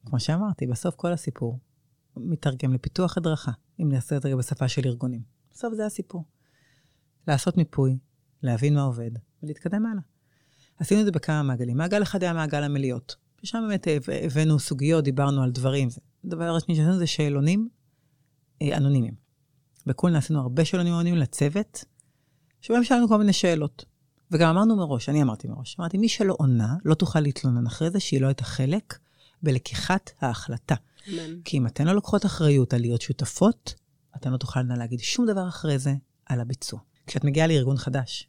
כמו 0.06 0.20
שאמרתי, 0.20 0.66
בסוף 0.66 0.94
כל 0.94 1.12
הסיפור 1.12 1.59
מתרגם 2.16 2.74
לפיתוח 2.74 3.16
הדרכה, 3.16 3.52
אם 3.80 3.88
נעשה 3.92 4.16
את 4.16 4.22
זה 4.22 4.36
בשפה 4.36 4.68
של 4.68 4.82
ארגונים. 4.86 5.22
בסוף 5.52 5.74
זה 5.74 5.86
הסיפור. 5.86 6.24
לעשות 7.28 7.56
מיפוי, 7.56 7.98
להבין 8.42 8.74
מה 8.74 8.82
עובד, 8.82 9.11
ולהתקדם 9.43 9.86
הלאה. 9.86 10.03
עשינו 10.78 11.01
את 11.01 11.07
זה 11.07 11.12
בכמה 11.12 11.43
מעגלים. 11.43 11.76
מעגל 11.76 12.03
אחד 12.03 12.22
היה 12.22 12.32
מעגל 12.32 12.62
המליאות, 12.62 13.16
ושם 13.43 13.64
באמת 13.68 13.86
הבאנו 14.24 14.59
סוגיות, 14.59 15.05
דיברנו 15.05 15.43
על 15.43 15.51
דברים. 15.51 15.89
הדבר 16.24 16.57
השני 16.57 16.74
שעשינו 16.74 16.99
זה 16.99 17.07
שאלונים 17.07 17.68
אה, 18.62 18.76
אנונימיים. 18.76 19.14
בקולנה 19.86 20.18
עשינו 20.18 20.41
הרבה 20.41 20.64
שאלונים 20.64 20.93
אנונימיים 20.93 21.22
לצוות, 21.22 21.84
שבהם 22.61 22.84
שאלנו 22.84 23.09
כל 23.09 23.16
מיני 23.16 23.32
שאלות. 23.32 23.84
וגם 24.30 24.51
אמרנו 24.51 24.76
מראש, 24.76 25.09
אני 25.09 25.22
אמרתי 25.22 25.49
מראש, 25.49 25.76
אמרתי, 25.80 25.99
מי 25.99 26.09
שלא 26.09 26.34
עונה, 26.39 26.76
לא 26.84 26.95
תוכל 26.95 27.20
להתלונן 27.20 27.66
אחרי 27.66 27.91
זה 27.91 28.01
שהיא 28.01 28.20
לא 28.20 28.26
הייתה 28.26 28.45
חלק 28.45 28.99
בלקיחת 29.43 30.11
ההחלטה. 30.20 30.74
אמן. 31.09 31.43
כי 31.45 31.59
אם 31.59 31.66
אתן 31.66 31.86
לא 31.86 31.93
לוקחות 31.93 32.26
אחריות 32.26 32.74
על 32.74 32.80
להיות 32.80 33.03
שותפות, 33.03 33.74
אתן 34.16 34.32
לא 34.32 34.36
תוכלנה 34.36 34.76
להגיד 34.76 35.01
שום 35.01 35.26
דבר 35.26 35.49
אחרי 35.49 35.78
זה 35.78 35.95
על 36.26 36.41
הביצוע. 36.41 36.80
כשאת 37.07 37.24
מגיעה 37.24 37.47
לארגון 37.47 37.76
חדש, 37.76 38.28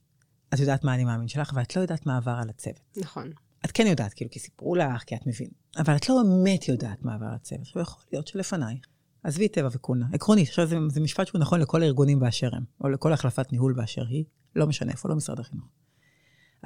את 0.54 0.60
יודעת 0.60 0.84
מה 0.84 0.95
אני 0.95 1.06
מאמין 1.06 1.28
שלך, 1.28 1.52
ואת 1.56 1.76
לא 1.76 1.82
יודעת 1.82 2.06
מה 2.06 2.18
עבר 2.18 2.38
על 2.41 2.50
הצוות. 2.50 2.97
נכון. 2.97 3.32
את 3.66 3.72
כן 3.72 3.88
יודעת, 3.88 4.14
כאילו, 4.14 4.32
כי 4.32 4.39
סיפרו 4.39 4.76
לך, 4.76 5.04
כי 5.04 5.16
את 5.16 5.28
מבין. 5.28 5.50
אבל 5.78 5.95
את 5.95 6.10
לא 6.10 6.16
באמת 6.24 6.68
יודעת 6.68 7.06
מה 7.06 7.16
עבר 7.16 7.26
על 7.26 7.36
הצוות. 7.36 7.62
עכשיו, 7.62 7.82
יכול 7.82 8.04
להיות 8.12 8.28
שלפנייך. 8.28 8.86
עזבי 9.24 9.47
טבע 9.47 9.70
וקולנה. 9.72 10.06
עקרונית, 10.14 10.47
עכשיו 10.47 10.68
זה, 10.68 10.78
זה 10.89 11.02
משפט 11.02 11.28
שהוא 11.28 11.41
נכון 11.41 11.60
לכל 11.60 11.82
הארגונים 11.82 12.20
באשר 12.20 12.56
הם, 12.56 12.64
או 12.84 12.89
לכל 12.89 13.14
החלפת 13.14 13.52
ניהול 13.52 13.74
באשר 13.74 14.06
היא, 14.08 14.24
לא 14.56 14.68
משנה 14.68 14.91
איפה, 14.91 15.10
לא 15.10 15.16
משרד 15.16 15.39
החינוך. 15.39 15.66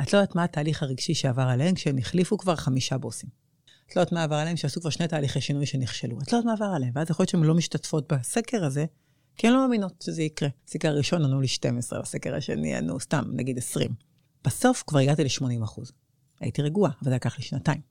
את 0.01 0.13
לא 0.13 0.17
יודעת 0.17 0.35
מה 0.35 0.43
התהליך 0.43 0.83
הרגשי 0.83 1.13
שעבר 1.13 1.41
עליהם 1.41 1.75
כשהם 1.75 1.97
החליפו 1.97 2.37
כבר 2.37 2.55
חמישה 2.55 2.97
בוסים. 2.97 3.29
את 3.87 3.95
לא 3.95 4.01
יודעת 4.01 4.13
מה 4.13 4.23
עבר 4.23 4.35
עליהם 4.35 4.57
שעשו 4.57 4.81
כבר 4.81 4.89
שני 4.89 5.07
תהליכי 5.07 5.41
שינוי 5.41 5.65
שנכשלו. 5.65 6.21
את 6.21 6.31
לא 6.31 6.37
יודעת 6.37 6.45
מה 6.45 6.53
עבר 6.53 6.75
עליהם, 6.75 6.91
ואז 6.95 7.09
יכול 7.09 7.23
להיות 7.23 7.29
שהן 7.29 7.43
לא 7.43 7.55
משתתפות 7.55 8.13
בסקר 8.13 8.65
הזה, 8.65 8.85
כי 9.35 9.47
הן 9.47 9.53
לא 9.53 9.59
מאמינות 9.59 10.01
שזה 10.01 10.23
יקרה. 10.23 10.49
בסקר 10.67 10.89
הראשון 10.89 11.25
ענו 11.25 11.41
לי 11.41 11.47
12, 11.47 12.01
בסקר 12.01 12.35
השני 12.35 12.75
ענו 12.75 12.99
סתם, 12.99 13.23
נגיד 13.33 13.57
20. 13.57 13.91
בסוף 14.43 14.83
כבר 14.87 14.99
הגעתי 14.99 15.23
ל-80 15.23 15.63
אחוז. 15.63 15.91
הייתי 16.39 16.61
רגועה, 16.61 16.91
אבל 17.01 17.09
זה 17.09 17.15
לקח 17.15 17.37
לי 17.37 17.43
שנתיים. 17.43 17.81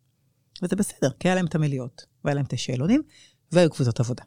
וזה 0.63 0.77
בסדר, 0.77 1.11
כי 1.21 1.29
היה 1.29 1.35
להם 1.35 1.47
את 1.47 1.55
המליאות, 1.55 2.07
והיה 2.25 2.35
להם 2.35 2.45
את 2.45 2.53
השאלונים, 2.53 3.03
והיו 3.53 3.71
קבוצות 3.71 4.01
עבודה. 4.01 4.23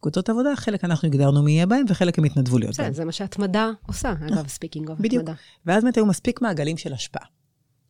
קבוצות 0.00 0.28
עבודה, 0.28 0.56
חלק 0.56 0.84
אנחנו 0.84 1.08
הגדרנו 1.08 1.42
מי 1.42 1.52
יהיה 1.52 1.66
בהם, 1.66 1.84
וחלק 1.88 2.18
הם 2.18 2.24
התנדבו 2.24 2.58
להיות 2.58 2.76
בהם. 2.76 2.92
זה 2.92 3.04
מה 3.04 3.12
שהתמדה 3.12 3.70
עושה, 3.86 4.12
אגב, 4.32 4.48
speaking 4.48 4.88
of 4.88 5.00
התמדה. 5.00 5.22
בדיוק. 5.22 5.38
ואז 5.66 5.82
באמת 5.82 5.96
היו 5.96 6.06
מספיק 6.06 6.42
מעגלים 6.42 6.76
של 6.76 6.92
השפעה. 6.92 7.26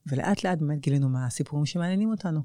ולאט 0.07 0.45
לאט 0.45 0.59
באמת 0.59 0.81
גילינו 0.81 1.09
מה 1.09 1.27
הסיפורים 1.27 1.67
שמעניינים 1.67 2.11
אותנו. 2.11 2.41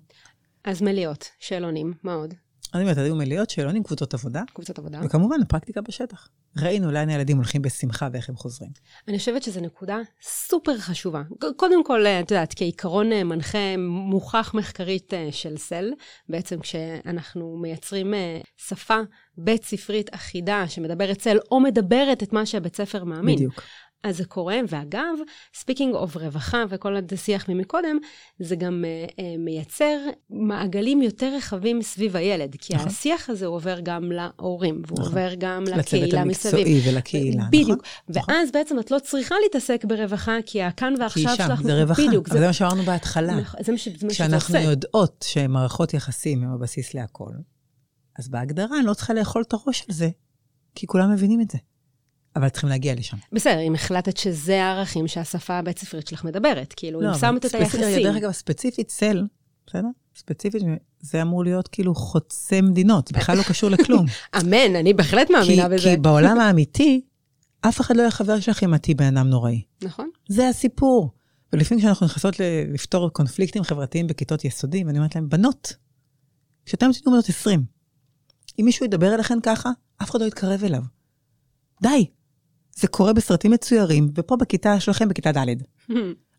אז 0.63 0.81
מליאות, 0.81 1.29
שאלונים, 1.39 1.93
מה 2.03 2.13
עוד? 2.13 2.33
אני 2.75 2.83
אומרת, 2.83 2.97
היו 2.97 3.15
מליאות 3.15 3.49
שאלונים, 3.49 3.83
קבוצות 3.83 4.13
עבודה, 4.13 4.41
קבוצת 4.53 4.79
עבודה. 4.79 5.01
וכמובן, 5.05 5.41
הפרקטיקה 5.41 5.81
בשטח. 5.81 6.29
ראינו 6.57 6.91
לאן 6.91 7.09
הילדים 7.09 7.37
הולכים 7.37 7.61
בשמחה 7.61 8.07
ואיך 8.13 8.29
הם 8.29 8.35
חוזרים. 8.35 8.71
אני 9.07 9.19
חושבת 9.19 9.43
שזו 9.43 9.61
נקודה 9.61 9.97
סופר 10.21 10.77
חשובה. 10.77 11.21
קודם 11.55 11.83
כל, 11.83 12.05
אה, 12.05 12.19
את 12.19 12.31
יודעת, 12.31 12.53
כעיקרון 12.55 13.11
אה, 13.11 13.23
מנחה 13.23 13.77
מוכח 13.87 14.53
מחקרית 14.53 15.13
אה, 15.13 15.27
של 15.31 15.57
SEL, 15.57 15.93
בעצם 16.29 16.59
כשאנחנו 16.59 17.57
מייצרים 17.61 18.13
שפה 18.57 18.99
בית 19.37 19.63
ספרית 19.63 20.13
אחידה 20.13 20.67
שמדברת 20.67 21.21
SEL, 21.21 21.37
או 21.51 21.59
מדברת 21.59 22.23
את 22.23 22.33
מה 22.33 22.45
שהבית 22.45 22.75
ספר 22.75 23.03
מאמין. 23.03 23.35
בדיוק. 23.35 23.61
אז 24.05 24.17
זה 24.17 24.25
קורה, 24.25 24.57
ואגב, 24.69 25.15
speaking 25.53 25.95
of 25.95 26.17
רווחה 26.17 26.63
וכל 26.69 26.95
השיח 27.13 27.49
ממקודם, 27.49 27.97
זה 28.39 28.55
גם 28.55 28.85
uh, 29.07 29.11
uh, 29.11 29.13
מייצר 29.39 29.97
מעגלים 30.29 31.01
יותר 31.01 31.35
רחבים 31.37 31.81
סביב 31.81 32.15
הילד, 32.15 32.55
כי 32.59 32.75
נכון. 32.75 32.87
השיח 32.87 33.29
הזה 33.29 33.45
עובר 33.45 33.79
גם 33.83 34.11
להורים, 34.11 34.81
והוא 34.87 34.99
נכון. 34.99 35.11
עובר 35.11 35.33
גם 35.37 35.63
לצוות 35.63 35.77
לקהילה 35.79 36.25
מסביב. 36.25 36.55
המקצועי 36.55 36.81
ולקהילה, 36.89 37.37
נכון? 37.37 37.49
בדיוק. 37.51 37.83
נכון. 38.09 38.33
ואז 38.33 38.51
בעצם 38.51 38.79
את 38.79 38.91
לא 38.91 38.99
צריכה 38.99 39.35
להתעסק 39.43 39.85
ברווחה, 39.85 40.35
כי 40.45 40.63
הכאן 40.63 40.93
כי 40.95 41.01
ועכשיו 41.01 41.35
שלך... 41.47 41.61
זה 41.61 41.81
רווחה. 41.81 42.01
בדיוק. 42.07 42.29
אבל 42.29 42.39
זה 42.39 42.47
מה 42.47 42.53
שאמרנו 42.53 42.83
בהתחלה. 42.83 43.35
נכון, 43.35 43.63
זה 43.63 43.71
מה 43.71 43.77
ש- 43.77 43.87
זה 43.87 43.91
מה 43.93 43.97
שזה 43.99 44.07
כשאנחנו 44.09 44.55
עושה. 44.55 44.69
יודעות 44.69 45.25
שמערכות 45.27 45.93
יחסים 45.93 46.43
הם 46.43 46.51
הבסיס 46.53 46.93
להכל, 46.93 47.31
אז 48.19 48.29
בהגדרה 48.29 48.77
אני 48.79 48.85
לא 48.85 48.93
צריכה 48.93 49.13
לאכול 49.13 49.41
את 49.41 49.53
הראש 49.53 49.85
על 49.89 49.95
זה, 49.95 50.09
כי 50.75 50.87
כולם 50.87 51.11
מבינים 51.13 51.41
את 51.41 51.49
זה. 51.51 51.57
אבל 52.35 52.49
צריכים 52.49 52.69
להגיע 52.69 52.95
לשם. 52.95 53.17
בסדר, 53.31 53.59
אם 53.59 53.75
החלטת 53.75 54.17
שזה 54.17 54.63
הערכים 54.63 55.07
שהשפה 55.07 55.53
הבית 55.53 55.79
ספרית 55.79 56.07
שלך 56.07 56.23
מדברת, 56.23 56.73
כאילו, 56.77 57.01
אם 57.01 57.05
אבל 57.05 57.19
שמת 57.19 57.45
את 57.45 57.55
היחסים. 57.55 58.03
דרך 58.03 58.15
אגב, 58.15 58.31
ספציפית 58.31 58.89
סל, 58.89 59.23
בסדר? 59.67 59.87
ספציפית, 60.15 60.63
זה 60.99 61.21
אמור 61.21 61.43
להיות 61.43 61.67
כאילו 61.67 61.95
חוצה 61.95 62.61
מדינות, 62.61 63.07
זה 63.07 63.13
בכלל 63.13 63.37
לא 63.37 63.43
קשור 63.43 63.69
לכלום. 63.69 64.05
אמן, 64.41 64.75
אני 64.75 64.93
בהחלט 64.93 65.27
כי, 65.27 65.33
מאמינה 65.33 65.69
בזה. 65.69 65.89
כי 65.89 65.97
בעולם 65.97 66.39
האמיתי, 66.39 67.01
אף 67.61 67.81
אחד 67.81 67.97
לא 67.97 68.01
יהיה 68.01 68.11
חבר 68.11 68.39
שלך 68.39 68.63
אם 68.63 68.75
את 68.75 68.83
תהיי 68.83 68.95
בן 68.95 69.17
אדם 69.17 69.29
נוראי. 69.29 69.61
נכון? 69.83 70.09
זה 70.29 70.49
הסיפור. 70.49 71.11
ולפעמים 71.53 71.83
כשאנחנו 71.83 72.05
נכנסות 72.05 72.35
לפתור 72.73 73.09
קונפליקטים 73.09 73.63
חברתיים 73.63 74.07
בכיתות 74.07 74.45
יסודי, 74.45 74.83
ואני 74.83 74.97
אומרת 74.97 75.15
להם, 75.15 75.29
בנות, 75.29 75.75
כשאתם 76.65 76.91
תהיו 76.91 77.11
בנות 77.11 77.29
20, 77.29 77.65
אם 78.59 78.65
מישהו 78.65 78.85
ידבר 78.85 79.13
אליכן 79.15 79.37
ככה, 79.43 79.69
אף 80.03 80.11
אחד 80.11 80.21
לא 80.21 80.25
יתקרב 80.25 80.63
אליו. 80.63 80.81
די. 81.81 82.05
זה 82.75 82.87
קורה 82.87 83.13
בסרטים 83.13 83.51
מצוירים, 83.51 84.09
ופה 84.15 84.35
בכיתה 84.35 84.79
שלכם, 84.79 85.09
בכיתה 85.09 85.31
ד'. 85.31 85.47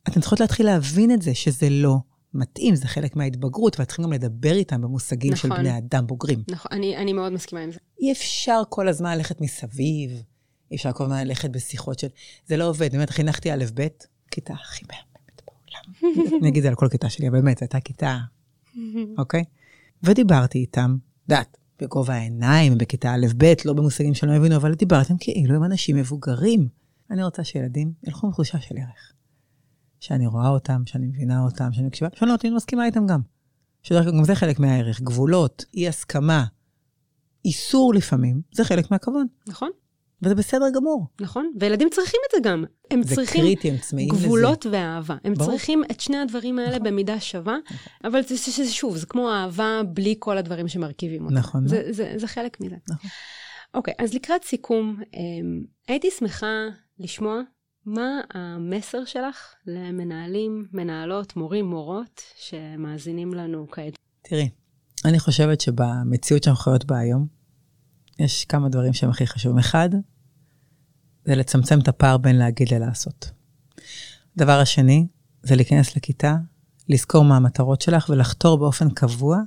אתן 0.09 0.21
צריכות 0.21 0.41
להתחיל 0.41 0.67
להבין 0.67 1.11
את 1.11 1.23
זה, 1.23 1.35
שזה 1.35 1.71
לא 1.71 1.97
מתאים, 2.35 2.75
זה 2.75 2.89
חלק 2.89 3.17
מההתבגרות, 3.17 3.81
ואתם 3.81 3.89
צריכים 3.89 4.05
גם 4.05 4.13
לדבר 4.13 4.53
איתם 4.53 4.81
במושגים 4.81 5.37
של 5.37 5.49
נכון. 5.49 5.61
בני 5.61 5.79
אדם 5.79 6.07
בוגרים. 6.07 6.43
נכון, 6.51 6.73
אני, 6.73 6.97
אני 6.97 7.13
מאוד 7.13 7.33
מסכימה 7.33 7.61
עם 7.61 7.73
זה. 7.73 7.79
אי 8.01 8.13
אפשר 8.13 8.63
כל 8.69 8.89
הזמן 8.89 9.17
ללכת 9.17 9.41
מסביב, 9.41 10.23
אי 10.71 10.77
אפשר 10.77 10.93
כל 10.93 11.05
הזמן 11.05 11.27
ללכת 11.27 11.51
בשיחות 11.51 11.99
של... 11.99 12.09
זה 12.47 12.57
לא 12.57 12.69
עובד. 12.69 12.93
באמת, 12.93 13.11
חינכתי 13.11 13.53
א' 13.53 13.65
ב', 13.75 13.87
כיתה 14.31 14.55
הכי 14.55 14.85
מהממת 14.89 15.43
בעולם. 15.47 16.15
אני 16.41 16.49
אגיד 16.49 16.57
את 16.57 16.63
זה 16.63 16.69
על 16.69 16.75
כל 16.75 16.89
כיתה 16.91 17.11
שלי, 17.11 17.29
אבל 17.29 17.41
באמת, 17.41 17.59
זו 17.59 17.65
הייתה 17.65 17.81
כיתה, 17.81 18.19
אוקיי? 19.19 19.45
ודיברתי 20.03 20.59
איתם, 20.59 20.97
דעת, 21.29 21.57
בגובה 21.81 22.15
העיניים, 22.15 22.79
בכיתה 22.79 23.15
א' 23.15 23.27
ב', 23.37 23.55
לא 23.65 23.73
במושגים 23.73 24.15
שלא 24.15 24.33
הבינו, 24.33 24.57
אבל 24.57 24.75
דיברתי 24.75 25.13
איתם 25.13 25.19
כאילו 25.21 25.55
הם 25.55 25.65
אנשים 25.65 25.97
מבוגרים. 25.97 26.69
אני 27.11 27.25
רוצה 27.25 27.45
שילדים 27.45 27.93
ילכו 28.05 28.27
עם 28.27 28.33
תחושה 28.33 28.61
של 28.61 28.75
ערך. 28.79 29.13
שאני 30.01 30.27
רואה 30.27 30.49
אותם, 30.49 30.83
שאני 30.87 31.07
מבינה 31.07 31.43
אותם, 31.43 31.73
שאני 31.73 31.87
מקשיבה, 31.87 32.11
שאני 32.15 32.29
לא 32.29 32.35
אני 32.35 32.57
מסכימה 32.57 32.87
איתם 32.87 33.07
גם. 33.07 33.21
שדרך 33.83 34.07
אגב, 34.07 34.17
גם 34.17 34.25
זה 34.25 34.35
חלק 34.35 34.59
מהערך. 34.59 35.01
גבולות, 35.01 35.65
אי 35.75 35.89
הסכמה, 35.89 36.45
איסור 37.45 37.95
לפעמים, 37.95 38.43
זה 38.55 38.65
חלק 38.65 38.91
מהכבוד. 38.91 39.27
נכון, 39.49 39.71
וזה 40.23 40.35
בסדר 40.35 40.71
גמור. 40.75 41.07
נכון. 41.21 41.53
וילדים 41.61 41.89
צריכים 41.91 42.21
את 42.27 42.35
זה 42.35 42.51
גם. 42.51 42.65
הם 42.91 43.03
זה 43.03 43.15
צריכים 43.15 43.43
קריטי, 43.43 43.71
הם 43.71 43.79
צמאים 43.79 44.09
לזה. 44.13 44.27
גבולות 44.27 44.67
ואהבה. 44.71 45.17
הם 45.25 45.35
ברור. 45.35 45.51
צריכים 45.51 45.83
את 45.91 46.01
שני 46.01 46.17
הדברים 46.17 46.59
האלה 46.59 46.71
נכון. 46.71 46.83
במידה 46.83 47.21
שווה, 47.21 47.57
אבל 48.05 48.23
זה, 48.23 48.37
זה, 48.37 48.65
זה 48.65 48.73
שוב, 48.73 48.97
זה 48.97 49.07
כמו 49.07 49.31
אהבה 49.31 49.81
בלי 49.89 50.15
כל 50.19 50.39
הדברים 50.39 50.69
שמרכיבים 50.69 51.25
אותה. 51.25 51.35
נכון. 51.35 51.69
זה, 51.69 51.83
זה, 51.91 52.13
זה 52.17 52.27
חלק 52.27 52.61
מזה. 52.61 52.77
נכון. 52.91 53.11
אוקיי, 53.75 53.95
אז 53.99 54.15
לקראת 54.15 54.45
סיכום, 54.45 55.01
אמ, 55.15 55.65
הייתי 55.89 56.09
שמחה 56.19 56.67
לשמוע 56.99 57.41
מה 57.87 58.21
המסר 58.35 59.05
שלך 59.05 59.55
למנהלים, 59.67 60.67
מנהלות, 60.73 61.37
מורים, 61.37 61.65
מורות, 61.67 62.21
שמאזינים 62.37 63.35
לנו 63.35 63.67
כעת. 63.71 63.99
תראי, 64.23 64.49
אני 65.05 65.19
חושבת 65.19 65.61
שבמציאות 65.61 66.43
שאנחנו 66.43 66.63
חיות 66.63 66.85
בה 66.85 66.99
היום, 66.99 67.27
יש 68.19 68.45
כמה 68.45 68.69
דברים 68.69 68.93
שהם 68.93 69.11
הכי 69.11 69.27
חשובים. 69.27 69.59
אחד, 69.59 69.89
זה 71.25 71.35
לצמצם 71.35 71.81
את 71.81 71.89
הפער 71.89 72.17
בין 72.17 72.37
להגיד 72.37 72.75
ללעשות. 72.75 73.31
הדבר 74.37 74.61
השני, 74.61 75.07
זה 75.43 75.57
להיכנס 75.57 75.97
לכיתה, 75.97 76.37
לזכור 76.89 77.25
מה 77.25 77.37
המטרות 77.37 77.81
שלך 77.81 78.09
ולחתור 78.11 78.59
באופן 78.59 78.91
קבוע 78.91 79.41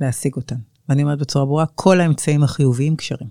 להשיג 0.00 0.34
אותן. 0.36 0.56
ואני 0.88 1.02
אומרת 1.02 1.18
בצורה 1.18 1.44
ברורה, 1.44 1.66
כל 1.66 2.00
האמצעים 2.00 2.42
החיוביים 2.42 2.96
כשרים. 2.96 3.28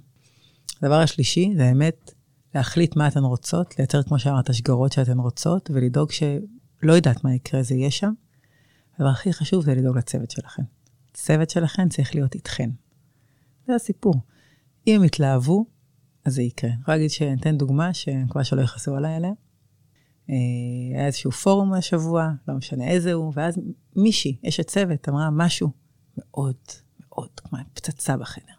הדבר 0.81 0.99
השלישי, 0.99 1.53
זה 1.57 1.63
באמת 1.63 2.11
להחליט 2.55 2.95
מה 2.95 3.07
אתן 3.07 3.23
רוצות, 3.23 3.79
לייצר, 3.79 4.03
כמו 4.03 4.19
שאמרת, 4.19 4.53
שגרות 4.53 4.91
שאתן 4.91 5.19
רוצות, 5.19 5.71
ולדאוג 5.73 6.11
שלא 6.11 6.93
יודעת 6.93 7.23
מה 7.23 7.35
יקרה, 7.35 7.63
זה 7.63 7.75
יהיה 7.75 7.91
שם. 7.91 8.13
הדבר 8.95 9.09
הכי 9.09 9.33
חשוב 9.33 9.63
זה 9.63 9.75
לדאוג 9.75 9.97
לצוות 9.97 10.31
שלכם. 10.31 10.63
צוות 11.13 11.49
שלכם 11.49 11.89
צריך 11.89 12.15
להיות 12.15 12.35
איתכן. 12.35 12.69
זה 13.67 13.75
הסיפור. 13.75 14.15
אם 14.87 14.95
הם 14.95 15.03
יתלהבו, 15.03 15.65
אז 16.25 16.33
זה 16.33 16.41
יקרה. 16.41 16.71
אני 16.71 16.81
יכולה 16.81 16.97
להגיד 16.97 17.11
שניתן 17.11 17.57
דוגמה, 17.57 17.93
שאני 17.93 18.23
מקווה 18.23 18.43
שלא 18.43 18.61
יכעסו 18.61 18.95
עליי 18.95 19.15
עליה. 19.15 19.31
אה, 20.29 20.35
היה 20.97 21.05
איזשהו 21.05 21.31
פורום 21.31 21.73
השבוע, 21.73 22.31
לא 22.47 22.53
משנה 22.53 22.87
איזה 22.87 23.13
הוא, 23.13 23.33
ואז 23.35 23.59
מישהי, 23.95 24.37
אשת 24.47 24.67
צוות, 24.67 25.09
אמרה 25.09 25.29
משהו 25.31 25.71
מאוד, 26.17 26.55
מאוד, 26.99 27.29
כמו 27.39 27.59
פצצה 27.73 28.17
בחדר. 28.17 28.53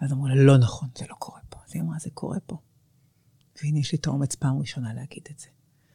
ואז 0.00 0.12
אמרו 0.12 0.28
לה, 0.28 0.34
לא 0.34 0.58
נכון, 0.58 0.88
זה 0.98 1.04
לא 1.10 1.14
קורה 1.14 1.40
פה. 1.48 1.58
אז 1.66 1.70
היא 1.74 1.82
אמרה, 1.82 1.98
זה 1.98 2.10
קורה 2.10 2.40
פה. 2.40 2.56
והנה, 3.62 3.78
יש 3.78 3.92
לי 3.92 3.98
את 3.98 4.06
האומץ 4.06 4.34
פעם 4.34 4.58
ראשונה 4.58 4.94
להגיד 4.94 5.22
את 5.30 5.38
זה. 5.38 5.46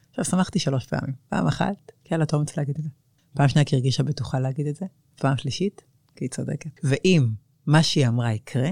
עכשיו, 0.10 0.26
שמחתי 0.26 0.60
שלוש 0.60 0.88
פעמים. 0.88 1.16
פעם 1.30 1.48
אחת, 1.48 1.92
כי 2.04 2.14
היה 2.14 2.18
לה 2.18 2.24
את 2.24 2.34
האומץ 2.34 2.58
להגיד 2.58 2.76
את 2.78 2.84
זה. 2.84 2.90
פעם 3.34 3.48
שנייה, 3.48 3.66
כי 3.66 3.76
הרגישה 3.76 4.04
בטוחה 4.04 4.40
להגיד 4.40 4.68
את 4.68 4.76
זה. 4.76 4.86
פעם 5.16 5.38
שלישית, 5.38 5.82
כי 6.16 6.26
היא 6.26 6.30
צודקת. 6.30 6.80
ואם 6.84 7.30
מה 7.68 7.84
שהיא 7.84 8.08
אמרה 8.08 8.34
יקרה, 8.34 8.70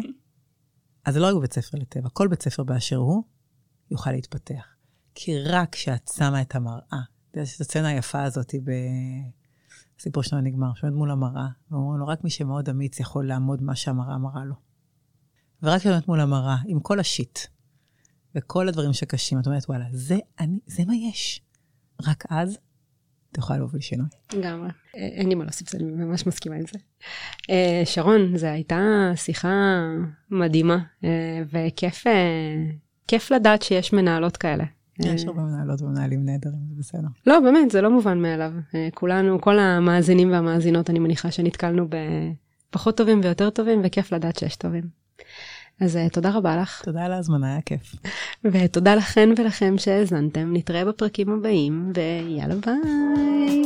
אז 1.06 1.14
זה 1.14 1.20
לא 1.20 1.28
רק 1.28 1.36
בבית 1.36 1.54
ספר 1.54 1.78
לטבע, 1.78 2.10
כל 2.10 2.28
בית 2.28 2.42
ספר 2.44 2.64
באשר 2.64 2.96
הוא 2.96 3.24
יוכל 3.92 4.12
להתפתח. 4.12 4.66
כי 5.16 5.44
רק 5.44 5.70
כשאת 5.72 6.12
שמה 6.16 6.42
את 6.42 6.56
המראה, 6.56 7.02
יש 7.36 7.56
את 7.56 7.62
הסצנה 7.62 7.88
היפה 7.88 8.24
הזאת 8.24 8.56
בסיפור 9.98 10.24
שלנו 10.24 10.42
נגמר, 10.42 10.74
שעומד 10.76 10.94
מול 10.96 11.12
המראה, 11.12 11.48
ואומרים 11.72 12.00
לו, 12.00 12.08
רק 12.08 12.24
מי 12.24 12.30
שמאוד 12.30 12.70
אמיץ 12.70 13.00
יכול 13.00 13.28
לעמוד 13.28 13.64
מה 13.64 13.76
שהמראה 13.76 14.18
מראה 14.18 14.46
לו. 14.46 14.56
ורק 15.64 15.80
כשאת 15.80 15.92
עומדת 15.92 16.08
מול 16.08 16.20
המראה, 16.20 16.58
עם 16.66 16.80
כל 16.80 17.00
השיט, 17.00 17.40
וכל 18.36 18.68
הדברים 18.68 18.94
שקשים, 18.94 19.40
את 19.40 19.48
אומרת, 19.48 19.70
וואלה, 19.70 19.86
זה 19.92 20.18
אני, 20.40 20.60
זה 20.66 20.86
מה 20.86 20.96
יש. 20.96 21.42
רק 22.08 22.24
אז 22.30 22.58
תוכל 23.32 23.58
להוביל 23.58 23.82
שינוי. 23.82 24.08
לגמרי. 24.34 24.70
אה, 24.98 25.02
אין 25.02 25.30
לי 25.30 25.36
מה 25.36 25.44
להוסיף, 25.44 25.76
אני 25.76 25.84
ממש 25.84 26.28
מסכימה 26.28 26.56
עם 26.56 26.62
זה. 26.62 26.80
אה, 27.50 27.82
שרון, 27.86 28.38
זו 28.38 28.48
הייתה 28.48 29.12
שיחה 29.16 29.82
מדהימה, 30.32 30.78
אה, 31.04 31.42
וכיף 31.52 32.04
כיף 33.08 33.32
לדעת 33.32 33.62
שיש 33.62 33.94
מנהלות 33.94 34.38
כאלה. 34.38 34.64
יש 35.00 35.26
הרבה 35.26 35.42
מנהלות 35.42 35.82
ומנהלים 35.82 36.26
נהדרים, 36.26 36.60
זה 36.70 36.76
בסדר. 36.80 37.08
לא, 37.28 37.40
באמת, 37.40 37.72
זה 37.72 37.82
לא 37.82 37.92
מובן 37.92 38.22
מאליו. 38.22 38.52
כולנו, 38.94 39.42
כל 39.42 39.60
המאזינים 39.60 40.32
והמאזינות, 40.32 40.90
אני 40.90 41.00
מניחה 41.00 41.32
שנתקלנו 41.32 41.88
בפחות 42.70 42.98
טובים 42.98 43.22
ויותר 43.24 43.50
טובים, 43.50 43.82
וכיף 43.84 44.12
לדעת 44.12 44.40
שיש 44.40 44.56
טובים. 44.56 44.84
אז 45.82 45.98
אה, 45.98 46.10
תודה 46.10 46.32
רבה 46.32 46.58
לך, 46.58 46.82
תודה 46.82 47.06
על 47.06 47.12
ההזמנה, 47.12 47.48
היה 47.52 47.62
כיף. 47.62 47.96
ותודה 48.44 48.96
לכן 48.96 49.30
ולכם 49.38 49.78
שהאזנתם. 49.78 50.54
נתראה 50.54 50.86
בפרקים 50.86 51.30
הבאים, 51.30 51.92
ויאללה 51.96 52.56
ביי. 52.56 53.64